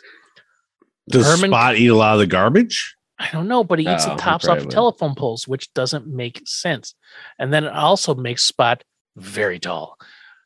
[1.09, 4.05] does Herman- spot eat a lot of the garbage I don't know, but he eats
[4.07, 4.71] Oh, the tops off of would.
[4.71, 6.95] telephone poles, which doesn't make sense.
[7.37, 8.83] And then it also makes Spot
[9.15, 9.95] very tall.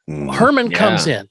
[0.09, 0.35] Mm.
[0.35, 1.29] Herman comes in.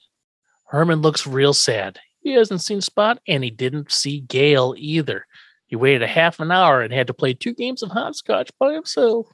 [0.74, 2.00] Herman looks real sad.
[2.20, 5.24] He hasn't seen Spot and he didn't see Gail either.
[5.66, 8.72] He waited a half an hour and had to play two games of hopscotch by
[8.72, 9.28] himself.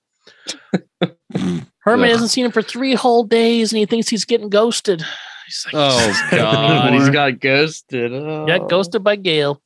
[1.00, 2.10] Herman Ugh.
[2.10, 5.02] hasn't seen him for three whole days and he thinks he's getting ghosted.
[5.46, 8.12] He's like, Oh god, he's got ghosted.
[8.12, 8.46] Oh.
[8.46, 9.62] Got ghosted by Gail.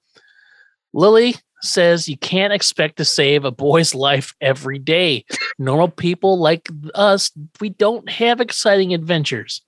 [0.92, 5.24] Lily says you can't expect to save a boy's life every day.
[5.58, 9.60] Normal people like us, we don't have exciting adventures.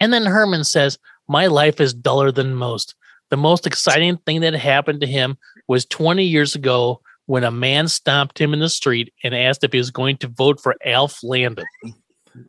[0.00, 0.98] And then Herman says,
[1.28, 2.94] My life is duller than most.
[3.30, 5.36] The most exciting thing that happened to him
[5.68, 9.72] was 20 years ago when a man stopped him in the street and asked if
[9.72, 11.66] he was going to vote for Alf Landon.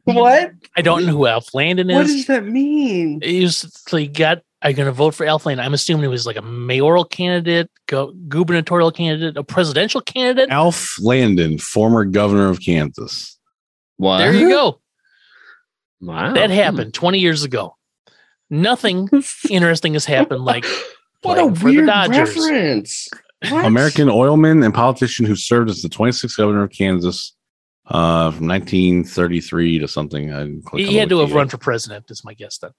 [0.04, 0.52] What?
[0.76, 1.96] I don't know who Alf Landon is.
[1.96, 3.22] What does that mean?
[3.22, 3.58] He was
[3.88, 5.64] so he got are you going to vote for Alf Landon?
[5.66, 10.50] I'm assuming he was like a mayoral candidate, go, gubernatorial candidate, a presidential candidate.
[10.50, 13.38] Alf Landon, former governor of Kansas.
[13.98, 14.18] What?
[14.18, 14.82] There you go.
[16.02, 16.34] Wow.
[16.34, 17.76] That happened 20 years ago.
[18.50, 19.10] Nothing
[19.50, 20.66] interesting has happened like
[21.24, 22.36] What a playing for the weird Dodgers.
[22.38, 23.10] reference.
[23.50, 23.66] What?
[23.66, 27.36] American oilman and politician who served as the 26th governor of Kansas
[27.88, 30.32] uh, from 1933 to something.
[30.34, 32.72] I click he the had to have run for president, is my guess then.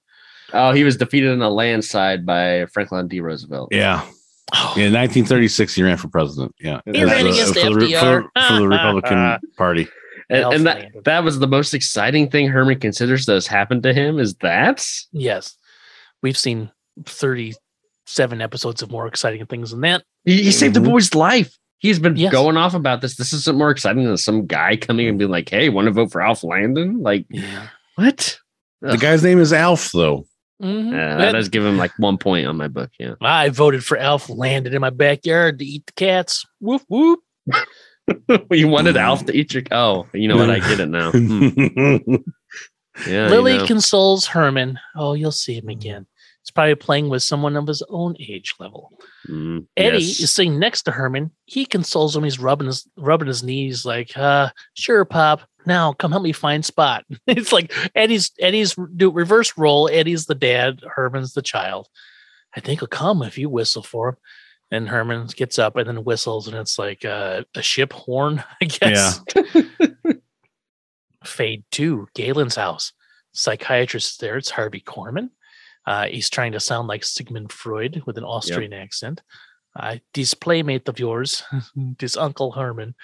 [0.52, 3.20] Oh, he was defeated in a landslide by Franklin D.
[3.20, 3.68] Roosevelt.
[3.72, 4.00] Yeah.
[4.54, 6.54] Oh, Yeah, 1936, he ran for president.
[6.58, 6.80] Yeah.
[6.86, 9.88] He As ran the- against for the, for, for the Republican Party.
[10.30, 13.94] And, and that that was the most exciting thing Herman considers that has happened to
[13.94, 14.18] him.
[14.18, 14.86] Is that?
[15.12, 15.56] Yes.
[16.22, 16.70] We've seen
[17.06, 20.02] 37 episodes of more exciting things than that.
[20.24, 20.90] He, he saved the Mhm.
[20.90, 21.56] boy's life.
[21.78, 22.32] He's been Yes.
[22.32, 23.16] going off about this.
[23.16, 26.10] This isn't more exciting than some guy coming and being like, "Hey, want to vote
[26.10, 27.68] for Alf Landon?" Like, Yeah.
[27.94, 28.38] what?
[28.82, 30.26] The guy's name is Alf, though.
[30.62, 30.90] Mhm.
[30.92, 32.90] Yeah, That- that does give him like one point on my book.
[32.98, 33.14] Yeah.
[33.20, 36.44] I voted for Alf landed in my backyard to eat the cats.
[36.60, 37.20] Woof whoop.
[38.50, 39.62] you wanted Alf to eat your.
[39.70, 40.50] Oh, you know what?
[40.50, 41.10] I get it now.
[41.10, 42.16] Hmm.
[43.06, 43.26] Yeah.
[43.26, 43.66] you Lily know.
[43.66, 44.76] consoles Herman.
[44.96, 46.04] Oh, you'll see him again.
[46.42, 48.90] He's probably playing with someone of his own age level.
[49.28, 50.20] Mm, Eddie yes.
[50.20, 51.30] is sitting next to Herman.
[51.44, 52.24] He consoles him.
[52.24, 55.42] He's rubbing his rubbing his knees, like, uh, sure, Pop.
[55.66, 57.04] Now come help me find Spot.
[57.26, 59.88] it's like Eddie's Eddie's do reverse role.
[59.92, 61.88] Eddie's the dad, Herman's the child.
[62.56, 64.16] I think he'll come if you whistle for him.
[64.70, 68.66] And Herman gets up and then whistles, and it's like uh, a ship horn, I
[68.66, 69.20] guess.
[71.24, 72.92] Fade two, Galen's house.
[73.32, 74.36] Psychiatrist is there.
[74.36, 75.30] It's Harvey Korman.
[75.86, 79.22] Uh, he's trying to sound like Sigmund Freud with an Austrian accent.
[79.74, 81.42] Uh, this playmate of yours,
[81.98, 82.94] this Uncle Herman.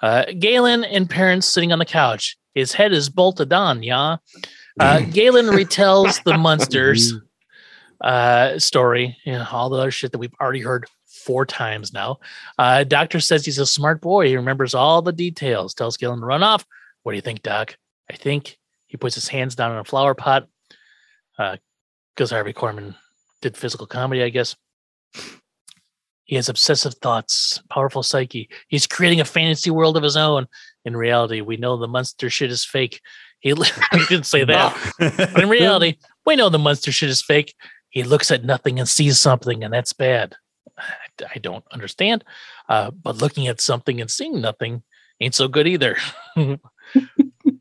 [0.00, 2.38] Uh, Galen and parents sitting on the couch.
[2.54, 4.16] His head is bolted on, yeah.
[4.78, 7.12] Uh, Galen retells the monsters
[8.00, 10.86] uh, story and all the other shit that we've already heard
[11.30, 12.18] four times now.
[12.58, 14.26] Uh, doctor says he's a smart boy.
[14.26, 15.74] He remembers all the details.
[15.74, 16.66] Tells Galen to run off.
[17.04, 17.76] What do you think, Doc?
[18.10, 18.58] I think
[18.88, 20.48] he puts his hands down in a flower pot.
[21.38, 22.96] Because Harvey Korman
[23.42, 24.56] did physical comedy, I guess.
[26.24, 28.48] He has obsessive thoughts, powerful psyche.
[28.66, 30.48] He's creating a fantasy world of his own.
[30.84, 33.00] In reality, we know the monster shit is fake.
[33.38, 33.54] He
[34.08, 34.76] didn't say that.
[34.98, 37.54] But in reality, we know the monster shit is fake.
[37.90, 40.34] He looks at nothing and sees something, and that's bad.
[41.22, 42.24] I- I don't understand.
[42.68, 44.82] Uh, but looking at something and seeing nothing
[45.20, 45.96] ain't so good either.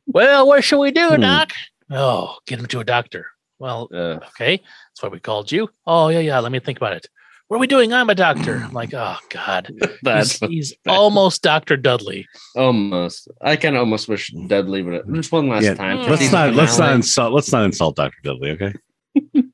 [0.07, 1.22] well, what should we do, Hmm.
[1.22, 1.52] Doc?
[1.91, 3.27] Oh, get him to a doctor.
[3.57, 5.69] Well, Uh, okay, that's why we called you.
[5.86, 6.40] Oh, yeah, yeah.
[6.40, 7.07] Let me think about it.
[7.48, 7.91] What are we doing?
[7.94, 8.61] I'm a doctor.
[8.64, 9.72] I'm like, oh, God.
[10.03, 11.76] that's He's, he's almost Dr.
[11.77, 12.27] Dudley.
[12.56, 13.27] almost.
[13.41, 15.98] I kind of almost wish Dudley would have just one last Yeah, time.
[15.98, 18.18] let's let's not let's not insult let's not insult Dr.
[18.23, 18.73] Dudley, okay?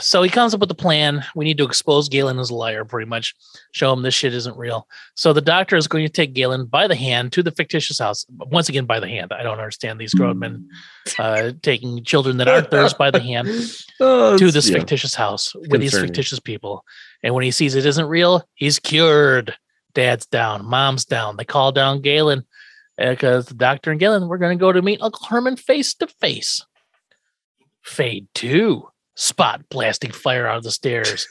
[0.00, 1.24] So he comes up with a plan.
[1.34, 3.34] We need to expose Galen as a liar, pretty much.
[3.72, 4.88] Show him this shit isn't real.
[5.14, 8.24] So the doctor is going to take Galen by the hand to the fictitious house.
[8.30, 9.32] Once again, by the hand.
[9.32, 10.68] I don't understand these grown men
[11.18, 13.48] uh, taking children that aren't theirs by the hand
[14.00, 14.78] Oh, to this yeah.
[14.78, 16.84] fictitious house with these fictitious people.
[17.22, 19.54] And when he sees it isn't real, he's cured.
[19.94, 21.36] Dad's down, mom's down.
[21.36, 22.44] They call down Galen
[22.98, 26.06] because the doctor and Galen, we're going to go to meet Uncle Herman face to
[26.06, 26.64] face.
[27.82, 28.88] Fade two.
[29.16, 31.26] Spot blasting fire out of the stairs.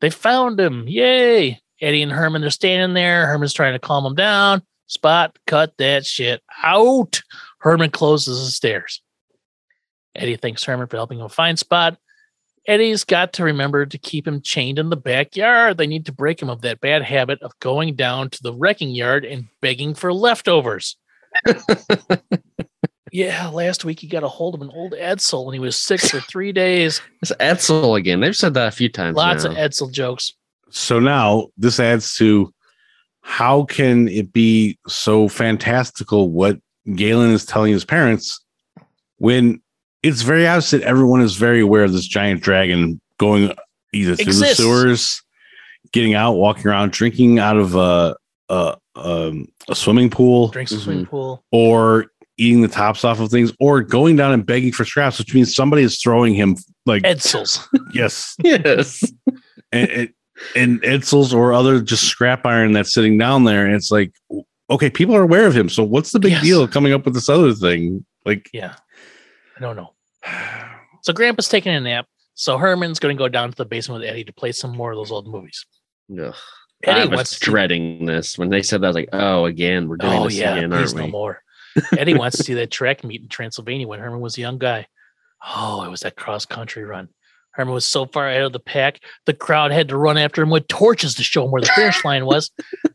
[0.00, 0.88] They found him.
[0.88, 1.60] Yay.
[1.80, 3.26] Eddie and Herman they're standing there.
[3.26, 4.62] Herman's trying to calm him down.
[4.86, 7.22] Spot, cut that shit out.
[7.58, 9.02] Herman closes the stairs.
[10.14, 11.96] Eddie thanks Herman for helping him find Spot.
[12.68, 15.78] Eddie's got to remember to keep him chained in the backyard.
[15.78, 18.90] They need to break him of that bad habit of going down to the wrecking
[18.90, 20.96] yard and begging for leftovers.
[23.12, 26.00] yeah, last week he got a hold of an old Edsel and he was sick
[26.00, 27.00] for three days.
[27.22, 28.20] It's Edsel again.
[28.20, 29.16] They've said that a few times.
[29.16, 29.50] Lots now.
[29.50, 30.32] of Edsel jokes.
[30.70, 32.52] So now this adds to
[33.20, 36.58] how can it be so fantastical what
[36.96, 38.40] Galen is telling his parents
[39.18, 39.60] when
[40.02, 43.52] it's very obvious that everyone is very aware of this giant dragon going
[43.92, 44.56] either through Exists.
[44.56, 45.22] the sewers,
[45.92, 48.16] getting out, walking around, drinking out of a
[48.48, 50.84] a, um, a swimming pool, Drinks a Mm-hmm.
[50.84, 51.44] swimming pool.
[51.52, 52.06] or
[52.42, 55.54] eating the tops off of things, or going down and begging for scraps, which means
[55.54, 56.56] somebody is throwing him
[56.86, 57.66] like Edsels.
[57.94, 59.04] yes, Yes.
[59.72, 60.08] and, and,
[60.56, 63.64] and Edsels or other just scrap iron that's sitting down there.
[63.66, 64.12] And it's like,
[64.70, 65.68] okay, people are aware of him.
[65.68, 66.42] So what's the big Yes.
[66.42, 68.04] deal coming up with this other thing?
[68.26, 68.74] Like, Yeah.
[69.56, 69.92] I don't know.
[71.04, 72.06] So Grandpa's taking a nap.
[72.34, 74.92] So Herman's going to go down to the basement with Eddie to play some more
[74.92, 75.66] of those old movies.
[76.16, 76.32] Ugh.
[76.84, 78.86] Eddie I was wants to- dreading this when they said that.
[78.86, 81.42] I was like, "Oh, again, we're doing Oh this yeah, again, aren't no we?" more.
[81.96, 84.86] Eddie wants to see that track meet in Transylvania when Herman was a young guy.
[85.56, 87.08] Oh, it was that cross country run.
[87.52, 90.48] Herman was so far ahead of the pack, the crowd had to run after him
[90.50, 92.50] with torches to show him where the finish line was.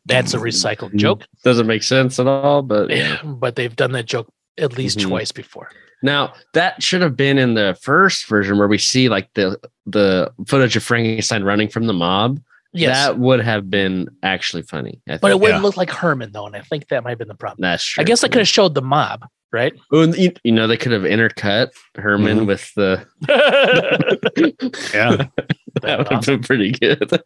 [0.05, 3.21] That's a recycled joke, Doesn't make sense at all, but yeah.
[3.23, 5.09] but they've done that joke at least Mhm.
[5.09, 5.69] twice before.
[6.01, 10.31] Now that should have been in the first version where we see like the the
[10.47, 12.39] footage of Frankenstein running from the mob.
[12.77, 15.01] Yes, That would have been actually funny.
[15.09, 15.63] I but it wouldn't Yeah.
[15.63, 17.61] look like Herman though, and I think that might have been the problem.
[17.61, 18.01] that's true.
[18.01, 19.73] I guess I could have showed the mob, right?
[19.91, 22.47] You, you know, they could have intercut Herman Mhm.
[22.47, 23.05] with the.
[24.93, 25.27] yeah,
[25.81, 27.21] that would have been pretty good.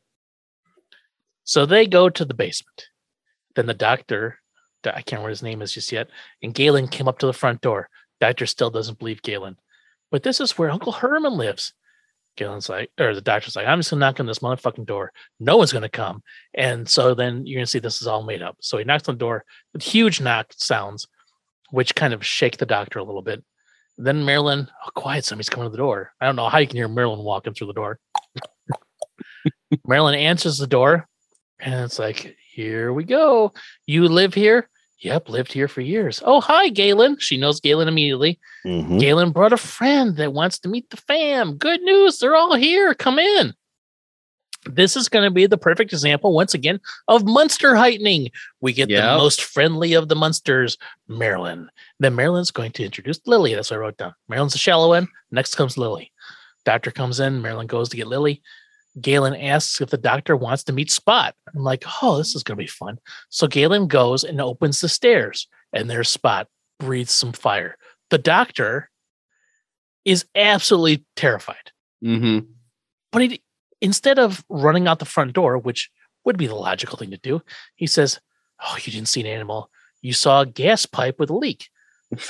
[1.43, 2.87] So they go to the basement.
[3.55, 4.37] Then the doctor
[4.83, 6.09] I can't remember what his name is just yet.
[6.41, 7.87] And Galen came up to the front door.
[8.19, 9.57] Doctor still doesn't believe Galen.
[10.09, 11.73] But this is where Uncle Herman lives.
[12.37, 15.11] Galen's like, or the doctor's like, I'm just gonna knock on this motherfucking door.
[15.39, 16.23] No one's gonna come.
[16.53, 18.57] And so then you're gonna see this is all made up.
[18.61, 19.43] So he knocks on the door
[19.73, 21.07] with huge knock sounds,
[21.71, 23.43] which kind of shake the doctor a little bit.
[23.97, 26.13] Then Marilyn, oh, quiet, somebody's coming to the door.
[26.19, 27.99] I don't know how you can hear Marilyn walking through the door.
[29.85, 31.07] Marilyn answers the door,
[31.59, 33.53] and it's like, here we go.
[33.85, 34.69] You live here?
[35.01, 36.21] Yep, lived here for years.
[36.25, 37.17] Oh, hi, Galen.
[37.19, 38.39] She knows Galen immediately.
[38.65, 38.99] Mhm.
[38.99, 41.55] Galen brought a friend that wants to meet the fam.
[41.57, 42.19] Good news.
[42.19, 42.93] They're all here.
[42.93, 43.53] Come in.
[44.65, 48.29] This is going to be the perfect example, once again, of monster heightening.
[48.61, 51.71] We get the most friendly of the monsters, Marilyn.
[51.99, 53.55] Then Marilyn's going to introduce Lily.
[53.55, 54.13] That's what I wrote down.
[54.29, 55.07] Marilyn's the shallow end.
[55.31, 56.11] Next comes Lily.
[56.63, 57.41] Doctor comes in.
[57.41, 58.43] Marilyn goes to get Lily.
[58.99, 61.33] Galen asks if the doctor wants to meet Spot.
[61.53, 62.99] I'm like, oh, this is going to be fun.
[63.29, 66.47] So Galen goes and opens the stairs, and there's Spot,
[66.79, 67.77] breathes some fire.
[68.09, 68.89] The doctor
[70.03, 71.71] is absolutely terrified.
[72.03, 72.51] Mm-hmm.
[73.11, 73.41] But he,
[73.81, 75.89] instead of running out the front door, which
[76.25, 77.41] would be the logical thing to do,
[77.75, 78.19] he says,
[78.63, 79.69] Oh, you didn't see an animal.
[80.01, 81.69] You saw a gas pipe with a leak,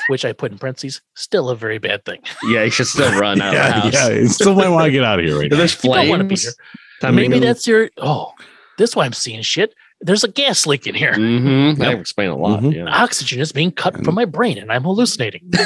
[0.09, 2.21] which I put in parentheses, still a very bad thing.
[2.49, 4.09] Yeah, you should still run out yeah, of the house.
[4.11, 4.27] yeah.
[4.27, 5.57] Still might want to get out of here right now.
[5.57, 6.43] There's You don't wanna be flames.
[6.43, 6.53] here.
[7.01, 7.45] Time to Maybe go.
[7.45, 8.31] that's your, oh,
[8.77, 9.73] this why I'm seeing shit.
[10.01, 11.13] There's a gas leak in here.
[11.13, 11.77] Mhm.
[11.77, 11.93] That Yep.
[11.93, 12.61] would explain a lot.
[12.61, 12.73] Mhm.
[12.75, 12.85] Yeah.
[13.03, 15.51] Oxygen is being cut from my brain and I'm hallucinating.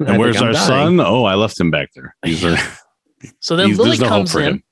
[0.00, 0.66] And think where's our dying.
[0.98, 1.00] son?
[1.00, 2.14] Oh, I left him back there.
[2.24, 2.56] He's a,
[3.40, 4.62] So then he's- Lily no comes in him.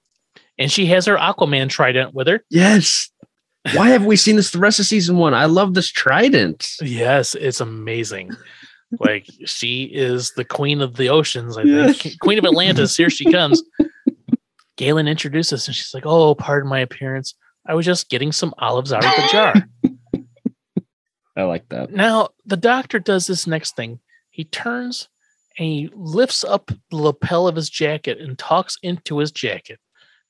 [0.56, 2.44] and she has her Aquaman trident with her.
[2.48, 3.10] Yes.
[3.74, 5.34] Why have we seen this the rest of season one?
[5.34, 6.70] I love this trident.
[6.80, 8.30] Yes, it's amazing.
[9.00, 12.00] Like she is the queen of the oceans, I Yes.
[12.00, 12.18] think.
[12.20, 12.96] Queen of Atlantis.
[12.96, 13.62] Here she comes.
[14.76, 17.34] Galen introduces and she's like, Oh, pardon my appearance.
[17.66, 19.54] I was just getting some olives out of the jar.
[21.36, 21.90] I like that.
[21.92, 24.00] now, the doctor does this next thing.
[24.30, 25.08] He turns
[25.58, 29.78] and he lifts up the lapel of his jacket and talks into his jacket.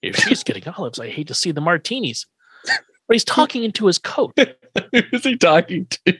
[0.02, 2.26] If she's getting olives, I hate to see the martinis.
[2.64, 4.36] But he's talking into his coat.
[5.10, 6.18] Who's he talking to?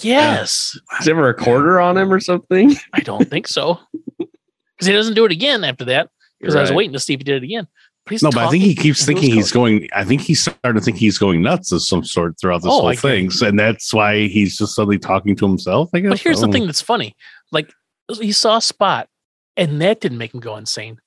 [0.00, 0.78] Yes.
[1.00, 2.74] Is there a recorder on him or something?
[2.92, 3.78] I don't think so.
[4.18, 6.10] Because he doesn't do it again after that.
[6.40, 7.66] Because I was waiting to see if he did it again.
[8.06, 9.86] But he's no, but I think he keeps thinking he's going.
[9.92, 12.80] I think he's starting to think he's going nuts of some sort throughout this Oh,
[12.80, 15.90] whole I thing, and that's why he's just suddenly talking to himself.
[15.92, 16.08] I guess.
[16.10, 17.14] But here's I the thing that's funny.
[17.52, 17.70] Like
[18.18, 19.08] he saw a spot,
[19.54, 20.98] and that didn't make him go insane.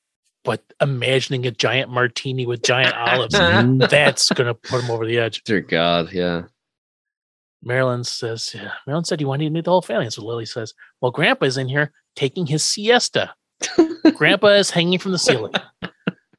[0.44, 3.90] But imagining a giant martini with giant olives, Mhm.
[3.90, 5.42] that's gonna put him over the edge.
[5.46, 6.44] Dear God, yeah.
[7.64, 8.72] Marilyn says, yeah.
[8.86, 10.06] Marilyn said you wanted to meet the whole family.
[10.06, 13.34] And So Lily says, Well, Grandpa's in here taking his siesta.
[14.16, 15.54] Grandpa is hanging from the ceiling.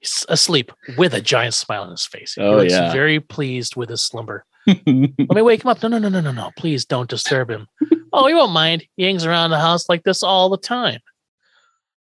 [0.01, 2.34] He's asleep with a giant smile on his face.
[2.34, 2.92] He Oh, looks yeah.
[2.92, 4.44] very pleased with his slumber.
[4.66, 5.82] Let me wake him up.
[5.82, 6.51] No, no, no, no, no, no.
[6.59, 7.66] Please don't disturb him.
[8.12, 8.84] oh, he won't mind.
[8.96, 11.01] He hangs around the house like this all the time.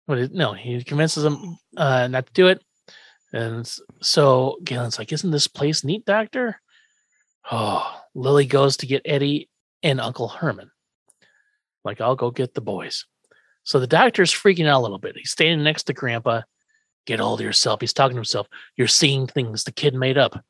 [0.07, 2.63] But it, no, he convinces him uh, not to do it.
[3.33, 3.65] And
[4.03, 6.61] so Galen's like, Isn't this place neat, Doctor?
[7.53, 9.49] Oh, Lily goes to get Eddie
[9.83, 10.71] and Uncle Herman.
[11.85, 13.07] Like, I'll go get the boys.
[13.63, 15.17] So the doctor's freaking out a little bit.
[15.17, 16.43] He's standing next to Grandpa.
[17.07, 17.81] Get hold of yourself.
[17.81, 18.47] He's talking to himself.
[18.77, 20.43] You're seeing things the kid made up.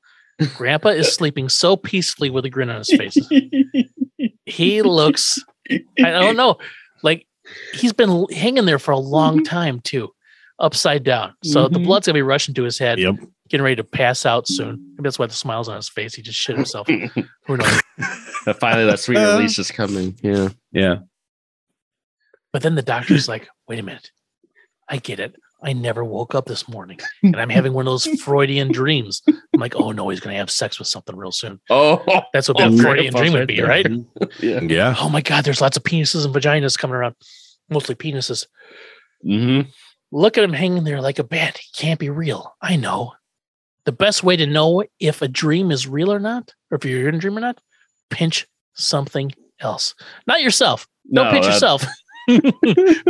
[0.57, 3.16] Grandpa is sleeping so peacefully with a grin on his face.
[4.47, 5.39] He looks,
[5.70, 5.81] I
[6.11, 6.57] don't know,
[7.03, 7.27] like
[7.74, 10.11] he's been hanging there for a long time too,
[10.59, 11.35] upside down.
[11.45, 11.85] So the Mhm.
[11.85, 13.16] blood's gonna be rushing to his head, Yep.
[13.51, 14.93] Getting ready to pass out soon.
[14.93, 16.14] Maybe that's why the smile's on his face.
[16.14, 16.89] He just shit himself.
[17.47, 17.81] Who knows?
[18.59, 20.16] Finally, that sweet release is coming.
[20.22, 20.48] Yeah.
[20.72, 20.97] Yeah.
[22.52, 24.10] But then the doctor's like, wait a minute.
[24.89, 25.36] I get it.
[25.62, 29.20] I never woke up this morning and I'm having one of those Freudian dreams.
[29.28, 31.60] I'm like, oh no, he's going to have sex with something real soon.
[31.70, 32.02] Oh,
[32.32, 33.66] That's what oh, that Freudian dream would be, there.
[33.66, 33.86] right?
[34.40, 34.60] Yeah.
[34.62, 34.94] Yeah.
[34.98, 37.14] Oh my God, there's lots of penises and vaginas coming around,
[37.68, 38.47] mostly penises.
[39.24, 39.68] Mm-hmm.
[40.12, 41.59] Look at him hanging there like a bat.
[41.59, 42.55] He can't be real.
[42.62, 43.12] I know.
[43.85, 47.09] The best way to know if a dream is real or not, or if you're
[47.09, 47.59] in a dream or not,
[48.11, 49.94] pinch something else.
[50.27, 50.86] Not yourself.
[51.12, 51.85] Don't No, pinch that- yourself.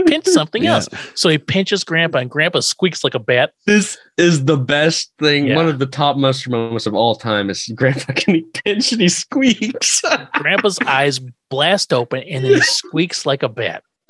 [0.07, 0.75] pinch something Yeah.
[0.77, 0.89] else.
[1.15, 3.53] So he pinches grandpa, and grandpa squeaks like a bat.
[3.67, 5.49] This is the best thing.
[5.49, 5.57] Yeah.
[5.57, 9.01] One of the top monster moments of all time is Grandpa can he pinch and
[9.01, 10.03] he squeaks.
[10.35, 11.21] Grandpa's eyes
[11.51, 13.83] blast open, and then he squeaks like a bat.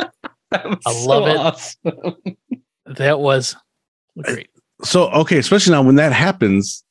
[0.53, 1.37] I love so it.
[1.37, 2.15] awesome.
[2.87, 3.57] That was
[4.23, 4.51] great.
[4.83, 6.85] So okay, especially now when that happens,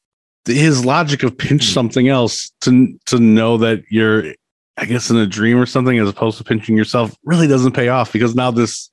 [0.45, 1.73] his logic of pinch hmm.
[1.73, 4.33] something else to to know that you're,
[4.77, 7.89] I guess, in a dream or something, as opposed to pinching yourself, really doesn't pay
[7.89, 8.89] off because now this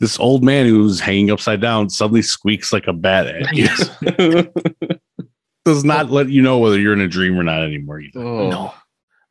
[0.00, 3.64] this old man who's hanging upside down suddenly squeaks like a bat at you.
[3.64, 4.48] Yes.
[5.64, 8.00] Does not let you know whether you're in a dream or not anymore.
[8.00, 8.18] Either.
[8.18, 8.50] Oh.
[8.50, 8.74] No.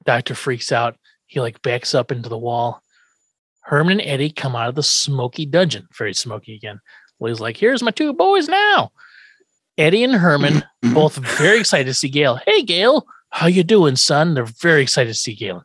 [0.06, 0.96] Doctor freaks out.
[1.26, 2.82] he like backs up into the wall.
[3.64, 5.88] Herman and Eddie come out of the smoky dungeon.
[5.98, 6.80] Very smoky again.
[7.22, 8.92] Lily's like, here's my two boys now.
[9.78, 12.36] Eddie and Herman both very excited to see Gail.
[12.36, 14.34] Hey Gail, how you doing, son?
[14.34, 15.64] They're very excited to see Galen.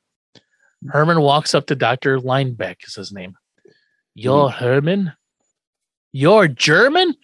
[0.89, 2.21] Herman walks up to Dr.
[2.21, 3.37] Linebeck, is his name.
[4.15, 4.65] You're mm-hmm.
[4.65, 5.13] Herman?
[6.13, 7.15] You're German?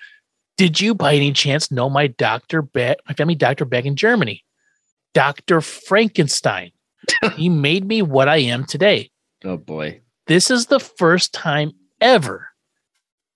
[0.57, 4.45] Did you by any chance know my doctor back my family doctor back in Germany?
[5.15, 5.61] Dr.
[5.61, 6.73] Frankenstein.
[7.37, 9.11] he made me what I am today.
[9.45, 10.01] Oh boy.
[10.27, 12.52] This is the first time ever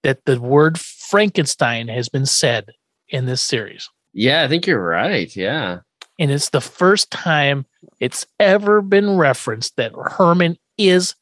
[0.06, 2.70] that the word Frankenstein has been said
[3.08, 3.90] in this series.
[4.12, 5.34] Yeah, I think you're right.
[5.34, 5.80] Yeah.
[6.20, 7.66] And it's the first time
[7.98, 11.16] it's ever been referenced that Herman is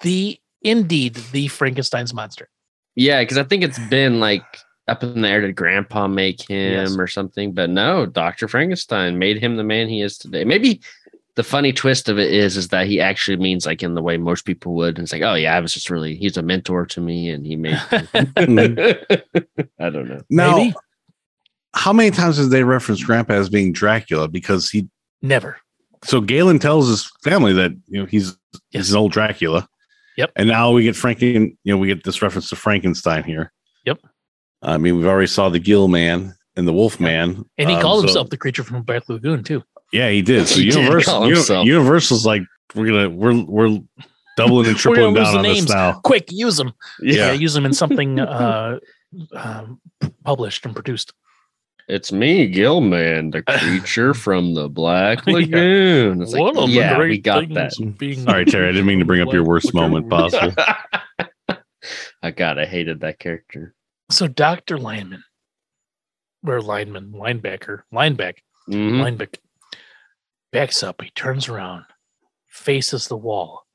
[0.00, 2.48] the indeed the Frankenstein's monster.
[2.94, 4.42] Yeah, because I think it's been like
[4.88, 5.42] up in the air.
[5.42, 6.96] Did Grandpa make him Yes.
[6.96, 7.52] or something?
[7.52, 10.44] But no, Doctor Frankenstein made him the man he is today.
[10.44, 10.80] Maybe
[11.36, 14.16] the funny twist of it is is that he actually means like in the way
[14.16, 14.98] most people would.
[14.98, 17.46] And it's like, oh yeah, I was just really he's a mentor to me, and
[17.46, 17.80] he made.
[17.90, 20.20] I don't know.
[20.30, 20.74] Now, Maybe.
[21.74, 24.28] how many times did they reference Grandpa as being Dracula?
[24.28, 24.88] Because he,
[25.22, 25.58] Never.
[26.04, 28.36] so Galen tells his family that you know he's
[28.72, 28.86] Yes.
[28.86, 29.68] he's an old Dracula.
[30.16, 30.32] Yep.
[30.36, 33.52] And now we get Franken, you know, we get this reference to Frankenstein here.
[33.86, 34.00] Yep.
[34.60, 37.80] I mean, we've already saw the Gill Man and the Wolf Man, And he Um,
[37.82, 39.62] called so- himself the creature from Black Lagoon too.
[39.92, 40.46] Yeah, he did.
[40.48, 41.12] So He did Universal,
[41.46, 42.42] call Universal's like
[42.74, 43.78] we're gonna we're we're
[44.36, 46.00] doubling and tripling down the on this now.
[46.04, 46.72] Quick, use them.
[47.00, 47.32] Yeah, Yeah.
[47.32, 48.78] use them in something uh,
[49.34, 49.80] um,
[50.24, 51.12] published and produced.
[51.88, 55.34] It's me, Gill Man, the creature from the Black Yeah.
[55.34, 56.22] Lagoon.
[56.22, 57.72] It's like, One of the yeah, we got that.
[57.80, 60.54] of being Sorry, Terry, I didn't mean to bring up your worst moment possible.
[62.22, 63.74] I God, I hated that character.
[64.10, 64.78] So Dr.
[64.78, 65.24] Lineman,
[66.46, 68.34] or lineman, linebacker, lineback,
[68.68, 69.00] Mhm.
[69.00, 69.34] lineback,
[70.52, 71.02] backs up.
[71.02, 71.84] He turns around,
[72.46, 73.66] faces the wall,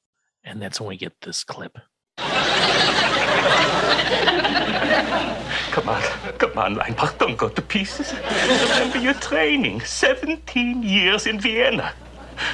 [0.43, 1.77] and that's when we get this clip.
[5.71, 6.01] Come on,
[6.37, 8.13] come on, Leinbach, don't go to pieces.
[8.13, 11.93] Remember your training, 17 years in Vienna.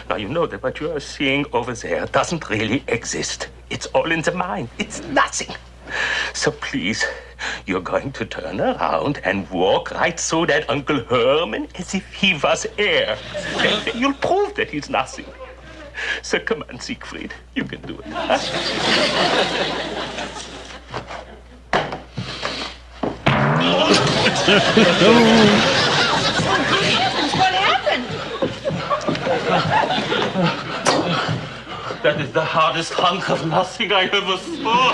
[0.09, 3.49] Now, you know that what you are seeing over there doesn't really exist.
[3.69, 5.55] It's all in the mind, it's nothing.
[6.33, 7.05] So please,
[7.65, 12.33] you're going to turn around and walk right through that Uncle Herman as if he
[12.33, 13.17] was air.
[13.95, 15.25] You'll prove that he's nothing.
[16.21, 18.05] So come on, Siegfried, you can do it.
[18.07, 19.51] huh?
[27.37, 28.07] What happened?
[32.03, 34.93] That is the hardest hunk of nothing I ever saw.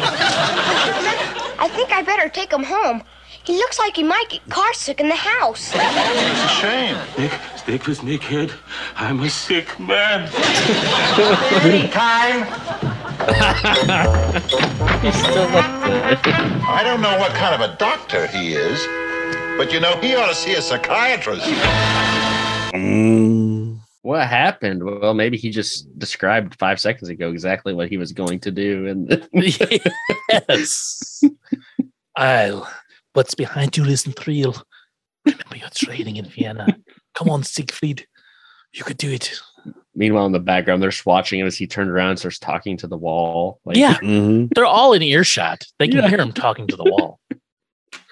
[1.58, 3.02] I think I better take him home.
[3.46, 5.72] He looks like he might get car sick in the house.
[5.74, 6.98] It's a shame.
[7.18, 8.52] Nick, stick with me, kid.
[8.98, 10.30] I'm a sick man.
[11.92, 12.44] Time.
[15.02, 15.48] He's still.
[16.68, 18.86] I don't know what kind of a doctor he is,
[19.58, 21.46] but you know, he ought to see a psychiatrist.
[22.74, 23.77] Mm,
[24.08, 24.86] What happened?
[24.86, 28.88] Well, maybe he just described five seconds ago exactly what he was going to do,
[28.88, 31.22] and yes.
[32.16, 32.72] I'll.
[33.12, 34.56] What's behind you isn't real.
[35.26, 36.68] Remember your training in Vienna.
[37.16, 38.08] Come on, Siegfried.
[38.72, 39.38] You could do it.
[39.94, 42.78] meanwhile in the background, they're just watching him as he turned around and starts talking
[42.78, 43.60] to the wall.
[43.66, 44.48] Like, yeah, mhm.
[44.56, 45.66] they're all in earshot.
[45.80, 46.08] They can Yeah.
[46.08, 47.20] hear him talking to the wall.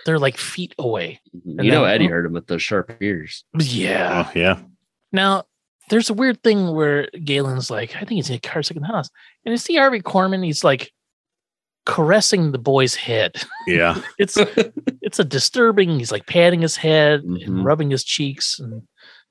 [0.05, 1.21] They're like feet away.
[1.45, 3.45] you know, then- Eddie heard him with those sharp ears.
[3.57, 4.25] Yeah.
[4.27, 4.59] Oh, yeah.
[5.13, 5.45] Now,
[5.89, 8.81] there's a weird thing where Galen's like, I think he's in a car sick in
[8.81, 9.09] the house.
[9.45, 10.91] And you see Harvey Korman, he's like
[11.85, 13.35] caressing the boy's head.
[13.67, 14.01] Yeah.
[14.17, 14.37] It's
[15.01, 17.45] it's a disturbing, he's like patting his head Mhm.
[17.45, 18.59] and rubbing his cheeks.
[18.59, 18.81] And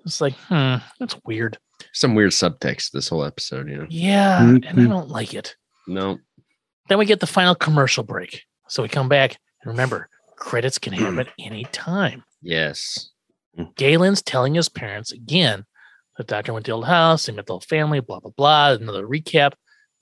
[0.05, 1.59] it's like, hmm, that's weird.
[1.93, 3.87] Some weird subtext this whole episode, you know.
[3.89, 4.89] Yeah, and I Mhm.
[4.89, 5.57] don't like it.
[5.87, 6.19] No,
[6.89, 8.43] Then we get the final commercial break.
[8.69, 12.25] So we come back and remember, credits can happen any time.
[12.43, 13.11] yes,
[13.77, 15.65] Galen's telling his parents again
[16.17, 18.73] the doctor went to the old house, they met the whole family, blah, blah, blah.
[18.73, 19.53] Another recap.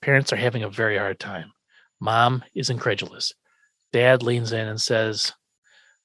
[0.01, 1.51] Parents are having a very hard time.
[1.99, 3.33] Mom is incredulous.
[3.93, 5.31] Dad leans in and says,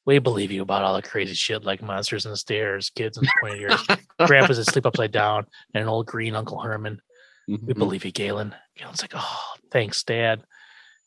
[0.06, 3.24] We believe you about all the crazy shit like monsters in the stairs, kids in
[3.24, 3.84] the pointy ears,
[4.26, 7.00] grandpas that sleep upside down, and an old green Uncle Herman.
[7.48, 7.78] We Mhm.
[7.78, 8.54] believe you, Galen.
[8.76, 10.38] Galen's like, Oh, thanks, Dad.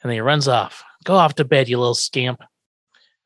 [0.03, 0.83] And then he runs off.
[1.03, 2.41] Go off to bed, you little scamp.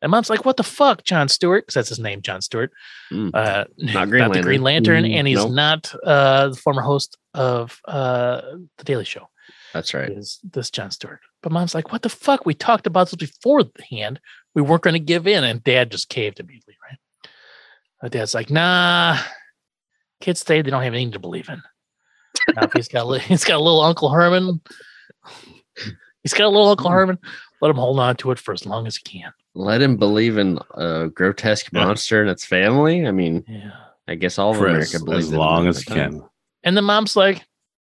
[0.05, 1.63] And mom's like, What the fuck, John Stewart?
[1.65, 2.71] Because that's his name, John Stewart.
[3.11, 3.31] Mm.
[3.33, 5.11] Uh, Not Green the Green Lantern, Lantern.
[5.11, 5.51] and he's Nope.
[5.51, 8.41] not uh, the former host of uh,
[8.77, 9.27] The Daily Show.
[9.73, 10.11] that's right.
[10.11, 11.21] Is this John Stewart?
[11.41, 12.45] But mom's like, What the fuck?
[12.45, 14.19] We talked about this beforehand.
[14.53, 15.43] We weren't going to give in.
[15.43, 17.29] And dad just caved immediately, right?
[18.03, 19.17] Uh, dad's like, Nah,
[20.21, 21.63] kids say they don't have anything to believe in.
[22.55, 24.61] Now, he's got li- he's got a little Uncle Herman.
[26.21, 27.17] He's got a little Uncle Herman.
[27.59, 29.31] Let him hold on to it for as long as he can.
[29.55, 31.85] Let him believe in a grotesque Yeah.
[31.85, 33.07] monster and its family.
[33.07, 33.71] I mean, Yeah.
[34.07, 36.23] I guess all of For America as, believes as in long as he can.
[36.63, 37.43] And the mom's like,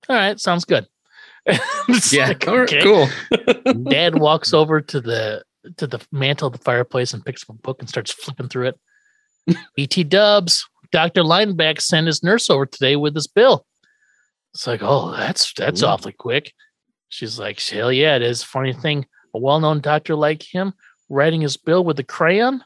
[0.09, 0.87] "All right, sounds good."
[2.13, 2.83] Yeah, like, okay.
[2.83, 3.09] cool.
[3.91, 5.45] Dad walks over to the
[5.77, 8.69] to the mantle of the fireplace and picks up a book and starts flipping through
[8.69, 8.81] it.
[9.77, 13.67] BT Dubs, Doctor Lineback sent his nurse over today with his bill.
[14.55, 15.87] It's like, oh, that's that's Ooh.
[15.87, 16.53] awfully quick.
[17.09, 18.43] She's like, hell yeah, it is.
[18.43, 19.05] Funny thing,
[19.35, 20.75] a well-known doctor like him
[21.11, 22.65] writing his bill with a crayon.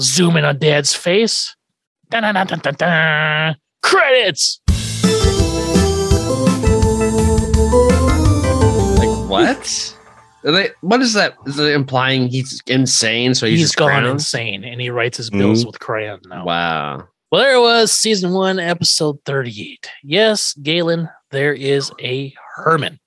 [0.00, 1.56] Zoom in on Dad's face.
[3.82, 4.60] Credits.
[8.98, 9.96] Like what?
[10.44, 11.36] Are they, what is that?
[11.46, 13.34] Is it implying he's insane?
[13.34, 14.06] So he's, He's just gone crowned?
[14.06, 15.68] insane, and he writes his bills mm-hmm.
[15.68, 16.44] with crayon now.
[16.44, 17.08] Wow.
[17.32, 19.90] Well, there it was, season one, episode 38.
[20.02, 23.00] Yes, Galen, there is a Herman.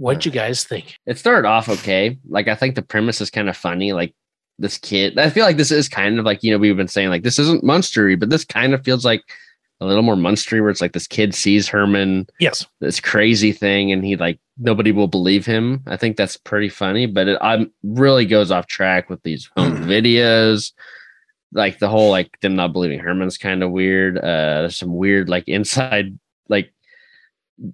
[0.00, 0.96] What'd you guys think?
[1.04, 2.18] It started off okay.
[2.26, 3.92] Like I think the premise is kind of funny.
[3.92, 4.14] Like
[4.58, 7.10] this kid, I feel like this is kind of like you know we've been saying
[7.10, 9.22] like this isn't monstery, but this kind of feels like
[9.82, 12.66] a little more monstery, where it's like this kid sees Herman Yes.
[12.80, 15.82] this crazy thing, and he like nobody will believe him.
[15.86, 19.84] I think that's pretty funny, but it um, really goes off track with these home
[19.84, 20.72] videos.
[21.52, 24.16] Like the whole like them not believing Herman's kind of weird.
[24.16, 26.18] Uh, there's some weird like inside
[26.48, 26.72] like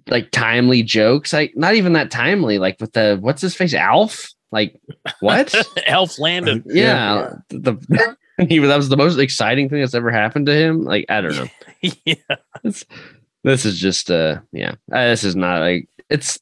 [0.07, 1.33] like timely jokes.
[1.33, 2.59] Like not even that timely.
[2.59, 4.29] Like with the what's his face Alf.
[4.51, 4.79] Like
[5.19, 5.53] what?
[5.87, 6.63] Alf Landon.
[6.65, 7.75] yeah, the
[8.47, 10.83] he that was the most exciting thing that's ever happened to him.
[10.83, 11.47] Like I don't know
[12.05, 12.15] yeah.
[12.63, 12.85] this,
[13.43, 16.39] this is just uh yeah uh, this is not like it's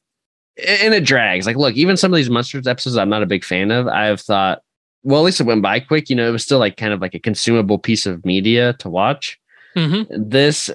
[0.65, 3.43] and it drags like look even some of these Munsters episodes i'm not a big
[3.43, 4.61] fan of i've thought
[5.03, 7.01] well at least it went by quick you know it was still like kind of
[7.01, 9.39] like a consumable piece of media to watch
[9.73, 10.71] hmm this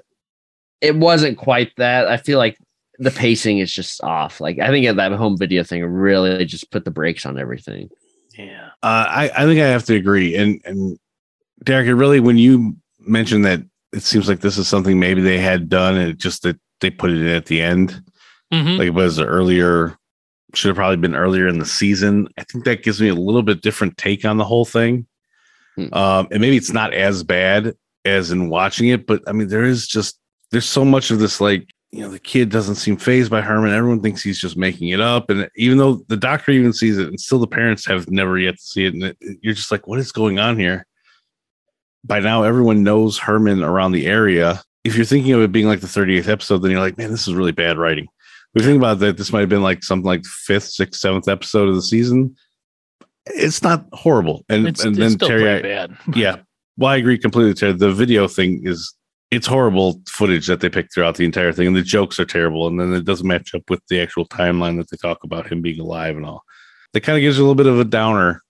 [0.81, 2.59] it wasn't quite that i feel like
[2.98, 6.85] the pacing is just off like i think that home video thing really just put
[6.85, 7.89] the brakes on everything
[8.39, 8.69] Yeah.
[8.82, 10.36] Uh, I, I think I have to agree.
[10.36, 10.98] And and
[11.65, 13.61] Derek, it really when you mentioned that
[13.93, 16.90] it seems like this is something maybe they had done and it just that they
[16.90, 18.02] put it in at the end,
[18.52, 19.98] hmm like it was earlier,
[20.55, 22.28] should have probably been earlier in the season.
[22.39, 25.07] I think that gives me a little bit different take on the whole thing.
[25.77, 25.93] Hmm.
[25.93, 27.74] Um, and maybe it's not as bad
[28.05, 30.19] as in watching it, but I mean, there is just
[30.51, 33.72] there's so much of this like you know the kid doesn't seem phased by Herman.
[33.72, 37.09] Everyone thinks he's just making it up, and even though the doctor even sees it,
[37.09, 39.86] and still the parents have never yet to see it, and it, you're just like,
[39.89, 40.86] what is going on here?
[42.05, 44.62] By now, everyone knows Herman around the area.
[44.85, 47.28] If you're thinking of it being like the 38th episode, then you're like, man, this
[47.28, 48.06] is really bad writing.
[48.55, 51.28] If you think about that, this might have been like something like fifth, sixth, seventh
[51.28, 52.36] episode of the season.
[53.27, 55.97] It's not horrible, and It's, and it's then still Terry, I- bad.
[56.14, 56.36] yeah.
[56.78, 57.74] Well, I agree completely, Terry.
[57.74, 58.94] The video thing is
[59.31, 62.66] it's horrible footage that they pick throughout the entire thing, and the jokes are terrible,
[62.66, 65.62] and then it doesn't match up with the actual timeline that they talk about him
[65.62, 66.43] being alive and all.
[66.93, 68.43] That kind of gives you a little bit of a downer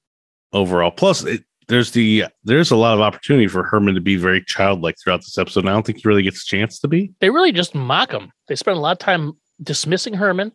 [0.52, 0.90] overall.
[0.90, 4.96] Plus, it, there's the there's a lot of opportunity for Herman to be very childlike
[4.98, 5.60] throughout this episode.
[5.60, 7.12] And I don't think he really gets a chance to be.
[7.20, 8.32] They really just mock him.
[8.48, 10.52] They spend a lot of time dismissing Herman,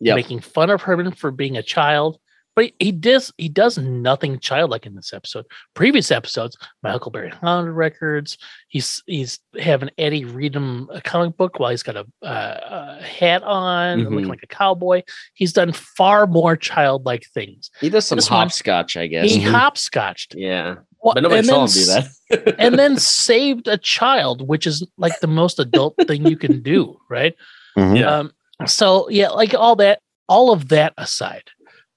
[0.00, 2.18] yeah making fun of Herman for being a child.
[2.56, 5.44] But he, he does he does nothing childlike in this episode.
[5.74, 8.38] Previous episodes, my Huckleberry Hound records.
[8.68, 13.02] He's he's having Eddie read him a comic book while he's got a, uh, a
[13.04, 14.28] hat on, looking Mhm.
[14.30, 15.02] like a cowboy.
[15.34, 17.70] He's done far more childlike things.
[17.80, 21.46] he does some This one- hopscotch i guess He hopscotched, yeah Wha- but nobody and
[21.46, 25.58] saw then him do that and then saved a child, which is like the most
[25.58, 27.34] adult thing you can do, right?
[27.76, 28.06] Yeah.
[28.20, 28.32] Um,
[28.66, 31.44] so yeah, like all that, all of that aside,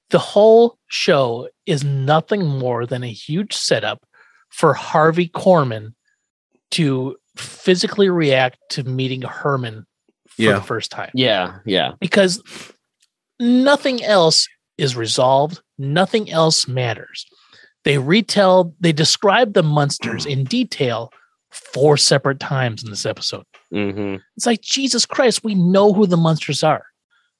[0.10, 4.06] the whole show is nothing more than a huge setup
[4.50, 5.94] for Harvey Korman
[6.72, 9.86] to physically react to meeting Herman
[10.28, 10.54] for Yeah.
[10.60, 12.42] the first time yeah yeah because
[13.40, 17.26] nothing else is resolved, nothing else matters.
[17.84, 21.12] They retell, they describe the Munsters in detail
[21.52, 23.44] four separate times in this episode.
[23.72, 26.86] hmm It's like, Jesus Christ, we know who the Munsters are.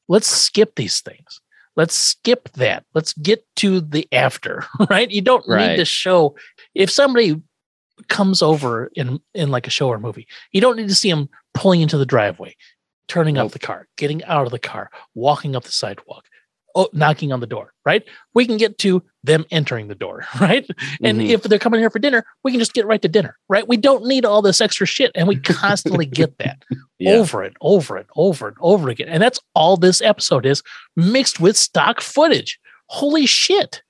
[0.08, 1.40] Let's skip these things.
[1.80, 2.84] Let's skip that.
[2.94, 5.10] Let's get to the after, right?
[5.10, 6.36] You don't need to show
[6.76, 7.42] if somebody
[8.10, 11.30] comes over in in like a show or movie, you don't need to see them
[11.54, 12.54] pulling into the driveway,
[13.08, 16.26] turning off the car, getting out of the car, walking up the sidewalk,
[16.94, 18.04] knocking on the door, right?
[18.34, 20.66] We can get to them entering the door, right?
[21.04, 21.30] And Mhm.
[21.30, 23.68] if they're coming here for dinner, we can just get right to dinner, right?
[23.68, 25.12] We don't need all this extra shit.
[25.16, 26.64] And we constantly get that
[27.00, 27.14] Yeah.
[27.14, 29.10] over and over and over and over again.
[29.10, 30.64] And that's all this episode is
[30.96, 32.60] mixed with stock footage.
[32.88, 33.82] Holy shit.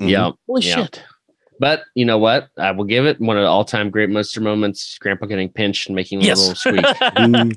[0.00, 0.74] yeah Holy Yeah.
[0.76, 1.02] shit.
[1.62, 2.48] But you know what?
[2.58, 4.98] I will give it one of the all-time great monster moments.
[4.98, 6.36] Grandpa getting pinched and making a Yes.
[6.38, 6.86] little squeak.
[7.14, 7.56] Mhm.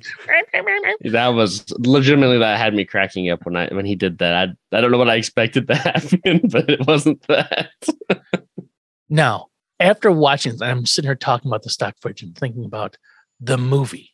[1.12, 4.34] That was legitimately that had me cracking up when I when he did that.
[4.72, 7.72] I I don't know what I expected to happen, but it wasn't that.
[9.10, 9.48] Now,
[9.80, 12.98] after watching, I'm sitting here talking about the stock footage and thinking about
[13.40, 14.12] the movie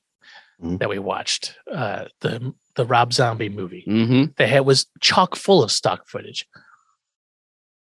[0.62, 0.80] Mhm.
[0.80, 5.62] that we watched, uh, the the Rob Zombie movie hmm that had was chock full
[5.64, 6.48] of stock footage.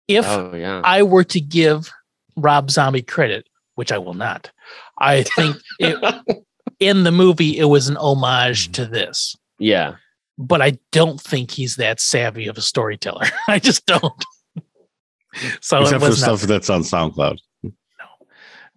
[0.09, 0.81] If Oh yeah.
[0.83, 1.89] I were to give
[2.35, 4.51] Rob Zombie credit, which I will not,
[4.99, 6.43] I think it,
[6.79, 8.83] in the movie it was an homage mm-hmm.
[8.83, 9.35] to this.
[9.59, 9.95] yeah.
[10.37, 13.27] But I don't think he's that savvy of a storyteller.
[13.47, 14.25] I just don't.
[15.59, 17.37] so it Except for not- stuff that's on SoundCloud.
[17.63, 17.71] no.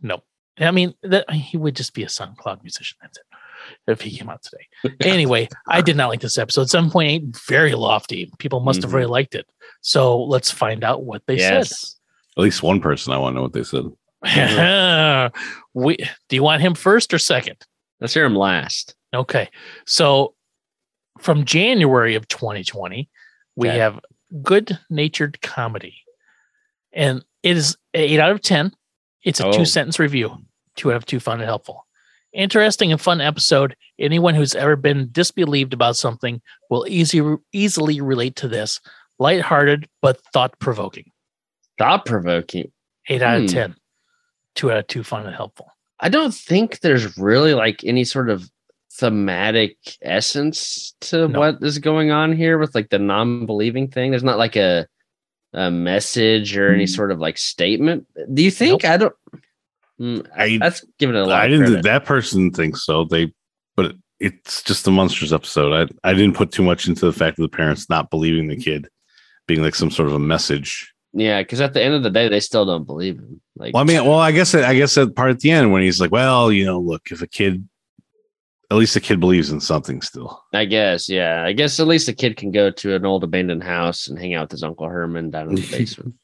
[0.02, 0.22] no.
[0.58, 2.98] I mean, that he would just be a SoundCloud musician.
[3.00, 3.24] That's it.
[3.86, 4.96] If he came out today.
[5.08, 6.66] Anyway, I did not like this episode.
[6.66, 8.30] 7.8, very lofty.
[8.38, 8.96] People must have mm-hmm.
[8.96, 9.46] really liked it.
[9.80, 11.96] So let's find out what they yes.
[12.36, 13.12] At least one person.
[13.12, 13.84] I want to know what they said.
[14.26, 15.32] said.
[15.74, 15.96] we
[16.28, 17.56] do you want him first or second?
[18.00, 18.94] Let's hear him last.
[19.14, 19.48] Okay.
[19.86, 20.34] So
[21.20, 23.08] from January of 2020,
[23.56, 23.78] we Okay.
[23.78, 24.00] have
[24.42, 26.02] good natured comedy.
[26.92, 28.72] And it is eight out of 10.
[29.22, 29.52] It's a Oh.
[29.52, 30.36] two sentence review.
[30.76, 31.86] Two out of two found it helpful.
[32.32, 33.76] Interesting and fun episode.
[33.98, 38.80] Anyone who's ever been disbelieved about something will easy, easily relate to this.
[39.20, 41.12] Lighthearted, but thought provoking.
[41.78, 42.70] Thought provoking.
[43.08, 43.44] Eight out Hmm.
[43.44, 43.76] of 10.
[44.54, 45.70] Two out of two found it helpful.
[46.00, 48.48] I don't think there's really like any sort of
[48.92, 51.40] thematic essence to No.
[51.40, 54.10] what is going on here with like the non-believing thing.
[54.10, 54.86] There's not like a
[55.52, 58.06] a message or any sort of like statement.
[58.32, 58.82] Do you think?
[58.82, 58.90] Nope.
[58.90, 59.14] I don't.
[60.00, 61.40] Mm, I that's giving it a lot.
[61.40, 61.66] I didn't.
[61.66, 61.82] credit.
[61.84, 63.04] That person thinks so.
[63.04, 63.32] They,
[63.76, 65.72] but it's just a Munsters episode.
[66.04, 68.56] I I didn't put too much into the fact of the parents not believing the
[68.56, 68.88] kid
[69.46, 70.92] being like some sort of a message.
[71.16, 73.40] Yeah, because at the end of the day, they still don't believe him.
[73.56, 75.82] Like, Well, I mean, well, I guess I guess that part at the end when
[75.82, 77.66] he's like, well, you know, look, if a kid,
[78.70, 80.42] at least the kid believes in something still.
[80.52, 81.44] I guess, yeah.
[81.44, 84.34] I guess at least the kid can go to an old abandoned house and hang
[84.34, 86.14] out with his uncle Herman down in the basement.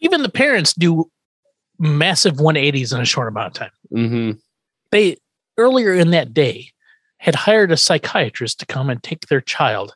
[0.00, 1.10] Even the parents do
[1.78, 3.70] massive 180s in a short amount of time.
[3.90, 4.30] hmm
[4.92, 5.16] they
[5.58, 6.68] earlier in that day
[7.18, 9.94] had hired a psychiatrist to come and take their child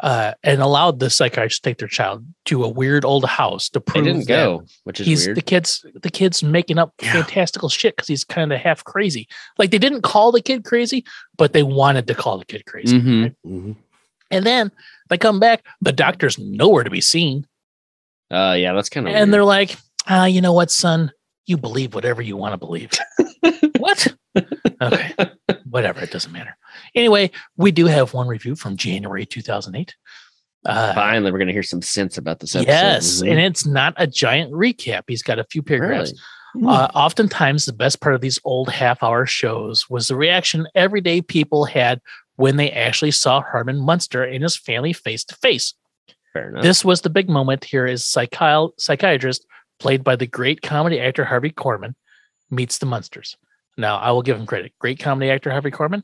[0.00, 3.80] uh, and allowed the psychiatrist to take their child to a weird old house to
[3.80, 5.36] They prove didn't that go, which is he's weird.
[5.36, 7.12] the kids the kid's making up Yeah.
[7.12, 9.26] fantastical shit because he's kind of half crazy
[9.58, 11.04] like they didn't call the kid crazy
[11.36, 13.34] but they wanted to call the kid crazy Mhm.
[13.46, 13.72] Mm-hmm.
[14.30, 14.70] and then
[15.08, 17.46] they come back the doctor's nowhere to be seen
[18.30, 19.14] Uh, yeah, that's kind of.
[19.14, 19.76] and they're like
[20.06, 21.10] ah you know what son
[21.46, 22.90] you believe whatever you want to believe
[23.78, 24.06] what
[24.80, 25.12] okay
[25.68, 26.56] whatever it doesn't matter
[26.94, 29.94] anyway we do have one review from january 2008
[30.66, 32.68] uh, finally we're gonna hear some sense about this episode.
[32.70, 33.30] yes Mhm.
[33.30, 36.12] and it's not a giant recap he's got a few paragraphs
[36.54, 36.66] Really?
[36.74, 41.20] uh, oftentimes the best part of these old half hour shows was the reaction everyday
[41.22, 42.00] people had
[42.36, 45.74] when they actually saw herman munster and his family face to face
[46.62, 49.44] this was the big moment Here is psychi- psychiatrist
[49.80, 51.94] played by the great comedy actor Harvey Korman
[52.48, 53.36] meets the Munsters.
[53.76, 54.72] Now, I will give him credit.
[54.78, 56.02] Great comedy actor Harvey Korman,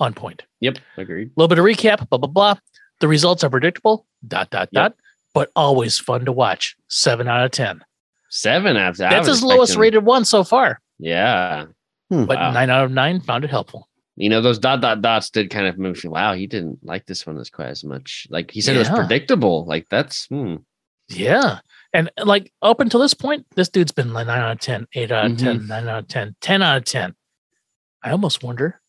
[0.00, 0.42] on point.
[0.60, 1.28] Yep, agreed.
[1.28, 2.54] A little bit of recap, blah, blah, blah.
[3.00, 4.82] The results are predictable, dot, dot, Yep.
[4.82, 4.94] dot,
[5.34, 6.76] but always fun to watch.
[6.88, 7.82] Seven out of 10.
[8.30, 11.66] Seven out of I That's his lowest expecting- rated one so far, Yeah,
[12.08, 12.50] but Wow.
[12.52, 13.88] nine out of nine found it helpful.
[14.16, 16.10] you know those dot dot dots did kind of move me.
[16.10, 18.26] Wow, he didn't like this one as quite as much.
[18.30, 19.64] Like he said, it was predictable.
[19.66, 20.56] Like that's hmm.
[21.08, 21.58] Yeah.
[21.92, 25.10] And like up until this point, this dude's been like 9 out of 10, 8
[25.10, 25.44] out of Mm-hmm.
[25.44, 27.14] 10, 9 out of 10, 10 out of 10.
[28.04, 28.80] I almost wonder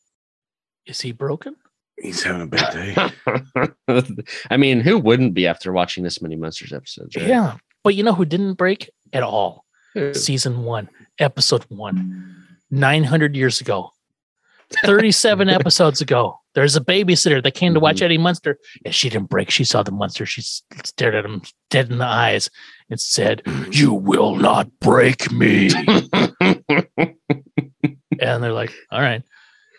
[0.86, 1.56] is he broken?
[1.98, 2.74] He's having a bad
[3.88, 4.14] day.
[4.50, 7.16] I mean, who wouldn't be after watching this many Munsters episodes?
[7.16, 7.28] Right?
[7.28, 7.58] Yeah.
[7.84, 9.66] But you know who didn't break at all?
[9.94, 10.14] Who?
[10.14, 10.90] Season one,
[11.20, 12.36] episode one,
[12.72, 13.92] 900 years ago,
[14.84, 16.38] 37 episodes ago.
[16.54, 18.06] There's a babysitter that came to watch mm-hmm.
[18.06, 19.50] Eddie Munster and she didn't break.
[19.50, 20.26] She saw the monster.
[20.26, 22.50] She stared at him dead in the eyes
[22.90, 23.42] and said,
[23.72, 25.70] You will not break me.
[28.20, 29.24] and they're like, All right.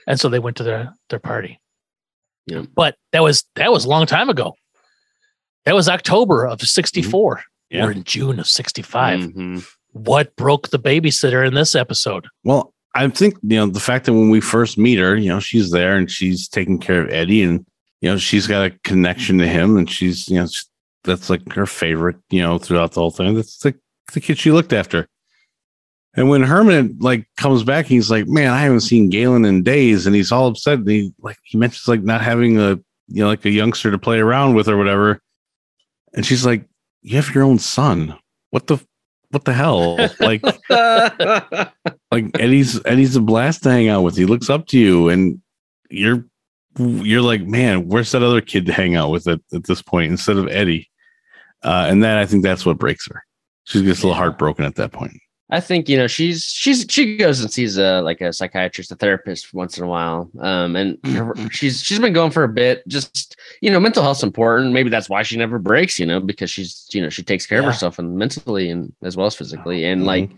[0.07, 1.61] And so they went to their, their party.
[2.47, 2.63] Yeah.
[2.75, 4.55] But that was that was a long time ago.
[5.65, 7.43] That was October of 64.
[7.71, 7.85] Yeah.
[7.85, 9.65] We're in June of 65 Mhm.
[9.93, 12.27] what broke the babysitter in this episode?
[12.45, 15.41] Well, I think you know the fact that when we first meet her, you know,
[15.41, 17.65] she's there and she's taking care of Eddie, and
[18.01, 20.67] you know, she's got a connection to him, and she's you know, s-
[21.05, 23.35] that's like her favorite, you know, throughout the whole thing.
[23.35, 23.75] That's the
[24.13, 25.07] the kid she looked after.
[26.15, 30.07] And when Herman like comes back, he's like, "Man, I haven't seen Galen in days,"
[30.07, 30.79] and he's all upset.
[30.79, 32.79] And he like he mentions like not having a
[33.09, 35.21] you know like a youngster to play around with or whatever.
[36.15, 36.67] And she's like,
[37.01, 38.19] "You have your own son.
[38.51, 38.79] What the
[39.31, 39.99] what the hell?
[40.21, 40.43] Like."
[42.13, 44.17] like Eddie's Eddie's a blast to hang out with.
[44.17, 45.41] He looks up to you, and
[45.89, 46.27] you're
[46.79, 50.11] you're like, man, where's that other kid to hang out with at, at this point
[50.11, 50.91] instead of Eddie?
[51.63, 53.25] Uh, and then I think that's what breaks her.
[53.65, 55.22] She gets a little heartbroken at that point.
[55.53, 58.97] I think you know she's she's she goes and sees a like a psychiatrist, a
[58.97, 62.83] therapist once in a while, um, and her- she's she's been going for a bit.
[62.89, 64.73] Just you know, mental health's important.
[64.73, 65.99] Maybe that's why she never breaks.
[66.01, 69.15] You know, because she's you know she takes care of herself and mentally and as
[69.15, 69.85] well as physically.
[69.85, 70.31] And like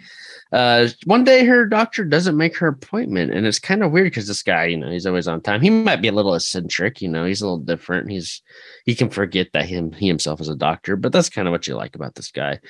[0.55, 4.29] uh, one day her doctor doesn't make her appointment, and it's kind of weird because
[4.29, 5.61] this guy, you know, he's always on time.
[5.61, 7.03] He might be a little eccentric.
[7.03, 8.09] You know, he's a little different.
[8.09, 8.41] He's
[8.85, 11.67] he can forget that him he himself is a doctor, but that's kind of what
[11.67, 12.61] you like about this guy.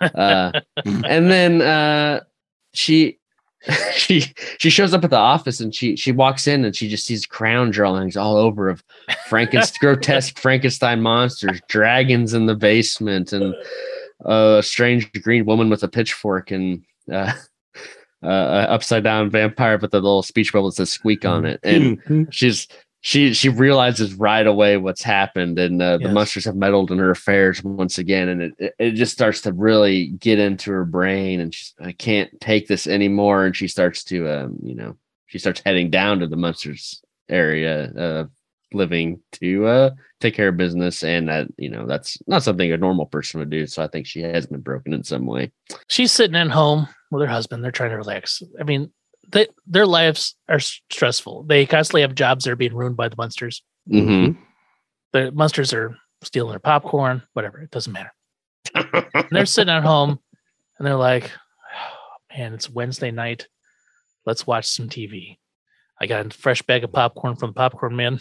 [0.00, 0.52] Uh,
[0.86, 2.20] and then uh
[2.72, 3.18] she
[3.92, 4.24] she
[4.58, 7.26] she shows up at the office and she she walks in and she just sees
[7.26, 8.82] crown drawings all over of
[9.28, 13.54] Frankenstein grotesque Frankenstein monsters, dragons in the basement, and
[14.24, 17.32] a strange green woman with a pitchfork and uh,
[18.22, 21.98] uh, upside down vampire with a little speech bubble that says "squeak" on it, and
[22.32, 22.66] she's
[23.02, 27.10] she she realizes right away what's happened and uh, the Munsters have meddled in her
[27.10, 28.30] affairs once again.
[28.30, 31.92] And it, it- it just starts to really get into her brain and she's i
[31.92, 33.44] can't take this anymore.
[33.44, 37.92] And she starts to um you know she starts heading down to the Munsters area
[37.92, 38.24] uh
[38.74, 39.90] living to uh
[40.20, 43.50] take care of business and that you know that's not something a normal person would
[43.50, 45.52] do so i think she has been broken in some way
[45.88, 47.62] She's sitting at home with her husband.
[47.62, 48.42] They're trying to relax.
[48.60, 48.92] I mean,
[49.28, 51.44] they, their lives are stressful.
[51.44, 53.62] They constantly have jobs that are being ruined by the Munsters.
[53.88, 54.32] hmm
[55.12, 57.60] The Munsters are stealing their popcorn, whatever.
[57.60, 58.12] It doesn't matter.
[59.30, 60.18] They're sitting at home
[60.78, 63.46] and they're like, oh, man, it's Wednesday night.
[64.26, 65.38] Let's watch some TV.
[66.00, 68.20] I got a fresh bag of popcorn from the popcorn man.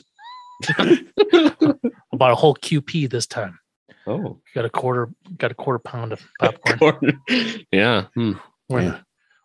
[2.14, 3.60] About a whole QP this time.
[4.07, 7.19] oh Got a quarter, got a quarter pound of popcorn.
[7.72, 8.34] yeah hmm.
[8.69, 8.99] We're Yeah.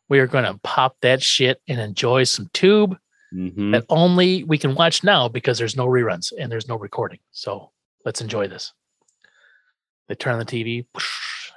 [0.09, 2.97] we are going to pop that shit and enjoy some tube
[3.35, 3.73] Mhm.
[3.73, 7.19] that only we can watch now because there's no reruns and there's no recording.
[7.31, 7.73] So
[8.07, 8.73] let's enjoy this.
[10.09, 10.87] They turn on the TV.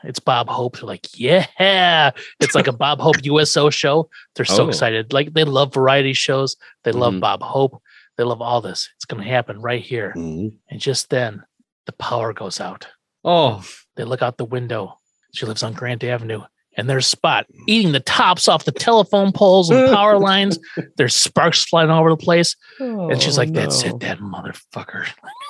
[0.04, 0.76] It's Bob Hope.
[0.78, 2.12] They're like, yeah.
[2.42, 4.10] It's like a Bob Hope USO show.
[4.36, 4.68] They're so Oh.
[4.68, 5.14] excited.
[5.14, 6.58] Like they love variety shows.
[6.84, 7.20] They love Mhm.
[7.22, 7.82] Bob Hope.
[8.18, 8.90] They love all this.
[8.98, 10.14] It's going to happen right here.
[10.16, 10.52] Mhm.
[10.70, 11.44] And just then,
[11.86, 12.88] the power goes out.
[13.24, 13.64] oh
[13.96, 14.98] They look out the window.
[15.34, 16.42] She lives on Grant Avenue.
[16.78, 20.58] And there's Spot eating the tops off the telephone poles and power lines.
[20.96, 22.56] There's sparks flying all over the place.
[22.80, 25.08] And she's like, That's it, that motherfucker.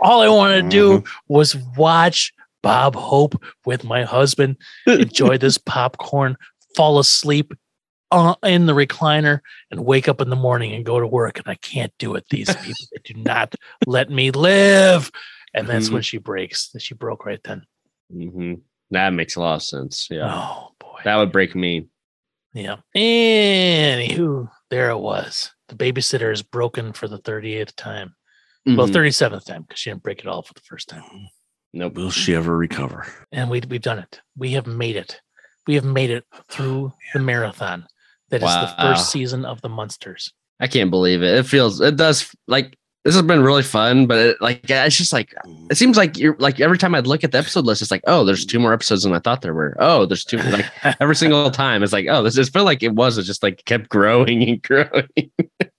[0.00, 2.32] all I wanted to do was watch
[2.62, 6.36] Bob Hope with my husband, enjoy this popcorn,
[6.76, 7.52] fall asleep
[8.42, 9.40] in the recliner,
[9.70, 11.38] and wake up in the morning and go to work.
[11.38, 12.24] And I can't do it.
[12.30, 13.54] These people they do not
[13.86, 15.10] let me live.
[15.54, 15.92] And that's Mhm.
[15.94, 16.68] when she breaks.
[16.70, 17.64] That she broke right then.
[18.10, 18.54] hmm
[18.90, 20.08] That makes a lot of sense.
[20.10, 20.30] Yeah.
[20.32, 21.00] Oh boy.
[21.04, 21.88] That would break me.
[22.54, 22.76] Yeah.
[22.94, 25.52] Anywho, there it was.
[25.68, 28.14] The babysitter is broken for the 38th time.
[28.66, 28.92] Well, Mhm.
[28.92, 31.02] 37th time because she didn't break it all for the first time.
[31.72, 31.94] Nope.
[31.94, 33.06] Will she ever recover?
[33.32, 34.20] And we, we've done it.
[34.36, 35.20] We have made it.
[35.66, 37.86] We have made it through the marathon.
[38.32, 40.32] That is the first season of the Munsters.
[40.58, 41.34] I can't believe it.
[41.34, 45.12] It feels, it does like this has been really fun, but it, like it's just
[45.12, 45.34] like
[45.70, 48.04] it seems like you're like every time I look at the episode list, it's like,
[48.06, 49.76] oh, there's two more episodes than I thought there were.
[49.80, 50.38] Oh, there's two.
[50.38, 50.66] Like
[51.00, 53.18] every single time, it's like, oh, this just felt like it was.
[53.18, 55.08] It just like kept growing and growing.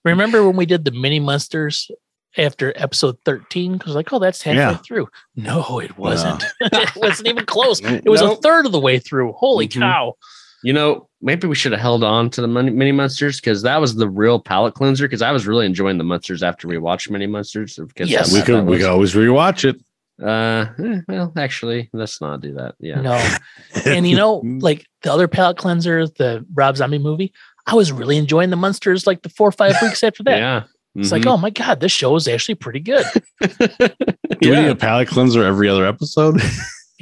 [0.04, 1.90] Remember when we did the mini Munsters
[2.38, 3.78] after episode 13?
[3.78, 4.78] Because like, oh, that's halfway Yeah.
[4.86, 5.08] through.
[5.38, 6.44] No, it wasn't.
[6.60, 7.80] it wasn't even close.
[7.82, 8.40] It was Nope.
[8.40, 9.32] a third of the way through.
[9.34, 9.80] Holy Mhm.
[9.80, 10.14] cow.
[10.62, 13.80] You know, maybe we should have held on to the mini, mini Munsters because that
[13.82, 15.06] was the real palate cleanser.
[15.06, 17.78] Because I was really enjoying the Munsters after we watched mini Munsters.
[17.78, 18.32] Because Yes.
[18.34, 19.82] we could that we was- could always rewatch it.
[20.22, 22.76] Uh, eh, well, actually, let's not do that.
[22.80, 23.02] Yeah.
[23.02, 23.36] No.
[23.88, 27.34] and you know, like the other palate cleanser, the Rob Zombie movie,
[27.66, 30.38] I was really enjoying the Munsters like the four or five weeks after that.
[30.38, 30.64] Yeah.
[30.96, 31.28] It's like, Mhm.
[31.34, 33.04] oh my God, this show is actually pretty good.
[33.42, 36.40] Do we need a palate cleanser every other episode?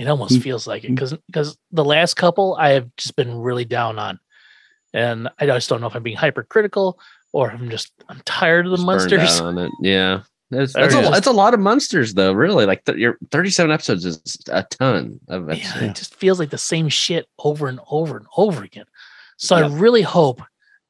[0.02, 3.66] It almost feels like it because because the last couple I have just been really
[3.66, 4.20] down on,
[4.94, 7.00] and I just don't know if I'm being hypercritical
[7.32, 9.40] or I'm just I'm tired of the Just Munsters.
[9.40, 9.72] on it.
[9.82, 10.24] Yeah.
[10.50, 12.34] That's, Or that's, a, that's a lot of Munsters, though.
[12.34, 16.50] Really, like th- your thirty-seven episodes is a ton of Yeah, it just feels like
[16.50, 18.86] the same shit over and over and over again.
[19.38, 20.42] So I really hope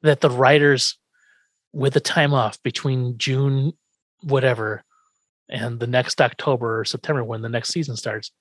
[0.02, 0.98] that the writers,
[1.72, 3.72] with the time off between June,
[4.22, 4.82] whatever,
[5.48, 8.32] and the next October or September when the next season starts,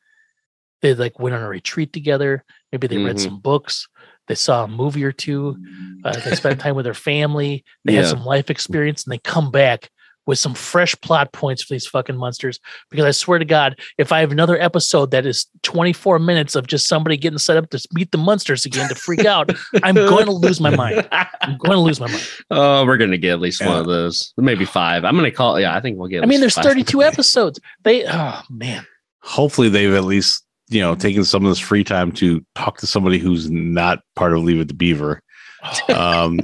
[0.81, 2.43] they like went on a retreat together.
[2.71, 3.21] Maybe they read Mhm.
[3.23, 3.87] some books.
[4.27, 5.57] They saw a movie or two.
[6.05, 7.63] Uh, they spent time with their family.
[7.85, 9.89] They had some life experience, and they come back
[10.27, 12.59] with some fresh plot points for these fucking Munsters.
[12.91, 16.67] Because I swear to God, if I have another episode that is 24 minutes of
[16.67, 19.51] just somebody getting set up to meet the Munsters again to freak out,
[19.83, 21.09] I'm going to lose my mind.
[21.11, 22.27] I'm going to lose my mind.
[22.51, 25.03] Oh, we're gonna get at least one of those, maybe five.
[25.03, 25.59] I'm gonna call.
[25.59, 26.17] Yeah, I think we'll get.
[26.19, 26.65] at I mean, there's five.
[26.65, 27.59] 32 episodes.
[27.83, 28.85] They, oh man,
[29.23, 32.87] Hopefully, they've at least you know taking some of this free time to talk to
[32.87, 35.21] somebody who's not part of Leave It to Beaver
[35.95, 36.39] um,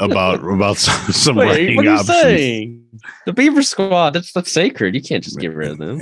[0.00, 2.08] about about some, some Wait, writing what are you options.
[2.22, 2.84] saying?
[3.26, 4.10] The Beaver Squad.
[4.14, 4.94] That's that's sacred.
[4.94, 6.00] You can't just get rid of them.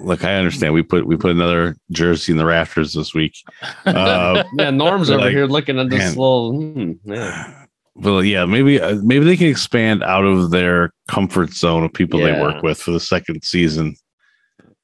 [0.00, 0.72] Look, I understand.
[0.72, 3.34] We put we put another jersey in the rafters this week.
[3.84, 6.08] Uh, Yeah, Norm's over Like, here looking at this man.
[6.10, 6.52] little.
[6.52, 7.60] Hmm, yeah.
[7.96, 12.18] Well, yeah, maybe uh, maybe they can expand out of their comfort zone of people
[12.18, 13.94] they work with for the second season.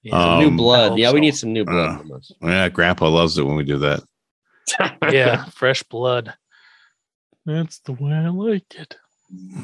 [0.03, 0.35] Yeah.
[0.35, 0.99] Um, new blood.
[0.99, 1.21] Yeah, we so.
[1.21, 2.33] need some new blood Uh, from us.
[2.41, 4.03] Yeah, Grandpa loves it when we do that.
[5.11, 6.35] yeah, fresh blood.
[7.47, 8.97] That's the way I like it.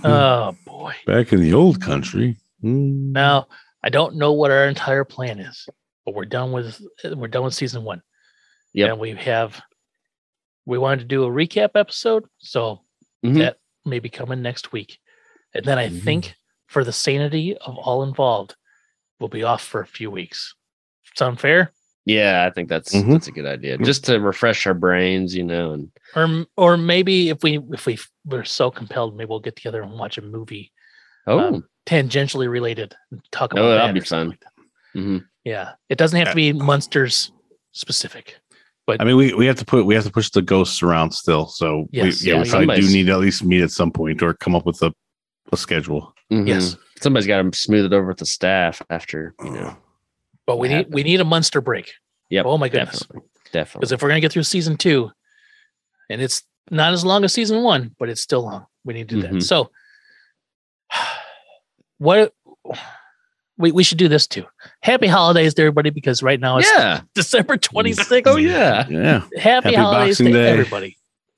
[0.04, 0.94] Oh boy.
[1.06, 2.36] Back in the old country.
[2.60, 3.48] hmm, Now
[3.82, 5.68] I don't know what our entire plan is,
[6.04, 8.02] but we're done with we're done with season one.
[8.72, 9.60] Yeah, And we have
[10.66, 12.82] we wanted to do a recap episode, so
[13.24, 13.38] Mhm.
[13.38, 14.98] that may be coming next week.
[15.54, 16.02] And then I Mhm.
[16.02, 16.34] think
[16.66, 18.54] for the sanity of all involved,
[19.20, 20.54] we'll be off for a few weeks.
[21.16, 21.72] Sound fair?
[22.04, 23.12] Yeah, I think that's Mhm.
[23.12, 23.78] that's a good idea.
[23.78, 27.98] Just to refresh our brains, you know, and Or or maybe if we if we
[28.24, 30.72] we're so compelled, maybe we'll get together and watch a movie
[31.26, 32.94] oh, Um, tangentially related
[33.32, 34.28] talk about Oh, that that'd be fun.
[34.30, 35.00] like that.
[35.00, 35.24] mhm.
[35.44, 37.32] Yeah, it doesn't have to be Munsters
[37.72, 38.36] specific.
[38.86, 41.10] But I mean, we, we have to put we have to push the ghosts around
[41.10, 41.46] still.
[41.48, 43.90] So Yes, we, yeah, yeah, we probably do need to at least meet at some
[43.90, 44.92] point or come up with a,
[45.52, 46.12] a schedule.
[46.32, 46.48] Mhm.
[46.48, 49.76] Yes, somebody's got to smooth it over with the staff after you know.
[50.46, 51.92] but we What need we need a monster break.
[52.30, 52.46] Yep.
[52.46, 53.00] Oh my goodness!
[53.00, 53.78] definitely, definitely.
[53.80, 55.10] Because if we're gonna get through season two,
[56.10, 58.66] and it's not as long as season one, but it's still long.
[58.84, 59.30] We need to do that.
[59.32, 59.42] Mhm.
[59.42, 59.70] So,
[61.98, 62.32] what
[63.58, 64.44] we we should do this too.
[64.82, 67.00] Happy holidays to everybody because right now it's yeah.
[67.14, 68.26] December twenty sixth.
[68.26, 68.86] Oh yeah.
[68.88, 69.20] Yeah.
[69.38, 70.48] happy, Happy holidays Boxing to Day.
[70.48, 70.96] everybody.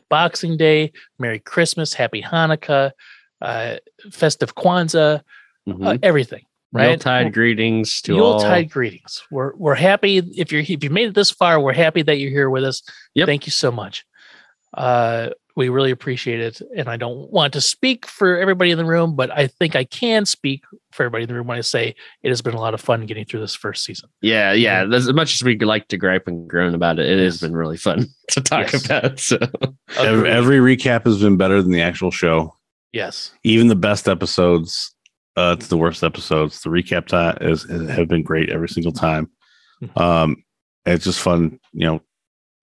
[0.09, 2.93] Boxing Day, Merry Christmas, Happy Hanukkah,
[3.41, 3.77] uh,
[4.11, 5.23] festive Kwanzaa,
[5.69, 5.87] Mhm.
[5.87, 6.45] uh, everything.
[6.71, 6.85] Right?
[6.91, 8.41] Yuletide greetings to all.
[8.41, 9.23] Yuletide greetings.
[9.31, 11.59] We're we're happy if you're if you made it this far.
[11.61, 12.83] We're happy that you're here with us.
[13.15, 13.27] Yep.
[13.27, 14.05] Thank you so much.
[14.75, 18.85] Uh, we really appreciate it, and I don't want to speak for everybody in the
[18.85, 20.63] room, but I think I can speak
[20.93, 23.07] for everybody in the room when I say it has been a lot of fun
[23.07, 24.09] getting through this first season.
[24.21, 24.87] Yeah, yeah.
[24.93, 27.77] As much as we like to gripe and groan about it, it has been really
[27.79, 28.85] fun to talk Yes.
[28.87, 29.19] about.
[29.19, 29.39] So
[29.99, 32.55] Every, every recap has been better than the actual show.
[32.93, 34.95] Yes, Even the best episodes
[35.37, 38.93] uh, to the worst episodes, the recap time is, is have been great every single
[38.93, 39.31] time.
[39.83, 40.01] Mhm.
[40.01, 40.37] Um,
[40.87, 42.01] it's just fun, you know.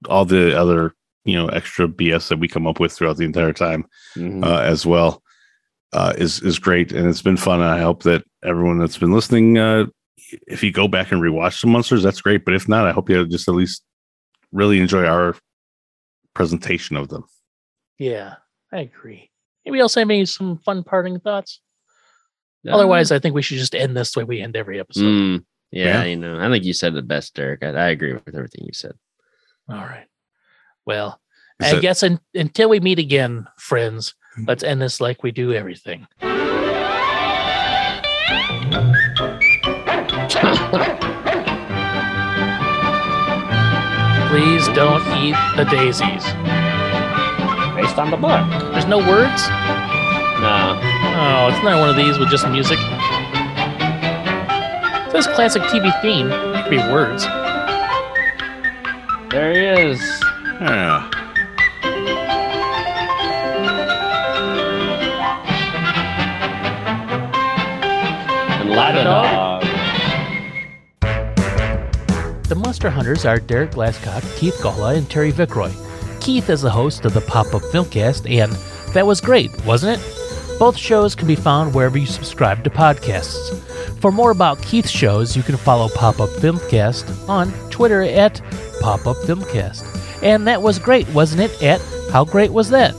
[0.10, 0.94] All the other
[1.24, 3.86] you know extra BS that we come up with throughout the entire time.
[4.16, 4.44] mhm.
[4.46, 5.22] uh, as well
[5.94, 7.62] uh, is is great, and it's been fun.
[7.62, 9.86] And I hope that everyone that's been listening, uh,
[10.48, 12.44] if you go back and rewatch the Munsters, that's great.
[12.46, 13.84] But if not, I hope you just at least
[14.52, 15.36] really enjoy our
[16.34, 17.24] presentation of them.
[17.98, 18.36] yeah,
[18.72, 19.30] I agree.
[19.66, 21.60] Anybody else have any some fun parting thoughts?
[22.68, 25.04] Otherwise, I think we should just end this the way we end every episode.
[25.04, 26.04] Mm, yeah, Yeah.
[26.06, 27.64] you know, I think you said it best, Derek.
[27.64, 28.94] I, I agree with everything you said.
[29.70, 30.08] All right.
[30.86, 31.20] Well,
[31.60, 34.16] Is I that- guess un- until we meet again, friends,
[34.48, 36.08] let's end this like we do everything.
[44.30, 46.26] Please don't eat the daisies.
[47.86, 48.50] Based on the book.
[48.72, 49.48] There's no words?
[50.42, 50.80] No.
[50.82, 52.80] Oh, it's not one of these with just music.
[55.06, 56.32] It says classic TV theme.
[56.32, 57.26] It could be words.
[59.30, 60.02] There he is.
[60.60, 61.12] Yeah.
[68.62, 69.62] And Ladadog.
[72.48, 75.72] The Munster Hunters are Derek Glascock, Keith Gawla, and Terry Vickroy.
[76.26, 78.52] Keith is the host of the Pop Up Filmcast, and
[78.96, 80.58] that was great, wasn't it?
[80.58, 83.56] Both shows can be found wherever you subscribe to podcasts.
[84.00, 88.42] For more about Keith's shows, you can follow Pop Up Filmcast on Twitter at
[88.82, 89.86] Pop Up Filmcast.
[90.24, 91.62] And that was great, wasn't it?
[91.62, 91.80] At
[92.12, 92.96] How Great Was That?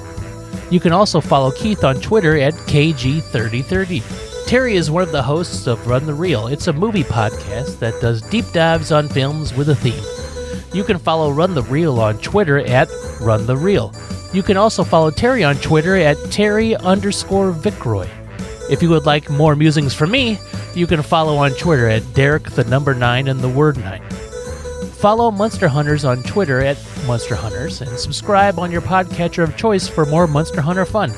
[0.71, 4.47] You can also follow Keith on Twitter at KG3030.
[4.47, 6.47] Terry is one of the hosts of Run the Reel.
[6.47, 10.16] It's a movie podcast that does deep dives on films with a theme.
[10.73, 12.89] You can follow Run the Reel on Twitter at
[13.21, 13.93] Run the Reel.
[14.33, 18.09] You can also follow Terry on Twitter at Terry underscore Vickroy.
[18.69, 20.39] If you would like more musings from me,
[20.75, 24.03] you can follow on Twitter at Derek the number nine and the word nine.
[24.97, 26.77] Follow Munster Hunters on Twitter at
[27.07, 31.13] Munster Hunters and subscribe on your podcatcher of choice for more Munster Hunter fun.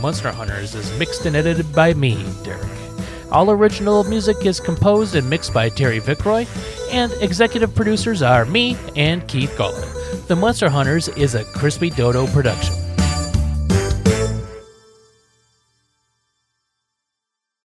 [0.00, 2.81] Munster Hunters is mixed and edited by me, Derek.
[3.32, 6.46] All original music is composed and mixed by Terry Vickroy,
[6.92, 10.26] and executive producers are me and Keith Gawla.
[10.26, 12.81] The Munster Hunters is a Krispy Dodo production.